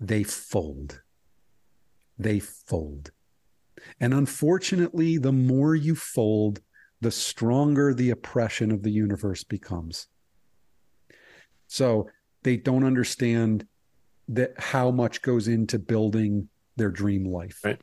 they 0.00 0.22
fold. 0.22 1.02
They 2.18 2.40
fold. 2.40 3.12
And 4.00 4.14
unfortunately, 4.14 5.18
the 5.18 5.32
more 5.32 5.74
you 5.74 5.94
fold, 5.94 6.60
the 7.00 7.10
stronger 7.10 7.94
the 7.94 8.10
oppression 8.10 8.72
of 8.72 8.82
the 8.82 8.90
universe 8.90 9.44
becomes. 9.44 10.08
So 11.68 12.08
they 12.42 12.56
don't 12.56 12.84
understand 12.84 13.66
that 14.28 14.52
how 14.58 14.90
much 14.90 15.22
goes 15.22 15.48
into 15.48 15.78
building 15.78 16.48
their 16.76 16.90
dream 16.90 17.24
life. 17.24 17.60
Right. 17.64 17.80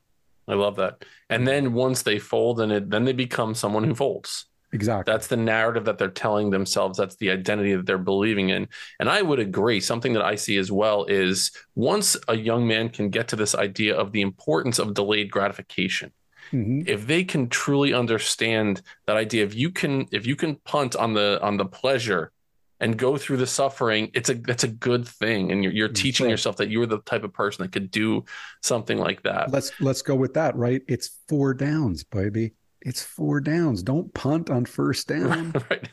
I 0.47 0.53
love 0.53 0.75
that. 0.75 1.03
And 1.29 1.47
then 1.47 1.73
once 1.73 2.03
they 2.03 2.19
fold 2.19 2.59
and 2.59 2.71
it 2.71 2.89
then 2.89 3.03
they 3.03 3.13
become 3.13 3.55
someone 3.55 3.83
who 3.83 3.95
folds. 3.95 4.45
Exactly. 4.71 5.11
That's 5.11 5.27
the 5.27 5.37
narrative 5.37 5.85
that 5.85 5.97
they're 5.97 6.09
telling 6.09 6.49
themselves. 6.49 6.97
That's 6.97 7.15
the 7.15 7.31
identity 7.31 7.75
that 7.75 7.85
they're 7.85 7.97
believing 7.97 8.49
in. 8.49 8.67
And 8.99 9.09
I 9.09 9.21
would 9.21 9.39
agree. 9.39 9.79
Something 9.79 10.13
that 10.13 10.23
I 10.23 10.35
see 10.35 10.57
as 10.57 10.71
well 10.71 11.05
is 11.05 11.51
once 11.75 12.17
a 12.27 12.35
young 12.35 12.67
man 12.67 12.89
can 12.89 13.09
get 13.09 13.27
to 13.29 13.35
this 13.35 13.55
idea 13.55 13.95
of 13.95 14.11
the 14.11 14.21
importance 14.21 14.79
of 14.79 14.93
delayed 14.93 15.31
gratification, 15.31 16.11
Mhm. 16.51 16.87
if 16.87 17.07
they 17.07 17.23
can 17.23 17.47
truly 17.49 17.93
understand 17.93 18.81
that 19.07 19.15
idea, 19.17 19.43
if 19.45 19.55
you 19.55 19.71
can, 19.71 20.07
if 20.11 20.27
you 20.27 20.35
can 20.35 20.55
punt 20.55 20.95
on 20.95 21.13
the 21.13 21.39
on 21.41 21.57
the 21.57 21.65
pleasure 21.65 22.31
and 22.81 22.97
go 22.97 23.17
through 23.17 23.37
the 23.37 23.47
suffering, 23.47 24.11
it's 24.13 24.29
a 24.29 24.33
that's 24.33 24.63
a 24.63 24.67
good 24.67 25.07
thing. 25.07 25.51
And 25.51 25.63
you're 25.63 25.73
you're 25.73 25.87
teaching 25.87 26.29
yourself 26.29 26.57
that 26.57 26.69
you're 26.69 26.85
the 26.85 26.99
type 26.99 27.23
of 27.23 27.33
person 27.33 27.63
that 27.63 27.71
could 27.71 27.89
do 27.89 28.25
something 28.61 28.97
like 28.97 29.23
that. 29.23 29.49
Let's 29.51 29.71
let's 29.79 30.01
go 30.01 30.15
with 30.15 30.33
that, 30.33 30.55
right? 30.55 30.81
It's 30.87 31.17
four 31.29 31.53
downs, 31.53 32.03
baby. 32.03 32.53
It's 32.85 33.03
four 33.03 33.41
downs. 33.41 33.83
Don't 33.83 34.13
punt 34.13 34.49
on 34.49 34.65
first 34.65 35.07
down. 35.09 35.51
right. 35.69 35.89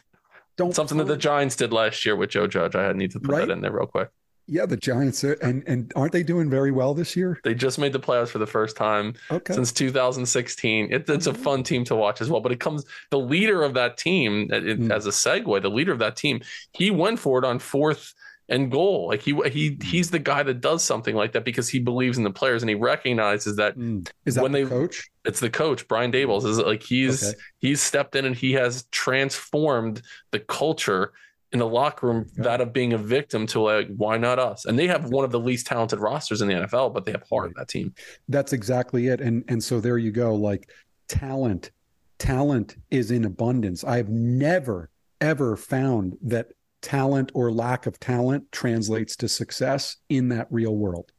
Don't 0.57 0.75
Something 0.75 0.99
that 0.99 1.05
the. 1.09 1.17
Giants 1.17 1.57
did 1.57 1.73
last 1.73 2.05
year 2.07 2.15
with 2.15 2.31
Joe 2.31 2.47
Judge. 2.47 2.77
I 2.77 2.93
need 2.93 3.11
to 3.13 3.21
put 3.21 3.31
Right. 3.33 3.49
that 3.49 3.53
in 3.53 3.63
there 3.63 3.73
real 3.73 3.87
quick. 3.87 4.11
yeah, 4.47 4.67
the 4.67 4.77
Giants 4.77 5.25
are, 5.25 5.33
and 5.35 5.65
and 5.67 5.91
aren't 5.97 6.13
they 6.13 6.23
doing 6.23 6.51
very 6.51 6.71
well 6.71 6.93
this 6.95 7.17
year? 7.17 7.41
They 7.43 7.55
just 7.55 7.79
made 7.79 7.93
the 7.95 8.01
playoffs 8.01 8.29
for 8.29 8.39
the 8.39 8.47
first 8.47 8.77
time 8.77 9.15
Okay. 9.31 9.55
since 9.55 9.73
2016. 9.73 10.93
It, 10.93 11.09
it's 11.09 11.27
a 11.27 11.33
fun 11.35 11.63
team 11.63 11.85
to 11.85 11.95
watch 11.97 12.21
as 12.21 12.29
well. 12.29 12.41
But 12.43 12.53
it 12.53 12.61
comes 12.61 12.85
the 13.11 13.19
leader 13.19 13.63
of 13.63 13.73
that 13.75 13.97
team 13.97 14.49
it- 14.53 14.67
it- 14.69 14.81
Mm. 14.81 14.91
as 14.93 15.07
a 15.07 15.11
segue. 15.11 15.63
The 15.63 15.71
leader 15.71 15.93
of 15.93 15.99
that 16.01 16.17
team, 16.17 16.41
he 16.73 16.91
went 16.91 17.19
for 17.19 17.39
it 17.39 17.45
on 17.47 17.59
fourth 17.59 18.15
and 18.49 18.71
goal. 18.71 19.09
Like 19.09 19.21
he 19.23 19.33
he 19.51 19.71
Mm. 19.73 19.83
he's 19.83 20.11
the 20.11 20.19
guy 20.19 20.43
that 20.43 20.61
does 20.61 20.83
something 20.83 21.15
like 21.15 21.33
that 21.33 21.45
because 21.45 21.69
he 21.69 21.79
believes 21.79 22.19
in 22.19 22.25
the 22.25 22.31
players 22.31 22.63
and 22.63 22.69
he 22.69 22.75
recognizes 22.75 23.57
that 23.57 23.77
Mm. 23.79 24.09
Is 24.27 24.35
that 24.35 24.43
when 24.43 24.53
the 24.53 24.65
they- 24.65 24.69
coach? 24.69 25.09
it's 25.25 25.41
the 25.41 25.51
coach 25.51 25.87
Brian 25.89 26.11
Daboll 26.13 26.45
is 26.45 26.59
like 26.59 26.83
he's 26.83 27.23
Okay. 27.25 27.39
he's 27.59 27.81
stepped 27.81 28.17
in 28.17 28.25
and 28.25 28.35
he 28.37 28.53
has 28.55 28.85
transformed 28.91 30.03
the 30.33 30.41
culture 30.41 31.13
in 31.53 31.59
the 31.59 31.69
locker 31.69 32.07
room 32.09 32.27
Yeah. 32.37 32.45
that 32.45 32.61
of 32.61 32.73
being 32.73 32.93
a 32.93 32.99
victim 32.99 33.47
to 33.49 33.61
like 33.61 33.89
why 33.97 34.17
not 34.19 34.39
us 34.39 34.65
and 34.65 34.79
they 34.79 34.87
have 34.89 35.11
one 35.11 35.25
of 35.25 35.31
the 35.31 35.41
least 35.41 35.67
talented 35.67 35.99
rosters 36.01 36.41
in 36.43 36.49
the 36.49 36.55
NFL 36.55 36.91
but 36.93 37.05
they 37.05 37.13
have 37.13 37.25
heart 37.31 37.49
in 37.49 37.55
that 37.57 37.69
team 37.69 37.95
That's 38.29 38.53
exactly 38.53 39.07
it. 39.09 39.21
And 39.21 39.45
and 39.49 39.63
so 39.63 39.81
there 39.81 39.99
you 39.99 40.11
go. 40.11 40.35
Like 40.35 40.71
talent, 41.09 41.71
talent 42.19 42.77
is 42.91 43.11
in 43.11 43.25
abundance. 43.25 43.85
I've 43.85 44.09
never 44.09 44.91
ever 45.21 45.57
found 45.57 46.17
that 46.23 46.53
talent 46.83 47.33
or 47.35 47.51
lack 47.51 47.87
of 47.87 47.99
talent 47.99 48.51
translates 48.53 49.17
to 49.17 49.29
success 49.29 49.97
in 50.09 50.29
that 50.29 50.49
real 50.51 50.77
world. 50.77 51.13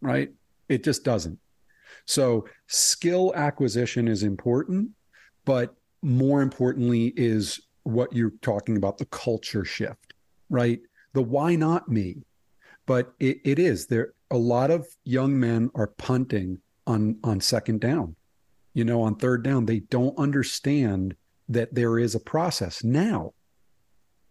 Right? 0.00 0.32
It 0.68 0.82
just 0.82 1.04
doesn't. 1.04 1.38
So 2.06 2.46
skill 2.66 3.32
acquisition 3.34 4.08
is 4.08 4.22
important, 4.22 4.90
but 5.44 5.74
more 6.02 6.42
importantly 6.42 7.12
is 7.16 7.60
what 7.84 8.12
you're 8.12 8.32
talking 8.42 8.76
about 8.76 8.98
the 8.98 9.06
culture 9.06 9.64
shift, 9.64 10.14
right? 10.50 10.80
The 11.12 11.22
why 11.22 11.54
not 11.54 11.88
me? 11.88 12.24
But 12.86 13.14
it, 13.20 13.38
it 13.44 13.58
is 13.58 13.86
there 13.86 14.14
a 14.30 14.36
lot 14.36 14.70
of 14.70 14.86
young 15.04 15.38
men 15.38 15.70
are 15.74 15.86
punting 15.86 16.58
on 16.86 17.18
on 17.24 17.40
second 17.40 17.80
down 17.80 18.16
you 18.74 18.84
know, 18.84 19.02
on 19.02 19.14
third 19.14 19.42
down. 19.42 19.64
They 19.64 19.80
don't 19.80 20.18
understand 20.18 21.14
that 21.48 21.74
there 21.74 21.98
is 21.98 22.14
a 22.14 22.20
process 22.20 22.84
now. 22.84 23.32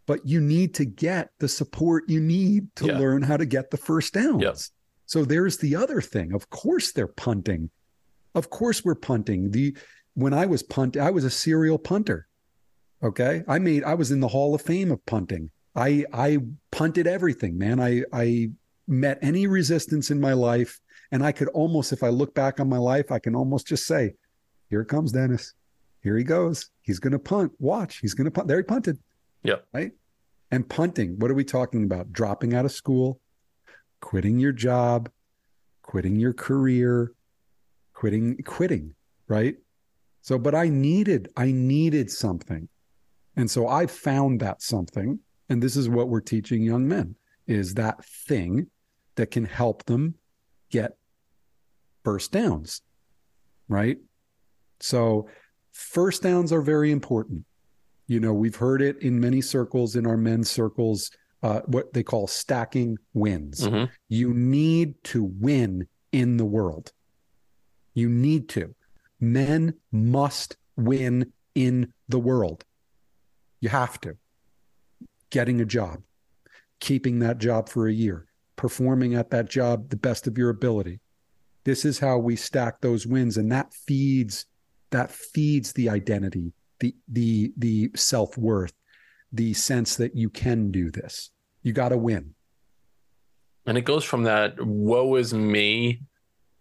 But 0.05 0.25
you 0.27 0.41
need 0.41 0.73
to 0.75 0.85
get 0.85 1.29
the 1.39 1.47
support 1.47 2.09
you 2.09 2.19
need 2.19 2.67
to 2.75 2.87
Yeah. 2.87 2.99
learn 2.99 3.21
how 3.21 3.37
to 3.37 3.45
get 3.45 3.71
the 3.71 3.77
first 3.77 4.13
downs. 4.13 4.41
Yep. 4.41 4.57
So 5.05 5.23
there's 5.25 5.57
the 5.57 5.75
other 5.75 6.01
thing. 6.01 6.33
Of 6.33 6.49
course 6.49 6.91
they're 6.91 7.07
punting. 7.07 7.69
Of 8.35 8.49
course 8.49 8.83
we're 8.83 8.95
punting. 8.95 9.51
The 9.51 9.77
when 10.15 10.33
I 10.33 10.45
was 10.45 10.61
punt, 10.63 10.97
I 10.97 11.09
was 11.11 11.23
a 11.23 11.29
serial 11.29 11.77
punter. 11.79 12.27
Okay. 13.01 13.43
I 13.47 13.59
made 13.59 13.83
I 13.83 13.93
was 13.93 14.11
in 14.11 14.19
the 14.19 14.27
Hall 14.27 14.53
of 14.55 14.61
Fame 14.61 14.91
of 14.91 15.05
punting. 15.05 15.49
I 15.75 16.05
I 16.13 16.39
punted 16.71 17.07
everything, 17.07 17.57
man. 17.57 17.79
I 17.79 18.03
I 18.11 18.51
met 18.87 19.19
any 19.21 19.47
resistance 19.47 20.11
in 20.11 20.19
my 20.19 20.33
life. 20.33 20.79
And 21.11 21.23
I 21.23 21.31
could 21.31 21.47
almost, 21.49 21.93
if 21.93 22.01
I 22.01 22.09
look 22.09 22.33
back 22.33 22.59
on 22.59 22.67
my 22.67 22.79
life, 22.79 23.11
I 23.11 23.19
can 23.19 23.35
almost 23.35 23.67
just 23.67 23.85
say, 23.85 24.15
here 24.69 24.83
comes 24.83 25.11
Dennis. 25.11 25.53
Here 26.01 26.17
he 26.17 26.23
goes. 26.23 26.71
He's 26.81 26.97
gonna 26.99 27.19
punt. 27.19 27.51
Watch, 27.59 27.99
he's 27.99 28.15
gonna 28.15 28.31
punt. 28.31 28.47
There 28.47 28.57
he 28.57 28.63
punted. 28.63 28.97
Yep. 29.43 29.65
Right. 29.73 29.91
And 30.51 30.67
punting, 30.67 31.19
what 31.19 31.31
are 31.31 31.35
we 31.35 31.43
talking 31.43 31.83
about? 31.83 32.13
Dropping 32.13 32.53
out 32.53 32.65
of 32.65 32.71
school, 32.71 33.19
quitting 34.01 34.39
your 34.39 34.51
job, 34.51 35.09
quitting 35.81 36.15
your 36.15 36.33
career, 36.33 37.11
quitting, 37.93 38.37
quitting, 38.43 38.93
right? 39.27 39.55
So, 40.21 40.37
but 40.37 40.55
I 40.55 40.69
needed, 40.69 41.29
I 41.35 41.51
needed 41.51 42.09
something. 42.09 42.69
And 43.35 43.49
so 43.49 43.67
I 43.67 43.87
found 43.87 44.39
that 44.41 44.61
something. 44.61 45.19
And 45.49 45.61
this 45.61 45.75
is 45.75 45.89
what 45.89 46.07
we're 46.07 46.21
teaching 46.21 46.63
young 46.63 46.87
men 46.87 47.15
is 47.47 47.73
that 47.73 48.03
thing 48.05 48.67
that 49.15 49.31
can 49.31 49.45
help 49.45 49.83
them 49.85 50.15
get 50.69 50.97
first 52.03 52.31
downs, 52.31 52.81
right? 53.67 53.97
So 54.79 55.27
first 55.71 56.23
downs 56.23 56.53
are 56.53 56.61
very 56.61 56.91
important. 56.91 57.45
You 58.07 58.19
know, 58.19 58.33
we've 58.33 58.55
heard 58.55 58.81
it 58.81 59.01
in 59.01 59.19
many 59.19 59.41
circles, 59.41 59.95
in 59.95 60.05
our 60.05 60.17
men's 60.17 60.49
circles, 60.49 61.09
uh, 61.41 61.61
what 61.65 61.93
they 61.93 62.03
call 62.03 62.27
stacking 62.27 62.97
wins. 63.13 63.61
Mhm. 63.61 63.89
You 64.09 64.33
need 64.33 65.01
to 65.05 65.23
win 65.23 65.87
in 66.11 66.37
the 66.37 66.45
world. 66.45 66.91
You 67.93 68.09
need 68.09 68.49
to. 68.49 68.75
Men 69.19 69.75
must 69.91 70.57
win 70.75 71.31
in 71.55 71.93
the 72.09 72.19
world. 72.19 72.65
You 73.59 73.69
have 73.69 73.99
to. 74.01 74.17
Getting 75.29 75.61
a 75.61 75.65
job, 75.65 76.03
keeping 76.79 77.19
that 77.19 77.37
job 77.37 77.69
for 77.69 77.87
a 77.87 77.93
year, 77.93 78.27
performing 78.55 79.15
at 79.15 79.29
that 79.31 79.49
job 79.49 79.89
the 79.89 79.97
best 79.97 80.27
of 80.27 80.37
your 80.37 80.49
ability. 80.49 80.99
This 81.63 81.85
is 81.85 81.99
how 81.99 82.17
we 82.17 82.35
stack 82.35 82.81
those 82.81 83.07
wins, 83.07 83.37
and 83.37 83.51
that 83.51 83.73
feeds 83.73 84.45
that 84.91 85.09
feeds 85.11 85.73
the 85.73 85.89
identity, 85.89 86.53
the 86.84 86.95
the 87.07 87.53
the 87.57 87.91
self 87.95 88.38
worth, 88.38 88.73
the 89.31 89.53
sense 89.53 89.95
that 89.95 90.15
you 90.15 90.29
can 90.29 90.69
do 90.69 90.91
this. 90.91 91.31
You 91.61 91.71
got 91.71 91.89
to 91.89 91.97
win. 91.97 92.36
And 93.65 93.77
it 93.77 93.86
goes 93.86 94.03
from 94.03 94.23
that 94.23 94.55
woe 94.59 95.15
is 95.15 95.34
me 95.34 96.01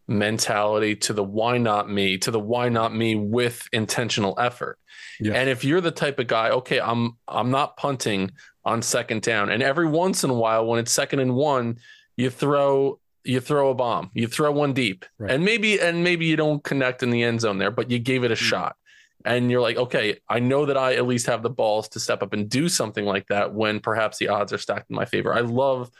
mentality 0.06 0.94
to 0.96 1.12
the 1.12 1.24
why 1.24 1.58
not 1.58 1.90
me 1.90 2.18
to 2.18 2.30
the 2.30 2.38
why 2.38 2.68
not 2.68 2.94
me 2.94 3.16
with 3.16 3.66
intentional 3.72 4.34
effort. 4.38 4.78
Yeah. 5.18 5.32
And 5.34 5.48
if 5.50 5.64
you're 5.64 5.80
the 5.80 5.90
type 5.90 6.18
of 6.20 6.28
guy, 6.28 6.50
okay, 6.50 6.80
I'm 6.80 7.16
I'm 7.26 7.50
not 7.50 7.76
punting 7.76 8.30
on 8.64 8.80
second 8.82 9.22
down. 9.22 9.50
And 9.50 9.60
every 9.62 9.88
once 9.88 10.22
in 10.22 10.30
a 10.30 10.34
while 10.34 10.66
when 10.66 10.78
it's 10.78 10.92
second 10.92 11.18
and 11.18 11.34
one, 11.34 11.78
you 12.16 12.30
throw 12.30 13.00
you 13.24 13.40
throw 13.40 13.70
a 13.70 13.74
bomb. 13.74 14.10
You 14.14 14.28
throw 14.28 14.52
one 14.52 14.72
deep. 14.72 15.04
Right. 15.18 15.32
And 15.32 15.44
maybe 15.44 15.80
and 15.80 16.04
maybe 16.04 16.26
you 16.26 16.36
don't 16.36 16.62
connect 16.62 17.02
in 17.02 17.10
the 17.10 17.22
end 17.24 17.40
zone 17.40 17.58
there, 17.58 17.72
but 17.72 17.90
you 17.90 17.98
gave 17.98 18.22
it 18.22 18.30
a 18.30 18.34
Mhm. 18.34 18.48
shot. 18.50 18.76
And 19.24 19.50
you're 19.50 19.60
like, 19.60 19.76
okay, 19.76 20.18
I 20.28 20.40
know 20.40 20.66
that 20.66 20.76
I 20.76 20.94
at 20.94 21.06
least 21.06 21.26
have 21.26 21.42
the 21.42 21.50
balls 21.50 21.88
to 21.90 22.00
step 22.00 22.22
up 22.22 22.32
and 22.32 22.48
do 22.48 22.68
something 22.68 23.04
like 23.04 23.26
that 23.28 23.54
when 23.54 23.80
perhaps 23.80 24.18
the 24.18 24.28
odds 24.28 24.52
are 24.52 24.58
stacked 24.58 24.90
in 24.90 24.96
my 24.96 25.04
favor. 25.04 25.32
I 25.34 25.40
love 25.40 25.90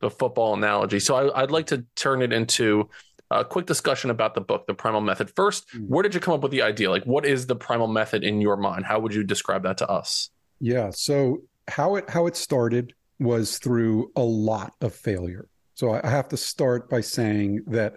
the 0.00 0.10
football 0.10 0.54
analogy. 0.54 0.98
So 1.00 1.14
I, 1.14 1.42
I'd 1.42 1.50
like 1.50 1.66
to 1.66 1.84
turn 1.96 2.22
it 2.22 2.32
into 2.32 2.88
a 3.30 3.44
quick 3.44 3.66
discussion 3.66 4.10
about 4.10 4.34
the 4.34 4.40
book, 4.40 4.66
The 4.66 4.74
Primal 4.74 5.00
Method. 5.00 5.30
First, 5.36 5.68
Mm. 5.74 5.88
where 5.88 6.02
did 6.02 6.14
you 6.14 6.20
come 6.20 6.34
up 6.34 6.40
with 6.42 6.50
the 6.52 6.62
idea? 6.62 6.90
Like, 6.90 7.04
what 7.04 7.24
is 7.24 7.46
the 7.46 7.54
primal 7.54 7.86
method 7.86 8.24
in 8.24 8.40
your 8.40 8.56
mind? 8.56 8.86
How 8.86 8.98
would 8.98 9.14
you 9.14 9.22
describe 9.24 9.62
that 9.64 9.78
to 9.78 9.88
us? 9.88 10.30
Yeah. 10.58 10.90
So 10.90 11.42
how 11.68 11.96
it 11.96 12.10
how 12.10 12.26
it 12.26 12.34
started 12.34 12.92
was 13.20 13.58
through 13.58 14.10
a 14.16 14.22
lot 14.22 14.72
of 14.80 14.94
failure. 14.94 15.46
So 15.74 15.92
I 15.92 16.08
have 16.08 16.28
to 16.28 16.36
start 16.36 16.90
by 16.90 17.02
saying 17.02 17.64
that, 17.68 17.94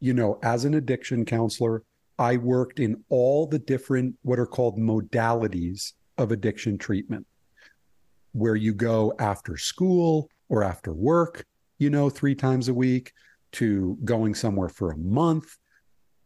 you 0.00 0.12
know, 0.12 0.38
as 0.42 0.64
an 0.64 0.74
addiction 0.74 1.24
counselor, 1.24 1.82
I 2.18 2.36
worked 2.36 2.80
in 2.80 3.04
all 3.08 3.46
the 3.46 3.58
different 3.58 4.16
what 4.22 4.38
are 4.38 4.46
called 4.46 4.78
modalities 4.78 5.92
of 6.18 6.32
addiction 6.32 6.78
treatment, 6.78 7.26
where 8.32 8.56
you 8.56 8.72
go 8.72 9.12
after 9.18 9.56
school 9.56 10.30
or 10.48 10.62
after 10.62 10.92
work, 10.92 11.44
you 11.78 11.90
know, 11.90 12.08
three 12.08 12.34
times 12.34 12.68
a 12.68 12.74
week, 12.74 13.12
to 13.52 13.98
going 14.04 14.34
somewhere 14.34 14.68
for 14.68 14.92
a 14.92 14.96
month, 14.96 15.56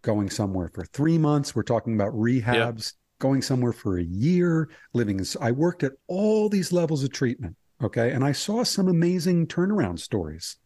going 0.03 0.31
somewhere 0.31 0.71
for 0.75 0.85
three 0.85 1.19
months. 1.19 1.55
We're 1.55 1.63
talking 1.63 1.95
about 1.95 2.13
rehabs, 2.15 2.95
going 3.19 3.43
somewhere 3.43 3.73
for 3.73 3.99
a 3.99 4.05
year, 4.05 4.71
living. 4.95 5.25
I 5.41 5.53
worked 5.53 5.83
at 5.83 5.93
all 6.07 6.49
these 6.49 6.73
levels 6.73 7.05
of 7.05 7.13
treatment. 7.13 7.57
Okay. 7.83 8.13
And 8.13 8.25
I 8.25 8.33
saw 8.33 8.63
some 8.63 8.89
amazing 8.89 9.47
turnaround 9.47 9.99
stories. 10.01 10.57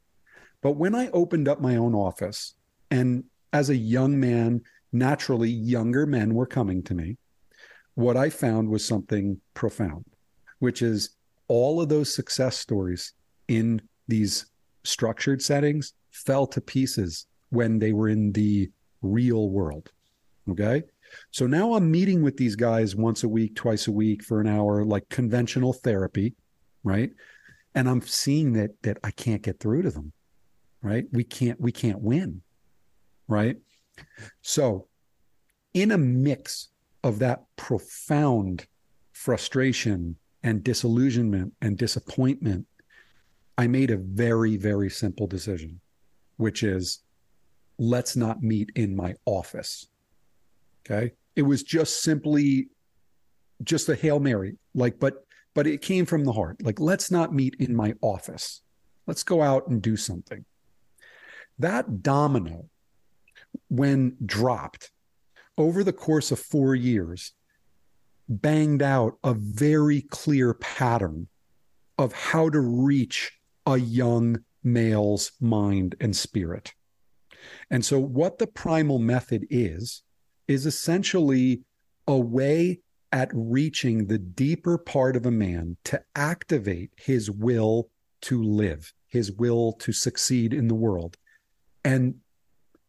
But 0.62 0.72
when 0.72 0.94
I 0.94 1.10
opened 1.10 1.48
up 1.48 1.60
my 1.60 1.76
own 1.76 1.94
office, 1.94 2.54
and 2.90 3.24
as 3.52 3.70
a 3.70 3.76
young 3.76 4.18
man, 4.18 4.62
naturally 4.94 5.50
younger 5.50 6.06
men 6.06 6.34
were 6.34 6.46
coming 6.46 6.82
to 6.84 6.94
me, 6.94 7.16
what 7.94 8.16
I 8.16 8.30
found 8.30 8.68
was 8.68 8.84
something 8.84 9.40
profound, 9.52 10.04
which 10.60 10.82
is 10.82 11.10
all 11.48 11.80
of 11.80 11.88
those 11.88 12.14
success 12.14 12.56
stories 12.56 13.12
in 13.48 13.82
these 14.08 14.46
structured 14.84 15.42
settings 15.42 15.94
fell 16.10 16.46
to 16.46 16.60
pieces 16.60 17.26
when 17.50 17.78
they 17.78 17.92
were 17.92 18.08
in 18.08 18.32
the 18.32 18.70
real 19.02 19.50
world. 19.50 19.90
Okay. 20.48 20.82
So 21.30 21.46
now 21.46 21.74
I'm 21.74 21.90
meeting 21.90 22.22
with 22.22 22.36
these 22.36 22.56
guys 22.56 22.96
once 22.96 23.22
a 23.22 23.28
week, 23.28 23.54
twice 23.54 23.86
a 23.86 23.92
week 23.92 24.22
for 24.22 24.40
an 24.40 24.46
hour, 24.46 24.84
like 24.84 25.08
conventional 25.08 25.72
therapy, 25.72 26.34
right? 26.82 27.10
And 27.74 27.88
I'm 27.88 28.02
seeing 28.02 28.52
that 28.54 28.70
that 28.82 28.98
I 29.04 29.10
can't 29.10 29.42
get 29.42 29.60
through 29.60 29.82
to 29.82 29.90
them, 29.90 30.12
right? 30.82 31.06
We 31.12 31.24
can't 31.24 31.60
we 31.60 31.72
can't 31.72 32.00
win, 32.00 32.42
right? 33.28 33.56
So, 34.42 34.88
in 35.72 35.92
a 35.92 35.98
mix 35.98 36.68
of 37.02 37.18
that 37.20 37.44
profound 37.56 38.66
frustration 39.12 40.16
and 40.42 40.62
disillusionment 40.62 41.52
and 41.60 41.76
disappointment, 41.76 42.66
I 43.56 43.66
made 43.66 43.90
a 43.90 43.96
very 43.96 44.56
very 44.56 44.90
simple 44.90 45.26
decision, 45.26 45.80
which 46.36 46.62
is 46.62 47.00
let's 47.78 48.16
not 48.16 48.42
meet 48.42 48.70
in 48.74 48.94
my 48.94 49.14
office. 49.26 49.88
Okay. 50.84 51.12
It 51.36 51.42
was 51.42 51.62
just 51.62 52.02
simply 52.02 52.68
just 53.62 53.88
a 53.88 53.94
Hail 53.94 54.20
Mary. 54.20 54.56
Like, 54.74 54.98
but 54.98 55.24
but 55.54 55.66
it 55.66 55.82
came 55.82 56.04
from 56.04 56.24
the 56.24 56.32
heart. 56.32 56.62
Like, 56.62 56.80
let's 56.80 57.10
not 57.10 57.32
meet 57.32 57.56
in 57.60 57.74
my 57.74 57.94
office. 58.02 58.62
Let's 59.06 59.22
go 59.22 59.40
out 59.40 59.68
and 59.68 59.80
do 59.80 59.96
something. 59.96 60.44
That 61.58 62.02
domino, 62.02 62.68
when 63.68 64.16
dropped 64.24 64.90
over 65.56 65.84
the 65.84 65.92
course 65.92 66.30
of 66.30 66.38
four 66.38 66.74
years, 66.74 67.32
banged 68.28 68.82
out 68.82 69.18
a 69.22 69.34
very 69.34 70.02
clear 70.02 70.54
pattern 70.54 71.28
of 71.98 72.12
how 72.12 72.48
to 72.48 72.60
reach 72.60 73.32
a 73.66 73.76
young 73.76 74.38
male's 74.62 75.32
mind 75.40 75.94
and 76.00 76.16
spirit. 76.16 76.72
And 77.70 77.84
so, 77.84 77.98
what 77.98 78.38
the 78.38 78.46
primal 78.46 78.98
method 78.98 79.46
is, 79.50 80.02
is 80.48 80.66
essentially 80.66 81.62
a 82.06 82.18
way 82.18 82.80
at 83.12 83.30
reaching 83.32 84.06
the 84.06 84.18
deeper 84.18 84.76
part 84.76 85.14
of 85.14 85.26
a 85.26 85.30
man 85.30 85.76
to 85.84 86.02
activate 86.16 86.90
his 86.96 87.30
will 87.30 87.88
to 88.22 88.42
live, 88.42 88.92
his 89.06 89.30
will 89.30 89.72
to 89.72 89.92
succeed 89.92 90.52
in 90.52 90.66
the 90.68 90.74
world. 90.74 91.16
And 91.84 92.16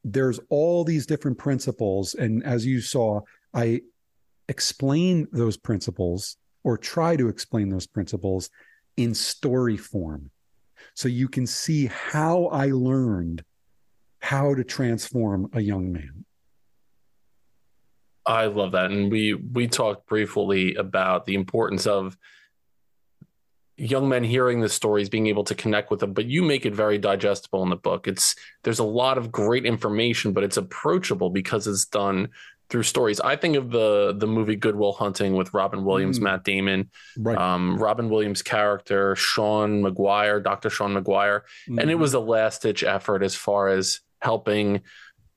there's 0.05 0.39
all 0.49 0.83
these 0.83 1.07
different 1.07 1.39
principles. 1.39 2.13
And 2.13 2.43
as 2.45 2.63
you 2.63 2.79
saw, 2.79 3.21
I 3.53 3.81
explain 4.47 5.27
those 5.31 5.57
principles 5.57 6.37
or 6.63 6.77
try 6.77 7.15
to 7.15 7.27
explain 7.27 7.69
those 7.69 7.87
principles 7.87 8.51
in 8.95 9.15
story 9.15 9.77
form. 9.77 10.29
So 10.93 11.07
you 11.07 11.27
can 11.27 11.47
see 11.47 11.87
how 11.87 12.45
I 12.45 12.67
learned 12.67 13.43
how 14.19 14.53
to 14.53 14.63
transform 14.63 15.49
a 15.53 15.59
young 15.59 15.91
man. 15.91 16.25
I 18.27 18.45
love 18.45 18.73
that. 18.73 18.91
And 18.91 19.11
we 19.11 19.33
we 19.33 19.67
talked 19.67 20.07
briefly 20.07 20.75
about 20.75 21.25
the 21.25 21.35
importance 21.35 21.87
of 21.87 22.15
young 23.77 24.07
men 24.07 24.23
hearing 24.23 24.61
the 24.61 24.69
stories, 24.69 25.09
being 25.09 25.27
able 25.27 25.43
to 25.43 25.55
connect 25.55 25.91
with 25.91 25.99
them, 25.99 26.13
but 26.13 26.25
you 26.25 26.41
make 26.43 26.65
it 26.65 26.73
very 26.73 26.97
digestible 26.97 27.61
in 27.63 27.69
the 27.69 27.75
book. 27.75 28.07
It's 28.07 28.35
there's 28.63 28.79
a 28.79 28.83
lot 28.85 29.17
of 29.17 29.31
great 29.31 29.65
information, 29.65 30.31
but 30.31 30.43
it's 30.43 30.57
approachable 30.57 31.29
because 31.29 31.67
it's 31.67 31.85
done 31.85 32.29
through 32.69 32.83
stories. 32.83 33.19
I 33.19 33.35
think 33.35 33.55
of 33.57 33.69
the 33.71 34.15
the 34.17 34.27
movie 34.27 34.55
Good 34.55 34.75
Will 34.75 34.93
Hunting 34.93 35.35
with 35.35 35.53
Robin 35.53 35.83
Williams, 35.83 36.19
Mm. 36.19 36.23
Matt 36.23 36.43
Damon, 36.43 36.89
Right. 37.17 37.37
um, 37.37 37.77
Robin 37.77 38.09
Williams' 38.09 38.41
character, 38.41 39.15
Sean 39.15 39.81
Maguire, 39.81 40.39
Dr. 40.39 40.69
Sean 40.69 40.93
Maguire, 40.93 41.43
and 41.67 41.91
it 41.91 41.97
Mhm. 41.97 41.99
was 41.99 42.13
a 42.13 42.19
last 42.19 42.61
ditch 42.63 42.83
effort 42.83 43.21
as 43.23 43.35
far 43.35 43.67
as 43.67 43.99
helping 44.21 44.81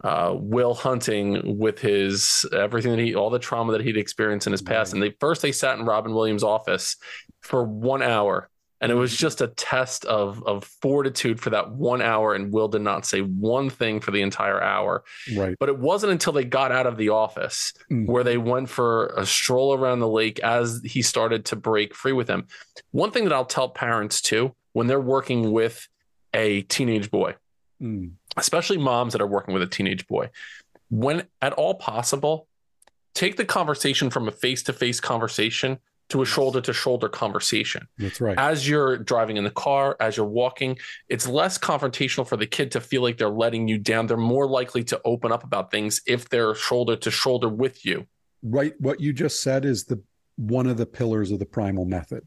uh, 0.04 0.32
Will 0.34 0.74
Hunting 0.74 1.58
with 1.58 1.78
his 1.80 2.46
everything 2.52 2.92
that 2.92 3.00
he, 3.02 3.14
all 3.14 3.30
the 3.30 3.38
trauma 3.38 3.72
that 3.72 3.80
he'd 3.82 3.96
experienced 3.96 4.46
in 4.46 4.52
his 4.52 4.62
past. 4.62 4.92
Right. 4.92 4.94
And 4.94 5.02
they 5.02 5.16
first 5.18 5.42
they 5.42 5.52
sat 5.52 5.78
in 5.78 5.84
Robin 5.84 6.14
Williams' 6.14 6.44
office 6.44 6.96
for 7.40 7.64
one 7.64 8.00
hour, 8.02 8.48
and 8.80 8.92
it 8.92 8.94
was 8.94 9.16
just 9.16 9.40
a 9.40 9.48
test 9.48 10.04
of 10.04 10.40
of 10.46 10.64
fortitude 10.80 11.40
for 11.40 11.50
that 11.50 11.72
one 11.72 12.00
hour. 12.00 12.34
And 12.34 12.52
Will 12.52 12.68
did 12.68 12.82
not 12.82 13.06
say 13.06 13.20
one 13.22 13.70
thing 13.70 13.98
for 14.00 14.12
the 14.12 14.22
entire 14.22 14.62
hour. 14.62 15.02
right. 15.36 15.56
But 15.58 15.68
it 15.68 15.78
wasn't 15.80 16.12
until 16.12 16.32
they 16.32 16.44
got 16.44 16.70
out 16.70 16.86
of 16.86 16.96
the 16.96 17.08
office 17.08 17.72
Mm. 17.90 18.06
where 18.06 18.22
they 18.22 18.38
went 18.38 18.68
for 18.68 19.06
a 19.16 19.26
stroll 19.26 19.74
around 19.74 19.98
the 19.98 20.08
lake 20.08 20.38
as 20.40 20.80
he 20.84 21.02
started 21.02 21.44
to 21.46 21.56
break 21.56 21.92
free 21.94 22.12
with 22.12 22.28
him. 22.28 22.46
One 22.92 23.10
thing 23.10 23.24
that 23.24 23.32
I'll 23.32 23.44
tell 23.44 23.68
parents 23.68 24.20
too 24.20 24.54
when 24.74 24.86
they're 24.86 25.00
working 25.00 25.50
with 25.50 25.88
a 26.32 26.62
teenage 26.62 27.10
boy, 27.10 27.34
Mm. 27.82 28.12
Especially 28.36 28.78
moms 28.78 29.12
that 29.12 29.22
are 29.22 29.26
working 29.26 29.54
with 29.54 29.62
a 29.62 29.66
teenage 29.66 30.06
boy, 30.06 30.30
when 30.90 31.24
at 31.42 31.52
all 31.54 31.74
possible, 31.74 32.46
take 33.14 33.36
the 33.36 33.44
conversation 33.44 34.10
from 34.10 34.28
a 34.28 34.32
face 34.32 34.62
to 34.64 34.72
face 34.72 35.00
conversation 35.00 35.78
to 36.08 36.22
a 36.22 36.24
shoulder 36.24 36.60
to 36.62 36.72
shoulder 36.72 37.08
conversation 37.08 37.86
That's 37.98 38.18
right. 38.18 38.38
as 38.38 38.66
you're 38.66 38.96
driving 38.96 39.36
in 39.36 39.44
the 39.44 39.50
car, 39.50 39.94
as 40.00 40.16
you're 40.16 40.24
walking, 40.24 40.78
it's 41.08 41.26
less 41.28 41.58
confrontational 41.58 42.26
for 42.26 42.36
the 42.36 42.46
kid 42.46 42.70
to 42.72 42.80
feel 42.80 43.02
like 43.02 43.18
they're 43.18 43.28
letting 43.28 43.68
you 43.68 43.76
down. 43.76 44.06
They're 44.06 44.16
more 44.16 44.46
likely 44.46 44.84
to 44.84 45.00
open 45.04 45.32
up 45.32 45.44
about 45.44 45.70
things 45.70 46.00
if 46.06 46.28
they're 46.30 46.54
shoulder 46.54 46.96
to 46.96 47.10
shoulder 47.10 47.48
with 47.48 47.84
you. 47.84 48.06
right 48.42 48.72
what 48.78 49.00
you 49.00 49.12
just 49.12 49.40
said 49.40 49.64
is 49.64 49.84
the 49.84 50.00
one 50.36 50.66
of 50.66 50.76
the 50.76 50.86
pillars 50.86 51.30
of 51.30 51.40
the 51.40 51.46
primal 51.46 51.84
method 51.84 52.26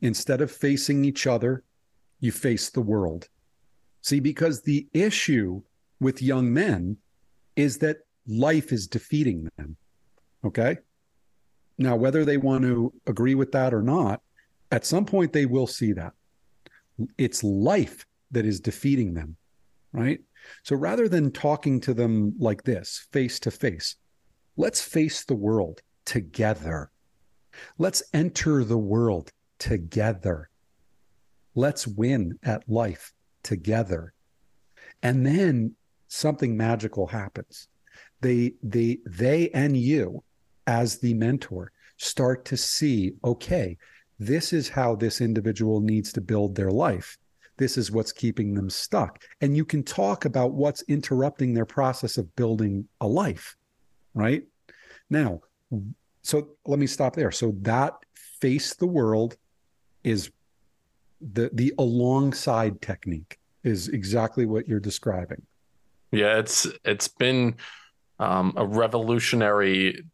instead 0.00 0.40
of 0.40 0.50
facing 0.50 1.04
each 1.04 1.26
other 1.26 1.62
you 2.18 2.32
face 2.32 2.70
the 2.70 2.80
world 2.80 3.28
see 4.06 4.20
because 4.20 4.62
the 4.62 4.86
issue 4.92 5.60
with 6.00 6.22
young 6.22 6.52
men 6.52 6.96
is 7.56 7.78
that 7.78 7.98
life 8.26 8.72
is 8.72 8.86
defeating 8.86 9.48
them 9.56 9.76
okay 10.44 10.76
now 11.78 11.96
whether 11.96 12.24
they 12.24 12.36
want 12.36 12.62
to 12.62 12.92
agree 13.06 13.34
with 13.34 13.52
that 13.52 13.72
or 13.72 13.82
not 13.82 14.20
at 14.70 14.84
some 14.84 15.04
point 15.04 15.32
they 15.32 15.46
will 15.46 15.66
see 15.66 15.92
that 15.92 16.12
it's 17.18 17.44
life 17.44 18.06
that 18.30 18.46
is 18.46 18.60
defeating 18.60 19.14
them 19.14 19.36
right 19.92 20.20
so 20.62 20.76
rather 20.76 21.08
than 21.08 21.30
talking 21.30 21.80
to 21.80 21.94
them 21.94 22.34
like 22.38 22.62
this 22.62 23.06
face 23.12 23.38
to 23.40 23.50
face 23.50 23.96
Let's 24.58 24.80
face 24.80 25.24
the 25.24 25.34
world 25.34 25.82
together. 26.06 26.90
Let's 27.78 28.02
enter 28.14 28.64
the 28.64 28.78
world 28.78 29.30
together. 29.58 30.48
Let's 31.54 31.86
win 31.86 32.38
at 32.42 32.68
life 32.68 33.12
together. 33.46 34.12
And 35.02 35.24
then 35.26 35.74
something 36.08 36.56
magical 36.56 37.06
happens. 37.06 37.68
They 38.20 38.54
they 38.62 38.98
they 39.06 39.50
and 39.50 39.76
you 39.76 40.22
as 40.66 40.98
the 40.98 41.14
mentor 41.14 41.72
start 41.96 42.44
to 42.46 42.56
see 42.56 43.14
okay, 43.24 43.78
this 44.18 44.52
is 44.52 44.68
how 44.68 44.96
this 44.96 45.20
individual 45.20 45.80
needs 45.80 46.12
to 46.12 46.20
build 46.20 46.54
their 46.54 46.70
life. 46.70 47.16
This 47.56 47.78
is 47.78 47.90
what's 47.90 48.12
keeping 48.12 48.52
them 48.52 48.68
stuck. 48.68 49.22
And 49.40 49.56
you 49.56 49.64
can 49.64 49.82
talk 49.82 50.26
about 50.26 50.52
what's 50.52 50.82
interrupting 50.82 51.54
their 51.54 51.64
process 51.64 52.18
of 52.18 52.36
building 52.36 52.86
a 53.00 53.06
life 53.06 53.56
right? 54.16 54.42
Now, 55.08 55.42
so 56.22 56.48
let 56.66 56.80
me 56.80 56.88
stop 56.88 57.14
there. 57.14 57.30
So 57.30 57.54
that 57.60 57.94
face 58.40 58.74
the 58.74 58.86
world 58.86 59.36
is 60.02 60.32
the 61.20 61.50
the 61.52 61.72
alongside 61.78 62.80
technique 62.82 63.38
is 63.64 63.88
exactly 63.88 64.46
what 64.46 64.68
you're 64.68 64.80
describing. 64.80 65.42
Yeah, 66.12 66.38
it's 66.38 66.66
it's 66.84 67.08
been 67.08 67.56
um, 68.18 68.54
a 68.56 68.64
revolutionary 68.66 70.04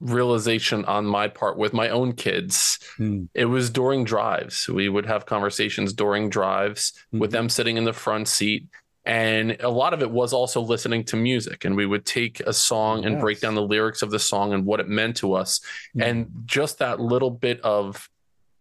realization 0.00 0.84
on 0.84 1.06
my 1.06 1.28
part 1.28 1.56
with 1.56 1.72
my 1.72 1.88
own 1.88 2.12
kids. 2.12 2.78
Hmm. 2.96 3.24
It 3.34 3.46
was 3.46 3.70
during 3.70 4.04
drives. 4.04 4.68
We 4.68 4.88
would 4.88 5.06
have 5.06 5.24
conversations 5.26 5.92
during 5.92 6.28
drives 6.28 6.92
with 7.12 7.30
Mhm. 7.30 7.32
them 7.32 7.48
sitting 7.48 7.76
in 7.76 7.84
the 7.84 7.92
front 7.92 8.28
seat. 8.28 8.66
And 9.06 9.56
a 9.60 9.68
lot 9.68 9.92
of 9.94 10.02
it 10.02 10.10
was 10.10 10.32
also 10.32 10.60
listening 10.60 11.04
to 11.04 11.16
music. 11.16 11.64
And 11.64 11.76
we 11.76 11.84
would 11.86 12.04
take 12.06 12.40
a 12.40 12.52
song 12.52 13.04
and 13.04 13.20
break 13.20 13.40
down 13.40 13.54
the 13.54 13.62
lyrics 13.62 14.02
of 14.02 14.10
the 14.10 14.18
song 14.18 14.52
and 14.54 14.64
what 14.64 14.80
it 14.80 14.88
meant 14.88 15.16
to 15.18 15.34
us. 15.34 15.60
And 15.98 16.26
just 16.46 16.78
that 16.78 17.00
little 17.00 17.30
bit 17.30 17.60
of 17.60 18.08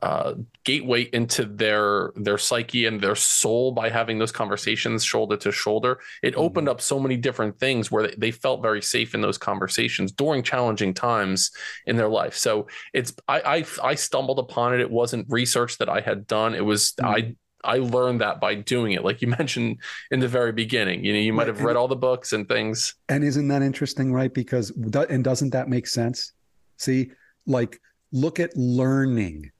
uh, 0.03 0.33
gateway 0.65 1.03
into 1.13 1.45
their 1.45 2.11
their 2.17 2.37
psyche 2.37 2.85
and 2.87 2.99
their 2.99 3.15
soul 3.15 3.71
by 3.71 3.87
having 3.87 4.19
those 4.19 4.33
conversations 4.33 5.01
shoulder 5.01 5.37
to 5.37 5.49
shoulder, 5.49 5.97
it 6.21 6.35
opened 6.35 6.67
up 6.67 6.81
so 6.81 6.99
many 6.99 7.15
different 7.15 7.57
things 7.57 7.89
where 7.89 8.07
they, 8.07 8.15
they 8.17 8.31
felt 8.31 8.61
very 8.61 8.81
safe 8.81 9.15
in 9.15 9.21
those 9.21 9.37
conversations 9.37 10.11
during 10.11 10.43
challenging 10.43 10.93
times 10.93 11.51
in 11.85 11.95
their 11.95 12.09
life. 12.09 12.35
So 12.35 12.67
it's 12.93 13.13
I 13.29 13.39
I, 13.39 13.65
I 13.81 13.95
stumbled 13.95 14.39
upon 14.39 14.73
it. 14.73 14.81
It 14.81 14.91
wasn't 14.91 15.25
research 15.29 15.77
that 15.77 15.87
I 15.87 16.01
had 16.01 16.27
done. 16.27 16.53
It 16.53 16.65
was 16.65 16.93
I 17.01 17.37
I 17.63 17.77
learned 17.77 18.19
that 18.19 18.41
by 18.41 18.55
doing 18.55 18.91
it. 18.91 19.05
Like 19.05 19.21
you 19.21 19.27
mentioned 19.39 19.77
in 20.11 20.19
the 20.19 20.27
very 20.27 20.51
beginning, 20.51 21.05
you 21.05 21.13
know, 21.13 21.19
you 21.19 21.31
might 21.31 21.47
have 21.47 21.61
read 21.61 21.77
all 21.77 21.87
the 21.87 21.95
books 21.95 22.33
and 22.33 22.45
things. 22.45 22.95
And 23.07 23.23
isn't 23.23 23.47
that 23.47 23.61
interesting, 23.61 24.11
right? 24.11 24.33
Because 24.33 24.69
and 25.09 25.23
doesn't 25.23 25.51
that 25.51 25.69
make 25.69 25.87
sense? 25.87 26.33
See, 26.75 27.11
like 27.45 27.79
look 28.11 28.41
at 28.41 28.55
learning, 28.57 29.51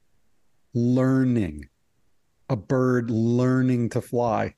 learning, 0.74 1.70
a 2.50 2.56
bird 2.56 3.12
learning 3.12 3.90
to 3.90 4.02
fly, 4.02 4.56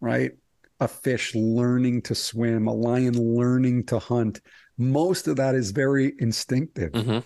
right? 0.00 0.32
A 0.80 0.88
fish 0.88 1.34
learning 1.34 2.02
to 2.02 2.14
swim, 2.14 2.66
a 2.66 2.72
lion 2.72 3.14
learning 3.14 3.84
to 3.86 3.98
hunt. 3.98 4.40
Most 4.78 5.28
of 5.28 5.36
that 5.36 5.54
is 5.54 5.72
very 5.72 6.14
instinctive. 6.18 6.92
Mhm. 6.92 7.24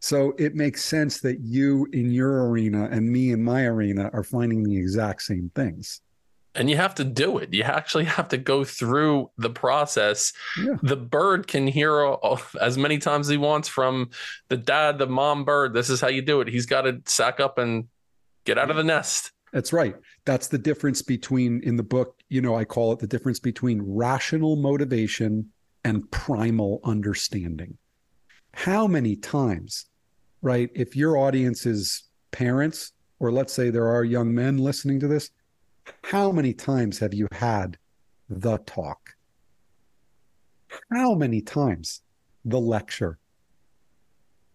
So 0.00 0.34
it 0.38 0.54
makes 0.54 0.84
sense 0.84 1.20
that 1.20 1.40
you 1.40 1.86
in 1.92 2.10
your 2.10 2.50
arena 2.50 2.88
and 2.90 3.08
me 3.10 3.30
in 3.30 3.42
my 3.42 3.64
arena 3.64 4.10
are 4.12 4.24
finding 4.24 4.62
the 4.62 4.76
exact 4.76 5.22
same 5.22 5.50
things. 5.54 6.01
And 6.54 6.68
you 6.68 6.76
have 6.76 6.94
to 6.96 7.04
do 7.04 7.38
it. 7.38 7.54
You 7.54 7.62
actually 7.62 8.04
have 8.04 8.28
to 8.28 8.36
go 8.36 8.62
through 8.62 9.30
the 9.38 9.48
process. 9.48 10.34
Yeah. 10.58 10.76
The 10.82 10.96
bird 10.96 11.46
can 11.46 11.66
hear 11.66 12.16
as 12.60 12.76
many 12.76 12.98
times 12.98 13.28
as 13.28 13.30
he 13.30 13.38
wants 13.38 13.68
from 13.68 14.10
the 14.48 14.58
dad, 14.58 14.98
the 14.98 15.06
mom 15.06 15.46
bird. 15.46 15.72
This 15.72 15.88
is 15.88 16.00
how 16.00 16.08
you 16.08 16.20
do 16.20 16.42
it. 16.42 16.48
He's 16.48 16.66
got 16.66 16.82
to 16.82 17.00
sack 17.06 17.40
up 17.40 17.56
and 17.56 17.88
get 18.44 18.58
out 18.58 18.70
of 18.70 18.76
the 18.76 18.84
nest. 18.84 19.30
That's 19.52 19.72
right. 19.72 19.94
That's 20.26 20.48
the 20.48 20.58
difference 20.58 21.00
between, 21.00 21.62
in 21.62 21.76
the 21.76 21.82
book, 21.82 22.20
you 22.28 22.42
know, 22.42 22.54
I 22.54 22.64
call 22.64 22.92
it 22.92 22.98
the 22.98 23.06
difference 23.06 23.38
between 23.38 23.80
rational 23.82 24.56
motivation 24.56 25.50
and 25.84 26.10
primal 26.10 26.80
understanding. 26.84 27.78
How 28.52 28.86
many 28.86 29.16
times, 29.16 29.86
right? 30.42 30.70
If 30.74 30.96
your 30.96 31.16
audience 31.16 31.64
is 31.64 32.04
parents, 32.30 32.92
or 33.20 33.32
let's 33.32 33.52
say 33.52 33.70
there 33.70 33.88
are 33.88 34.04
young 34.04 34.34
men 34.34 34.58
listening 34.58 35.00
to 35.00 35.08
this, 35.08 35.30
how 36.02 36.32
many 36.32 36.52
times 36.52 36.98
have 36.98 37.14
you 37.14 37.28
had 37.32 37.78
the 38.28 38.58
talk? 38.58 39.10
How 40.92 41.14
many 41.14 41.40
times 41.40 42.02
the 42.44 42.60
lecture? 42.60 43.18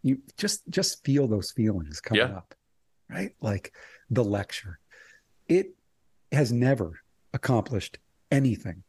You 0.03 0.19
just 0.38 0.67
just 0.69 1.03
feel 1.03 1.28
those 1.28 1.51
feelings 1.51 1.99
coming 2.01 2.30
Yeah. 2.30 2.38
up, 2.38 2.53
right? 3.09 3.32
Like 3.41 3.73
the 4.09 4.23
lecture. 4.23 4.80
It 5.47 5.75
has 6.32 6.51
never 6.51 6.99
accomplished 7.34 7.97
anything. 8.32 8.84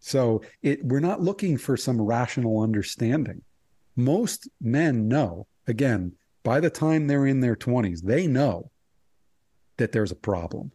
So 0.00 0.42
it 0.62 0.84
we're 0.84 1.00
not 1.00 1.20
looking 1.20 1.56
for 1.56 1.76
some 1.76 2.00
rational 2.00 2.60
understanding. 2.60 3.42
Most 3.96 4.48
men 4.60 5.08
know, 5.08 5.46
again, 5.66 6.12
by 6.42 6.60
the 6.60 6.70
time 6.70 7.06
they're 7.06 7.26
in 7.26 7.40
their 7.40 7.56
20s, 7.56 8.02
they 8.02 8.26
know 8.26 8.70
that 9.76 9.92
there's 9.92 10.10
a 10.12 10.16
problem. 10.16 10.72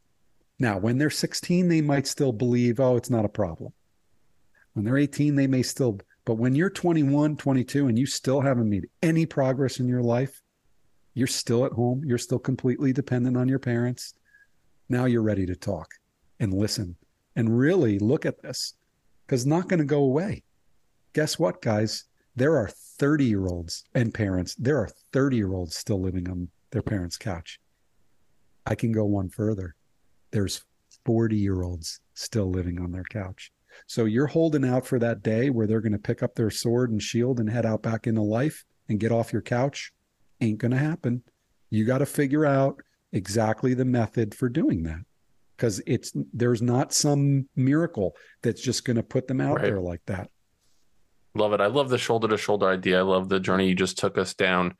Now, 0.59 0.77
when 0.77 0.97
they're 0.97 1.09
16, 1.09 1.67
they 1.67 1.81
might 1.81 2.07
still 2.07 2.31
believe, 2.31 2.79
oh, 2.79 2.95
it's 2.95 3.09
not 3.09 3.25
a 3.25 3.29
problem. 3.29 3.73
When 4.73 4.85
they're 4.85 4.97
18, 4.97 5.35
they 5.35 5.47
may 5.47 5.63
still, 5.63 5.99
but 6.25 6.35
when 6.35 6.55
you're 6.55 6.69
21, 6.69 7.37
22, 7.37 7.87
and 7.87 7.97
you 7.97 8.05
still 8.05 8.41
haven't 8.41 8.69
made 8.69 8.87
any 9.01 9.25
progress 9.25 9.79
in 9.79 9.87
your 9.87 10.01
life, 10.01 10.41
you're 11.13 11.27
still 11.27 11.65
at 11.65 11.71
home, 11.71 12.03
you're 12.05 12.17
still 12.17 12.39
completely 12.39 12.93
dependent 12.93 13.37
on 13.37 13.47
your 13.47 13.59
parents. 13.59 14.13
Now 14.89 15.05
you're 15.05 15.23
ready 15.23 15.45
to 15.47 15.55
talk 15.55 15.89
and 16.39 16.53
listen 16.53 16.95
and 17.35 17.57
really 17.57 17.99
look 17.99 18.25
at 18.25 18.41
this 18.41 18.73
because 19.25 19.41
it's 19.41 19.47
not 19.47 19.67
going 19.67 19.79
to 19.79 19.85
go 19.85 20.03
away. 20.03 20.43
Guess 21.13 21.39
what, 21.39 21.61
guys? 21.61 22.05
There 22.35 22.55
are 22.55 22.67
30 22.69 23.25
year 23.25 23.47
olds 23.47 23.83
and 23.95 24.13
parents, 24.13 24.53
there 24.55 24.77
are 24.77 24.89
30 25.11 25.37
year 25.37 25.53
olds 25.53 25.75
still 25.75 25.99
living 25.99 26.29
on 26.29 26.49
their 26.71 26.83
parents' 26.83 27.17
couch. 27.17 27.59
I 28.65 28.75
can 28.75 28.91
go 28.91 29.05
one 29.05 29.29
further. 29.29 29.75
There's 30.32 30.63
40 31.05 31.36
year 31.36 31.63
olds 31.63 32.01
still 32.13 32.49
living 32.49 32.80
on 32.80 32.91
their 32.91 33.03
couch. 33.03 33.51
So 33.86 34.05
you're 34.05 34.28
holding 34.28 34.65
out 34.65 34.86
for 34.86 34.99
that 34.99 35.21
day 35.21 35.49
where 35.49 35.67
they're 35.67 35.82
going 35.82 35.91
to 35.91 35.99
pick 35.99 36.23
up 36.23 36.36
their 36.36 36.49
sword 36.49 36.91
and 36.91 37.01
shield 37.01 37.39
and 37.39 37.49
head 37.49 37.65
out 37.65 37.84
back 37.84 38.07
into 38.07 38.21
life 38.21 38.65
and 38.89 38.99
get 38.99 39.11
off 39.11 39.32
your 39.32 39.41
couch. 39.41 39.91
Ain't 40.41 40.57
going 40.57 40.71
to 40.71 40.78
happen. 40.78 41.23
You 41.69 41.86
got 41.86 41.99
to 41.99 42.05
figure 42.05 42.45
out 42.45 42.82
exactly 43.13 43.73
the 43.73 43.86
method 43.86 44.36
for 44.36 44.49
doing 44.49 44.84
that 44.84 45.01
because 45.55 45.82
it's 45.88 46.11
there's 46.34 46.61
not 46.61 46.93
some 46.93 47.47
miracle 47.55 48.15
that's 48.41 48.61
just 48.61 48.86
going 48.86 48.97
to 48.97 49.03
put 49.03 49.28
them 49.28 49.41
out 49.41 49.55
right. 49.55 49.63
there 49.63 49.82
like 49.82 50.01
that. 50.05 50.30
Love 51.34 51.53
it. 51.53 51.61
I 51.61 51.67
love 51.67 51.89
the 51.89 51.97
shoulder 51.97 52.28
to 52.28 52.38
shoulder 52.38 52.67
idea. 52.67 52.99
I 52.99 53.03
love 53.03 53.30
the 53.30 53.39
journey 53.39 53.67
you 53.67 53.75
just 53.75 53.97
took 53.97 54.17
us 54.17 54.34
down. 54.34 54.75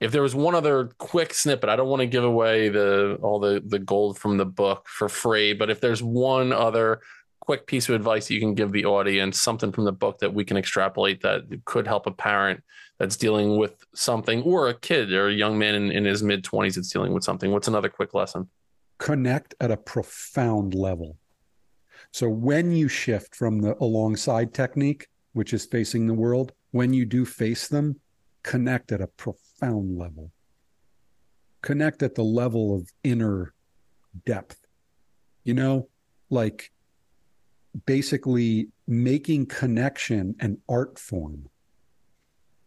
If 0.00 0.12
there 0.12 0.22
was 0.22 0.34
one 0.34 0.54
other 0.54 0.90
quick 0.98 1.34
snippet, 1.34 1.68
I 1.68 1.76
don't 1.76 1.88
want 1.88 2.00
to 2.00 2.06
give 2.06 2.24
away 2.24 2.70
the 2.70 3.18
all 3.22 3.38
the 3.38 3.62
the 3.64 3.78
gold 3.78 4.18
from 4.18 4.38
the 4.38 4.46
book 4.46 4.86
for 4.88 5.08
free, 5.08 5.52
but 5.52 5.70
if 5.70 5.80
there's 5.80 6.02
one 6.02 6.52
other 6.52 7.00
quick 7.40 7.66
piece 7.66 7.88
of 7.88 7.94
advice 7.94 8.30
you 8.30 8.38
can 8.38 8.54
give 8.54 8.70
the 8.70 8.84
audience, 8.84 9.40
something 9.40 9.72
from 9.72 9.84
the 9.84 9.92
book 9.92 10.18
that 10.18 10.32
we 10.32 10.44
can 10.44 10.56
extrapolate 10.56 11.20
that 11.22 11.42
could 11.64 11.86
help 11.86 12.06
a 12.06 12.10
parent 12.10 12.62
that's 12.98 13.16
dealing 13.16 13.56
with 13.56 13.84
something, 13.94 14.42
or 14.42 14.68
a 14.68 14.74
kid 14.74 15.12
or 15.12 15.28
a 15.28 15.32
young 15.32 15.58
man 15.58 15.74
in, 15.74 15.90
in 15.90 16.04
his 16.04 16.22
mid 16.22 16.44
20s 16.44 16.74
that's 16.76 16.90
dealing 16.90 17.12
with 17.12 17.24
something, 17.24 17.50
what's 17.50 17.68
another 17.68 17.88
quick 17.88 18.14
lesson? 18.14 18.48
Connect 18.98 19.54
at 19.60 19.70
a 19.70 19.76
profound 19.76 20.74
level. 20.74 21.16
So 22.12 22.28
when 22.28 22.72
you 22.72 22.88
shift 22.88 23.34
from 23.34 23.60
the 23.60 23.76
alongside 23.82 24.54
technique 24.54 25.08
which 25.32 25.52
is 25.52 25.64
facing 25.64 26.06
the 26.06 26.14
world, 26.14 26.52
when 26.72 26.92
you 26.92 27.04
do 27.04 27.24
face 27.24 27.68
them, 27.68 28.00
connect 28.42 28.92
at 28.92 29.00
a 29.00 29.06
profound 29.06 29.49
level. 29.62 30.30
Connect 31.62 32.02
at 32.02 32.14
the 32.14 32.24
level 32.24 32.74
of 32.74 32.90
inner 33.04 33.52
depth. 34.24 34.58
You 35.44 35.54
know, 35.54 35.88
like 36.30 36.70
basically 37.86 38.68
making 38.86 39.46
connection 39.46 40.34
an 40.40 40.58
art 40.68 40.98
form. 40.98 41.48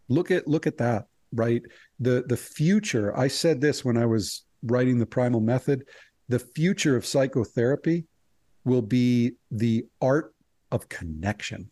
Look 0.10 0.32
at 0.32 0.48
look 0.48 0.68
at 0.68 0.78
that, 0.78 1.08
right? 1.32 1.62
The 2.00 2.24
the 2.28 2.38
future, 2.38 3.18
I 3.18 3.28
said 3.28 3.62
this 3.62 3.84
when 3.84 3.98
I 3.98 4.06
was 4.06 4.44
writing 4.64 5.00
the 5.00 5.06
primal 5.06 5.42
method, 5.42 5.86
the 6.30 6.40
future 6.40 6.96
of 6.96 7.06
psychotherapy 7.06 8.06
will 8.66 8.82
be 8.82 9.34
the 9.52 9.86
art 10.02 10.34
of 10.72 10.90
connection 10.90 11.70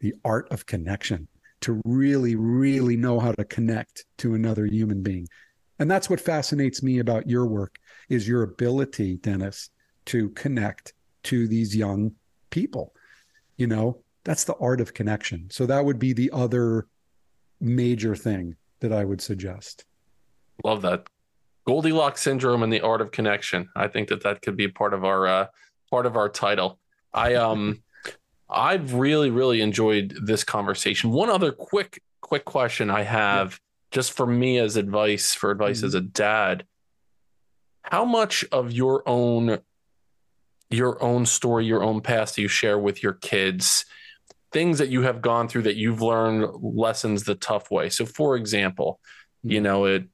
the 0.00 0.14
art 0.24 0.48
of 0.50 0.66
connection 0.66 1.28
to 1.60 1.80
really, 1.84 2.36
really 2.36 2.96
know 2.96 3.18
how 3.18 3.32
to 3.32 3.44
connect 3.44 4.04
to 4.18 4.34
another 4.34 4.66
human 4.66 5.02
being. 5.02 5.26
And 5.78 5.90
that's 5.90 6.10
what 6.10 6.20
fascinates 6.20 6.82
me 6.82 6.98
about 6.98 7.28
your 7.28 7.46
work 7.46 7.78
is 8.08 8.26
your 8.26 8.42
ability, 8.42 9.16
Dennis, 9.18 9.70
to 10.06 10.30
connect 10.30 10.92
to 11.24 11.46
these 11.46 11.74
young 11.74 12.12
people. 12.50 12.94
You 13.56 13.66
know, 13.66 14.02
that's 14.24 14.44
the 14.44 14.56
art 14.56 14.80
of 14.80 14.94
connection. 14.94 15.48
So 15.50 15.66
that 15.66 15.84
would 15.84 15.98
be 15.98 16.12
the 16.12 16.30
other 16.32 16.86
major 17.60 18.14
thing 18.14 18.56
that 18.80 18.92
I 18.92 19.04
would 19.04 19.20
suggest. 19.20 19.84
Love 20.64 20.82
that. 20.82 21.06
Goldilocks 21.66 22.22
syndrome 22.22 22.62
and 22.62 22.72
the 22.72 22.80
art 22.80 23.00
of 23.00 23.10
connection. 23.10 23.68
I 23.76 23.88
think 23.88 24.08
that 24.08 24.22
that 24.22 24.42
could 24.42 24.56
be 24.56 24.68
part 24.68 24.94
of 24.94 25.04
our 25.04 25.26
uh, 25.26 25.46
part 25.90 26.06
of 26.06 26.16
our 26.16 26.28
title. 26.28 26.78
I 27.12 27.34
um 27.34 27.82
I've 28.50 28.94
really, 28.94 29.30
really 29.30 29.60
enjoyed 29.60 30.16
this 30.22 30.44
conversation. 30.44 31.10
One 31.10 31.30
other 31.30 31.52
quick, 31.52 32.02
quick 32.20 32.44
question 32.44 32.90
I 32.90 33.02
have, 33.02 33.52
yeah. 33.52 33.58
just 33.90 34.12
for 34.12 34.26
me 34.26 34.58
as 34.58 34.76
advice, 34.76 35.34
for 35.34 35.50
advice 35.50 35.78
mm-hmm. 35.78 35.86
as 35.86 35.94
a 35.94 36.00
dad. 36.00 36.64
How 37.82 38.04
much 38.04 38.44
of 38.52 38.72
your 38.72 39.06
own, 39.08 39.58
your 40.70 41.02
own 41.02 41.26
story, 41.26 41.66
your 41.66 41.82
own 41.82 42.00
past, 42.00 42.36
do 42.36 42.42
you 42.42 42.48
share 42.48 42.78
with 42.78 43.02
your 43.02 43.14
kids? 43.14 43.86
Things 44.52 44.78
that 44.78 44.88
you 44.88 45.02
have 45.02 45.20
gone 45.20 45.48
through 45.48 45.62
that 45.62 45.76
you've 45.76 46.02
learned 46.02 46.48
lessons 46.62 47.24
the 47.24 47.34
tough 47.34 47.70
way. 47.70 47.90
So, 47.90 48.06
for 48.06 48.36
example, 48.36 49.00
mm-hmm. 49.44 49.52
you 49.52 49.60
know, 49.60 49.84
it 49.84 50.04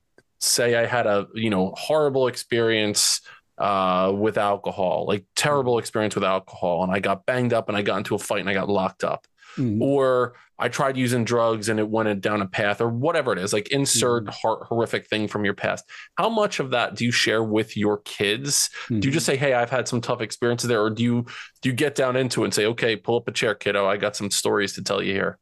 say 0.44 0.76
I 0.76 0.86
had 0.86 1.06
a 1.06 1.26
you 1.34 1.50
know 1.50 1.72
horrible 1.76 2.26
experience 2.28 3.20
uh, 3.58 4.12
with 4.14 4.38
alcohol, 4.38 5.04
like 5.06 5.24
terrible 5.36 5.78
experience 5.78 6.14
with 6.14 6.24
alcohol, 6.24 6.82
and 6.82 6.92
I 6.92 7.00
got 7.00 7.26
banged 7.26 7.52
up 7.52 7.68
and 7.68 7.76
I 7.76 7.82
got 7.82 7.98
into 7.98 8.14
a 8.14 8.18
fight 8.18 8.40
and 8.40 8.48
I 8.48 8.54
got 8.54 8.68
locked 8.68 9.04
up. 9.04 9.26
Mm-hmm. 9.56 9.82
Or 9.82 10.34
I 10.58 10.68
tried 10.68 10.96
using 10.96 11.24
drugs 11.24 11.68
and 11.68 11.78
it 11.78 11.88
went 11.88 12.20
down 12.20 12.42
a 12.42 12.46
path, 12.46 12.80
or 12.80 12.88
whatever 12.88 13.32
it 13.32 13.38
is. 13.38 13.52
Like 13.52 13.68
insert 13.68 14.24
mm-hmm. 14.24 14.64
horrific 14.64 15.06
thing 15.06 15.28
from 15.28 15.44
your 15.44 15.54
past. 15.54 15.84
How 16.16 16.28
much 16.28 16.58
of 16.60 16.70
that 16.70 16.96
do 16.96 17.04
you 17.04 17.12
share 17.12 17.42
with 17.42 17.76
your 17.76 17.98
kids? 17.98 18.70
Mm-hmm. 18.84 19.00
Do 19.00 19.08
you 19.08 19.12
just 19.12 19.26
say, 19.26 19.36
"Hey, 19.36 19.54
I've 19.54 19.70
had 19.70 19.86
some 19.86 20.00
tough 20.00 20.20
experiences 20.20 20.68
there," 20.68 20.82
or 20.82 20.90
do 20.90 21.02
you 21.02 21.26
do 21.62 21.68
you 21.68 21.74
get 21.74 21.94
down 21.94 22.16
into 22.16 22.42
it 22.42 22.46
and 22.46 22.54
say, 22.54 22.66
"Okay, 22.66 22.96
pull 22.96 23.16
up 23.16 23.28
a 23.28 23.32
chair, 23.32 23.54
kiddo. 23.54 23.86
I 23.86 23.96
got 23.96 24.16
some 24.16 24.30
stories 24.30 24.72
to 24.74 24.82
tell 24.82 25.02
you 25.02 25.12
here." 25.12 25.38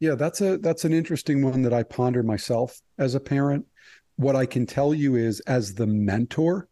Yeah, 0.00 0.16
that's 0.16 0.40
a 0.40 0.58
that's 0.58 0.84
an 0.84 0.92
interesting 0.92 1.42
one 1.42 1.62
that 1.62 1.72
I 1.72 1.82
ponder 1.82 2.22
myself 2.22 2.80
as 2.98 3.14
a 3.14 3.20
parent. 3.20 3.66
What 4.16 4.36
I 4.36 4.46
can 4.46 4.66
tell 4.66 4.94
you 4.94 5.16
is, 5.16 5.40
as 5.40 5.74
the 5.74 5.86
mentor, 5.86 6.68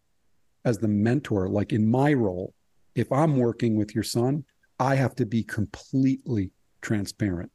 as 0.65 0.79
the 0.79 0.89
mentor, 0.89 1.49
like 1.49 1.73
in 1.73 1.91
my 1.91 2.13
role, 2.13 2.55
if 2.95 3.11
I'm 3.11 3.37
working 3.37 3.77
with 3.77 3.95
your 3.95 4.05
son, 4.05 4.45
I 4.79 4.95
have 4.97 5.15
to 5.17 5.27
be 5.27 5.43
completely 5.43 6.51
transparent 6.81 7.51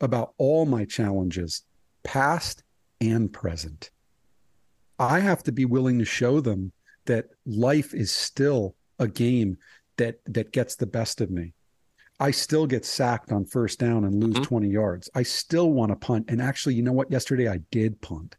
about 0.00 0.34
all 0.38 0.64
my 0.64 0.84
challenges, 0.84 1.64
past 2.02 2.62
and 3.00 3.32
present. 3.32 3.90
I 4.98 5.20
have 5.20 5.42
to 5.44 5.52
be 5.52 5.64
willing 5.64 5.98
to 5.98 6.04
show 6.04 6.40
them 6.40 6.72
that 7.06 7.26
life 7.44 7.94
is 7.94 8.12
still 8.12 8.76
a 8.98 9.08
game 9.08 9.58
that 9.96 10.20
that 10.26 10.52
gets 10.52 10.76
the 10.76 10.86
best 10.86 11.20
of 11.20 11.30
me. 11.30 11.54
I 12.20 12.30
still 12.30 12.66
get 12.66 12.84
sacked 12.84 13.32
on 13.32 13.44
first 13.44 13.80
down 13.80 14.04
and 14.04 14.22
lose 14.22 14.34
mm-hmm. 14.34 14.44
20 14.44 14.68
yards. 14.68 15.10
I 15.14 15.24
still 15.24 15.72
want 15.72 15.90
to 15.90 15.96
punt. 15.96 16.26
And 16.28 16.40
actually, 16.40 16.74
you 16.74 16.82
know 16.82 16.92
what? 16.92 17.10
Yesterday 17.10 17.48
I 17.48 17.58
did 17.72 18.00
punt. 18.00 18.36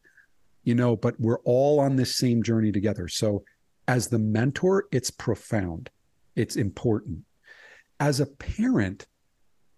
You 0.64 0.76
know, 0.76 0.96
but 0.96 1.20
we're 1.20 1.42
all 1.42 1.82
on 1.82 1.98
this 1.98 2.16
same 2.16 2.42
journey 2.42 2.72
together. 2.72 3.10
So 3.10 3.44
as 3.88 4.08
the 4.08 4.20
mentor, 4.20 4.86
it's 4.92 5.12
profound, 5.12 5.90
it's 6.36 6.56
important. 6.56 7.20
As 8.00 8.20
a 8.20 8.26
parent, 8.26 9.08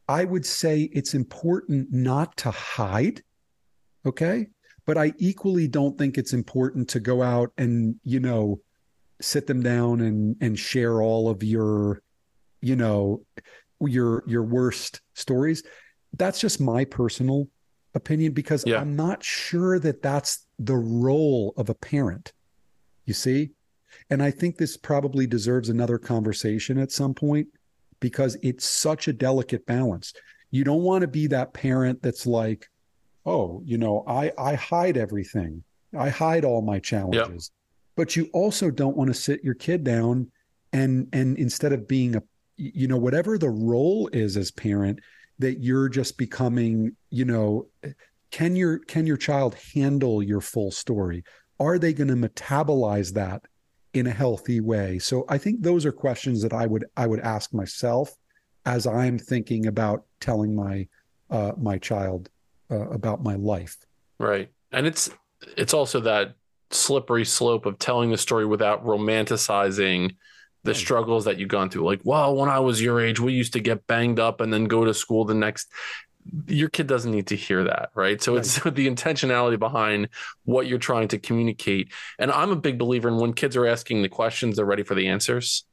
I 0.07 0.23
would 0.23 0.45
say 0.45 0.89
it's 0.93 1.13
important 1.13 1.91
not 1.91 2.37
to 2.37 2.51
hide. 2.51 3.23
Okay. 4.05 4.47
But 4.85 4.97
I 4.97 5.13
equally 5.17 5.67
don't 5.67 5.97
think 5.97 6.17
it's 6.17 6.33
important 6.33 6.87
to 6.89 6.99
go 6.99 7.23
out 7.23 7.51
and, 7.57 7.95
you 8.03 8.19
know, 8.19 8.61
sit 9.21 9.47
them 9.47 9.63
down 9.63 10.01
and 10.01 10.35
and 10.41 10.59
share 10.59 11.01
all 11.01 11.29
of 11.29 11.41
your, 11.41 12.01
you 12.61 12.75
know, 12.75 13.23
your 13.79 14.23
your 14.27 14.43
worst 14.43 15.01
stories. 15.15 15.63
That's 16.13 16.39
just 16.39 16.61
my 16.61 16.85
personal 16.85 17.47
opinion 17.95 18.33
because 18.33 18.63
yeah. 18.67 18.79
I'm 18.79 18.95
not 18.95 19.23
sure 19.23 19.79
that 19.79 20.03
that's 20.03 20.45
the 20.59 20.75
role 20.75 21.53
of 21.57 21.69
a 21.69 21.75
parent. 21.75 22.33
You 23.05 23.15
see? 23.15 23.51
And 24.09 24.21
I 24.21 24.31
think 24.31 24.57
this 24.57 24.77
probably 24.77 25.27
deserves 25.27 25.69
another 25.69 25.97
conversation 25.97 26.77
at 26.77 26.91
some 26.91 27.13
point 27.13 27.47
because 27.99 28.37
it's 28.43 28.65
such 28.65 29.07
a 29.07 29.13
delicate 29.13 29.65
balance. 29.65 30.13
You 30.51 30.63
don't 30.63 30.83
want 30.83 31.01
to 31.01 31.07
be 31.07 31.27
that 31.27 31.53
parent 31.53 32.01
that's 32.01 32.25
like, 32.25 32.69
oh, 33.25 33.61
you 33.65 33.77
know, 33.77 34.03
I 34.07 34.31
I 34.37 34.55
hide 34.55 34.97
everything. 34.97 35.63
I 35.97 36.09
hide 36.09 36.45
all 36.45 36.61
my 36.61 36.79
challenges. 36.79 37.51
Yep. 37.51 37.95
But 37.95 38.15
you 38.15 38.29
also 38.33 38.69
don't 38.69 38.97
want 38.97 39.07
to 39.09 39.13
sit 39.13 39.43
your 39.43 39.55
kid 39.55 39.83
down 39.83 40.31
and 40.73 41.07
and 41.13 41.37
instead 41.37 41.73
of 41.73 41.87
being 41.87 42.15
a 42.15 42.23
you 42.57 42.87
know 42.87 42.97
whatever 42.97 43.37
the 43.37 43.49
role 43.49 44.09
is 44.13 44.37
as 44.37 44.51
parent 44.51 44.99
that 45.39 45.61
you're 45.61 45.89
just 45.89 46.17
becoming, 46.17 46.95
you 47.09 47.25
know, 47.25 47.67
can 48.31 48.55
your 48.55 48.79
can 48.79 49.05
your 49.07 49.17
child 49.17 49.55
handle 49.73 50.21
your 50.21 50.41
full 50.41 50.71
story? 50.71 51.23
Are 51.59 51.79
they 51.79 51.93
going 51.93 52.07
to 52.09 52.29
metabolize 52.29 53.13
that 53.13 53.43
in 53.97 54.07
a 54.07 54.11
healthy 54.11 54.59
way? 54.59 54.99
So 54.99 55.25
I 55.29 55.37
think 55.37 55.61
those 55.61 55.85
are 55.85 55.91
questions 55.91 56.41
that 56.41 56.53
I 56.53 56.65
would 56.65 56.85
I 56.95 57.07
would 57.07 57.19
ask 57.19 57.53
myself 57.53 58.15
as 58.65 58.87
I'm 58.87 59.17
thinking 59.17 59.67
about 59.67 60.03
telling 60.19 60.55
my 60.55 60.87
uh, 61.29 61.53
my 61.57 61.77
child 61.77 62.29
uh, 62.71 62.89
about 62.89 63.23
my 63.23 63.35
life. 63.35 63.77
Right, 64.19 64.49
and 64.71 64.85
it's 64.85 65.09
it's 65.57 65.73
also 65.73 65.99
that 66.01 66.35
slippery 66.71 67.25
slope 67.25 67.65
of 67.65 67.79
telling 67.79 68.11
the 68.11 68.17
story 68.17 68.45
without 68.45 68.83
romanticizing 68.85 70.15
the 70.65 70.73
struggles 70.73 71.25
that 71.25 71.37
you've 71.37 71.49
gone 71.49 71.69
through. 71.69 71.85
Like, 71.85 72.01
well, 72.03 72.35
when 72.35 72.49
I 72.49 72.59
was 72.59 72.81
your 72.81 72.99
age, 72.99 73.19
we 73.19 73.33
used 73.33 73.53
to 73.53 73.59
get 73.59 73.85
banged 73.85 74.19
up 74.19 74.41
and 74.41 74.51
then 74.51 74.65
go 74.65 74.83
to 74.83 74.95
school 74.95 75.23
the 75.23 75.35
next 75.35 75.71
your 76.47 76.69
kid 76.69 76.87
doesn't 76.87 77.11
need 77.11 77.27
to 77.27 77.35
hear 77.35 77.63
that, 77.63 77.89
right? 77.95 78.21
So 78.21 78.33
right. 78.33 78.39
it's 78.39 78.55
the 78.63 78.89
intentionality 78.89 79.59
behind 79.59 80.09
what 80.43 80.67
you're 80.67 80.79
trying 80.79 81.07
to 81.09 81.19
communicate. 81.19 81.91
And 82.19 82.31
I'm 82.31 82.51
a 82.51 82.55
big 82.55 82.77
believer 82.77 83.09
in 83.09 83.17
when 83.17 83.33
kids 83.33 83.55
are 83.55 83.65
asking 83.65 84.01
the 84.01 84.09
questions, 84.09 84.55
they're 84.55 84.65
ready 84.65 84.83
for 84.83 84.95
the 84.95 85.07
answers. 85.07 85.65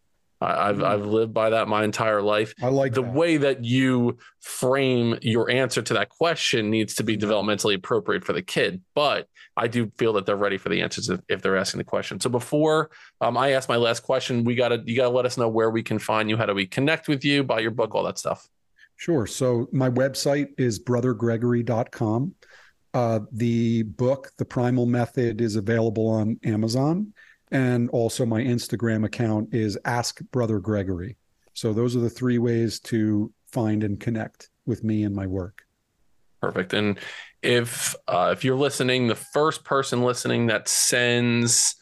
I, 0.42 0.66
have 0.66 0.78
mm. 0.78 0.84
I've 0.84 1.06
lived 1.06 1.32
by 1.32 1.50
that 1.50 1.68
my 1.68 1.84
entire 1.84 2.20
life. 2.20 2.54
I 2.62 2.68
like 2.68 2.94
the 2.94 3.02
that. 3.02 3.12
way 3.12 3.36
that 3.36 3.64
you 3.64 4.18
frame 4.40 5.18
your 5.22 5.50
answer 5.50 5.82
to 5.82 5.94
that 5.94 6.08
question 6.08 6.70
needs 6.70 6.94
to 6.96 7.04
be 7.04 7.16
developmentally 7.16 7.76
appropriate 7.76 8.24
for 8.24 8.32
the 8.32 8.42
kid. 8.42 8.82
But 8.94 9.28
I 9.56 9.68
do 9.68 9.92
feel 9.98 10.14
that 10.14 10.26
they're 10.26 10.36
ready 10.36 10.58
for 10.58 10.68
the 10.68 10.80
answers 10.82 11.08
if, 11.08 11.20
if 11.28 11.42
they're 11.42 11.56
asking 11.56 11.78
the 11.78 11.84
question. 11.84 12.18
So 12.20 12.28
before 12.28 12.90
um, 13.20 13.36
I 13.36 13.52
ask 13.52 13.68
my 13.68 13.76
last 13.76 14.00
question, 14.00 14.44
we 14.44 14.54
gotta 14.54 14.82
you 14.84 14.96
gotta 14.96 15.10
let 15.10 15.26
us 15.26 15.38
know 15.38 15.48
where 15.48 15.70
we 15.70 15.82
can 15.82 15.98
find 15.98 16.28
you. 16.28 16.36
How 16.36 16.46
do 16.46 16.54
we 16.54 16.66
connect 16.66 17.08
with 17.08 17.24
you? 17.24 17.44
Buy 17.44 17.60
your 17.60 17.70
book, 17.70 17.94
all 17.94 18.02
that 18.04 18.18
stuff. 18.18 18.48
Sure. 19.02 19.26
So 19.26 19.66
my 19.72 19.90
website 19.90 20.50
is 20.58 20.78
brothergregory.com. 20.78 22.34
Uh, 22.94 23.18
the 23.32 23.82
book, 23.82 24.30
The 24.38 24.44
Primal 24.44 24.86
Method, 24.86 25.40
is 25.40 25.56
available 25.56 26.06
on 26.06 26.38
Amazon. 26.44 27.12
And 27.50 27.90
also, 27.90 28.24
my 28.24 28.40
Instagram 28.40 29.04
account 29.04 29.52
is 29.52 29.76
Ask 29.84 30.20
Brother 30.30 30.60
Gregory. 30.60 31.16
So, 31.52 31.72
those 31.72 31.96
are 31.96 31.98
the 31.98 32.08
three 32.08 32.38
ways 32.38 32.78
to 32.80 33.32
find 33.50 33.82
and 33.82 33.98
connect 33.98 34.50
with 34.66 34.84
me 34.84 35.02
and 35.02 35.16
my 35.16 35.26
work. 35.26 35.62
Perfect. 36.40 36.72
And 36.72 36.96
if 37.42 37.96
uh, 38.06 38.30
if 38.32 38.44
you're 38.44 38.54
listening, 38.54 39.08
the 39.08 39.16
first 39.16 39.64
person 39.64 40.02
listening 40.02 40.46
that 40.46 40.68
sends 40.68 41.74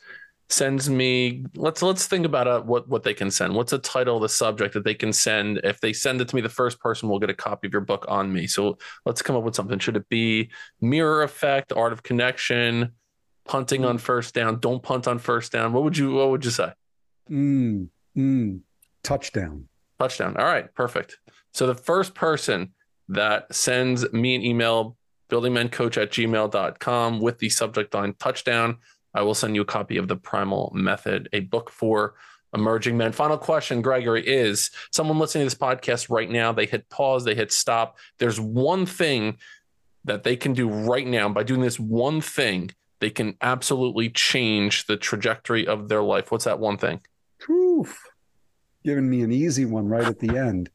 sends 0.52 0.90
me 0.90 1.44
let's 1.54 1.80
let's 1.80 2.06
think 2.06 2.26
about 2.26 2.48
uh, 2.48 2.60
what 2.60 2.88
what 2.88 3.02
they 3.02 3.14
can 3.14 3.30
send. 3.30 3.54
What's 3.54 3.70
the 3.70 3.78
title 3.78 4.18
the 4.18 4.28
subject 4.28 4.74
that 4.74 4.84
they 4.84 4.94
can 4.94 5.12
send? 5.12 5.60
If 5.64 5.80
they 5.80 5.92
send 5.92 6.20
it 6.20 6.28
to 6.28 6.36
me 6.36 6.42
the 6.42 6.48
first 6.48 6.80
person 6.80 7.08
will 7.08 7.18
get 7.18 7.30
a 7.30 7.34
copy 7.34 7.68
of 7.68 7.72
your 7.72 7.82
book 7.82 8.04
on 8.08 8.32
me. 8.32 8.46
So 8.46 8.78
let's 9.06 9.22
come 9.22 9.36
up 9.36 9.44
with 9.44 9.54
something. 9.54 9.78
Should 9.78 9.96
it 9.96 10.08
be 10.08 10.50
mirror 10.80 11.22
effect 11.22 11.72
art 11.72 11.92
of 11.92 12.02
connection 12.02 12.92
punting 13.46 13.84
on 13.84 13.98
first 13.98 14.34
down? 14.34 14.58
Don't 14.60 14.82
punt 14.82 15.06
on 15.06 15.18
first 15.18 15.52
down. 15.52 15.72
What 15.72 15.84
would 15.84 15.96
you 15.96 16.14
what 16.14 16.30
would 16.30 16.44
you 16.44 16.50
say? 16.50 16.72
Mm, 17.30 17.88
mm, 18.16 18.60
touchdown. 19.02 19.68
Touchdown. 19.98 20.36
All 20.36 20.46
right. 20.46 20.74
Perfect. 20.74 21.18
So 21.52 21.66
the 21.66 21.74
first 21.74 22.14
person 22.14 22.72
that 23.08 23.54
sends 23.54 24.10
me 24.12 24.34
an 24.34 24.42
email 24.42 24.96
buildingmencoach 25.30 26.00
at 26.00 26.10
gmail.com 26.10 27.20
with 27.20 27.38
the 27.38 27.48
subject 27.48 27.94
line 27.94 28.14
touchdown 28.18 28.78
I 29.14 29.22
will 29.22 29.34
send 29.34 29.54
you 29.54 29.62
a 29.62 29.66
copy 29.66 29.96
of 29.96 30.08
The 30.08 30.16
Primal 30.16 30.70
Method, 30.74 31.28
a 31.32 31.40
book 31.40 31.70
for 31.70 32.14
emerging 32.54 32.96
men. 32.96 33.12
Final 33.12 33.38
question, 33.38 33.82
Gregory, 33.82 34.26
is 34.26 34.70
someone 34.92 35.18
listening 35.18 35.42
to 35.42 35.46
this 35.46 35.60
podcast 35.60 36.10
right 36.10 36.30
now, 36.30 36.52
they 36.52 36.66
hit 36.66 36.88
pause, 36.88 37.24
they 37.24 37.34
hit 37.34 37.52
stop. 37.52 37.98
There's 38.18 38.40
one 38.40 38.86
thing 38.86 39.38
that 40.04 40.24
they 40.24 40.36
can 40.36 40.52
do 40.52 40.68
right 40.68 41.06
now 41.06 41.28
by 41.28 41.42
doing 41.42 41.60
this 41.60 41.78
one 41.78 42.20
thing, 42.20 42.70
they 43.00 43.10
can 43.10 43.36
absolutely 43.40 44.10
change 44.10 44.86
the 44.86 44.96
trajectory 44.96 45.66
of 45.66 45.88
their 45.88 46.02
life. 46.02 46.30
What's 46.30 46.44
that 46.44 46.58
one 46.58 46.76
thing? 46.76 47.00
Oof. 47.48 47.98
Giving 48.84 49.08
me 49.08 49.22
an 49.22 49.32
easy 49.32 49.64
one 49.64 49.86
right 49.86 50.04
at 50.04 50.18
the 50.18 50.36
end. 50.36 50.70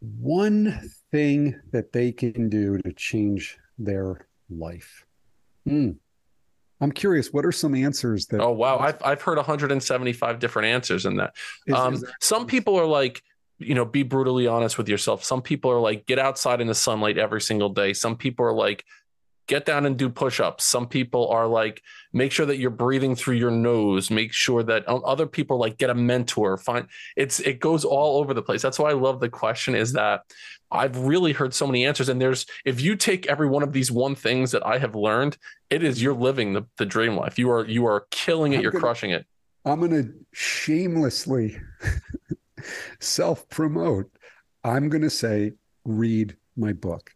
One 0.00 0.80
thing 1.10 1.60
that 1.72 1.92
they 1.92 2.12
can 2.12 2.48
do 2.48 2.78
to 2.78 2.92
change 2.92 3.58
their 3.78 4.26
life. 4.48 5.04
Hmm. 5.66 5.92
I'm 6.80 6.92
curious, 6.92 7.32
what 7.32 7.44
are 7.44 7.52
some 7.52 7.74
answers 7.74 8.26
that? 8.26 8.40
Oh 8.40 8.52
wow, 8.52 8.78
I've 8.78 9.02
I've 9.04 9.22
heard 9.22 9.36
175 9.36 10.38
different 10.38 10.68
answers 10.68 11.06
in 11.06 11.16
that. 11.16 11.34
Is, 11.66 11.74
um, 11.74 11.94
is 11.94 12.04
some 12.20 12.46
people 12.46 12.76
are 12.76 12.86
like, 12.86 13.22
you 13.58 13.74
know, 13.74 13.84
be 13.84 14.02
brutally 14.02 14.46
honest 14.46 14.78
with 14.78 14.88
yourself. 14.88 15.22
Some 15.22 15.42
people 15.42 15.70
are 15.70 15.80
like, 15.80 16.06
get 16.06 16.18
outside 16.18 16.60
in 16.60 16.66
the 16.66 16.74
sunlight 16.74 17.18
every 17.18 17.42
single 17.42 17.68
day. 17.68 17.92
Some 17.92 18.16
people 18.16 18.46
are 18.46 18.54
like, 18.54 18.84
get 19.50 19.66
down 19.66 19.84
and 19.84 19.96
do 19.96 20.08
push-ups. 20.08 20.62
Some 20.62 20.86
people 20.86 21.28
are 21.28 21.48
like, 21.48 21.82
make 22.12 22.30
sure 22.30 22.46
that 22.46 22.58
you're 22.58 22.70
breathing 22.70 23.16
through 23.16 23.34
your 23.34 23.50
nose. 23.50 24.08
Make 24.08 24.32
sure 24.32 24.62
that 24.62 24.88
um, 24.88 25.02
other 25.04 25.26
people 25.26 25.58
like 25.58 25.76
get 25.76 25.90
a 25.90 25.94
mentor. 25.94 26.56
Find 26.56 26.86
it's 27.16 27.40
it 27.40 27.58
goes 27.58 27.84
all 27.84 28.20
over 28.20 28.32
the 28.32 28.42
place. 28.42 28.62
That's 28.62 28.78
why 28.78 28.90
I 28.90 28.94
love 28.94 29.18
the 29.18 29.28
question. 29.28 29.74
Is 29.74 29.92
that 29.94 30.22
I've 30.70 30.96
really 30.98 31.32
heard 31.32 31.52
so 31.52 31.66
many 31.66 31.84
answers. 31.84 32.08
And 32.08 32.22
there's, 32.22 32.46
if 32.64 32.80
you 32.80 32.94
take 32.94 33.26
every 33.26 33.48
one 33.48 33.64
of 33.64 33.72
these 33.72 33.90
one 33.90 34.14
things 34.14 34.52
that 34.52 34.64
I 34.64 34.78
have 34.78 34.94
learned, 34.94 35.36
it 35.68 35.82
is 35.82 36.00
you're 36.00 36.14
living 36.14 36.52
the, 36.52 36.62
the 36.78 36.86
dream 36.86 37.16
life. 37.16 37.40
You 37.40 37.50
are, 37.50 37.66
you 37.66 37.86
are 37.86 38.06
killing 38.12 38.52
it. 38.52 38.58
I'm 38.58 38.62
you're 38.62 38.70
gonna, 38.70 38.82
crushing 38.82 39.10
it. 39.10 39.26
I'm 39.64 39.80
going 39.80 39.90
to 39.90 40.14
shamelessly 40.32 41.58
self 43.00 43.48
promote. 43.48 44.12
I'm 44.62 44.88
going 44.88 45.02
to 45.02 45.10
say, 45.10 45.54
read 45.84 46.36
my 46.56 46.72
book 46.72 47.10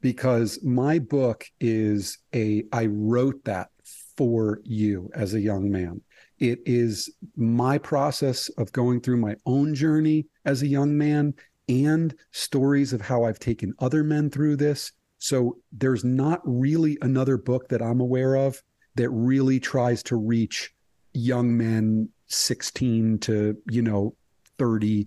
because 0.00 0.62
my 0.62 0.98
book 0.98 1.44
is 1.60 2.18
a, 2.34 2.64
I 2.72 2.86
wrote 2.86 3.44
that 3.44 3.70
for 4.16 4.60
you 4.64 5.10
as 5.14 5.34
a 5.34 5.40
young 5.40 5.70
man. 5.70 6.00
It 6.38 6.60
is 6.66 7.10
my 7.36 7.78
process 7.78 8.48
of 8.50 8.72
going 8.72 9.00
through 9.00 9.18
my 9.18 9.36
own 9.46 9.74
journey 9.74 10.26
as 10.44 10.62
a 10.62 10.66
young 10.66 10.96
man 10.96 11.34
and 11.68 12.14
stories 12.30 12.92
of 12.92 13.00
how 13.00 13.24
I've 13.24 13.38
taken 13.38 13.74
other 13.78 14.04
men 14.04 14.30
through 14.30 14.56
this. 14.56 14.92
So 15.18 15.58
there's 15.72 16.04
not 16.04 16.40
really 16.44 16.98
another 17.00 17.38
book 17.38 17.68
that 17.68 17.82
I'm 17.82 18.00
aware 18.00 18.36
of 18.36 18.62
that 18.96 19.10
really 19.10 19.58
tries 19.58 20.02
to 20.04 20.16
reach 20.16 20.74
young 21.14 21.56
men 21.56 22.10
16 22.26 23.18
to, 23.20 23.56
you 23.70 23.82
know, 23.82 24.14
30 24.58 25.06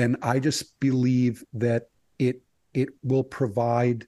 and 0.00 0.16
I 0.22 0.38
just 0.38 0.80
believe 0.80 1.44
that 1.52 1.90
it 2.18 2.42
it 2.72 2.88
will 3.02 3.24
provide 3.24 4.06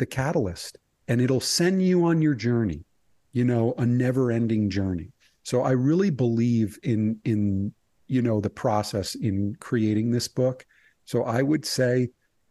the 0.00 0.06
catalyst 0.06 0.78
and 1.06 1.20
it'll 1.20 1.40
send 1.40 1.82
you 1.82 2.06
on 2.06 2.20
your 2.22 2.34
journey, 2.34 2.84
you 3.32 3.44
know, 3.44 3.74
a 3.78 3.86
never-ending 3.86 4.70
journey. 4.70 5.12
So 5.44 5.62
I 5.62 5.72
really 5.72 6.10
believe 6.10 6.78
in 6.82 7.20
in 7.24 7.72
you 8.08 8.22
know 8.22 8.40
the 8.40 8.50
process 8.50 9.14
in 9.14 9.54
creating 9.60 10.10
this 10.10 10.26
book. 10.26 10.66
So 11.04 11.22
i 11.24 11.42
would 11.42 11.64
say 11.64 12.08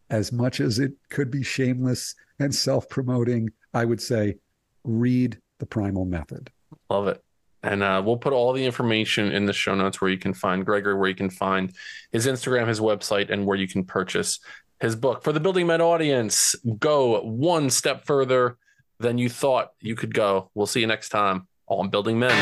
as 0.09 0.31
much 0.31 0.59
as 0.59 0.79
it 0.79 0.93
could 1.09 1.29
be 1.31 1.43
shameless 1.43 2.15
and 2.39 2.53
self-promoting 2.53 3.49
i 3.73 3.85
would 3.85 4.01
say 4.01 4.35
read 4.83 5.39
the 5.59 5.65
primal 5.65 6.05
method. 6.05 6.51
Love 6.89 7.07
it. 7.07 7.23
And 7.61 7.83
uh, 7.83 8.01
we'll 8.03 8.17
put 8.17 8.33
all 8.33 8.53
the 8.53 8.65
information 8.65 9.31
in 9.31 9.45
the 9.45 9.53
show 9.53 9.75
notes 9.75 9.99
where 9.99 10.09
you 10.09 10.17
can 10.17 10.33
find 10.33 10.65
gregory 10.65 10.95
where 10.95 11.09
you 11.09 11.15
can 11.15 11.29
find 11.29 11.73
his 12.11 12.27
instagram 12.27 12.67
his 12.67 12.79
website 12.79 13.29
and 13.29 13.45
where 13.45 13.57
you 13.57 13.67
can 13.67 13.83
purchase 13.83 14.39
his 14.79 14.95
book. 14.95 15.23
For 15.23 15.31
the 15.31 15.39
building 15.39 15.67
men 15.67 15.81
audience 15.81 16.55
go 16.79 17.21
one 17.21 17.69
step 17.69 18.05
further 18.05 18.57
than 18.99 19.17
you 19.17 19.29
thought 19.29 19.71
you 19.79 19.95
could 19.95 20.13
go. 20.13 20.49
We'll 20.53 20.67
see 20.67 20.81
you 20.81 20.87
next 20.87 21.09
time 21.09 21.47
on 21.67 21.89
building 21.89 22.19
men 22.19 22.33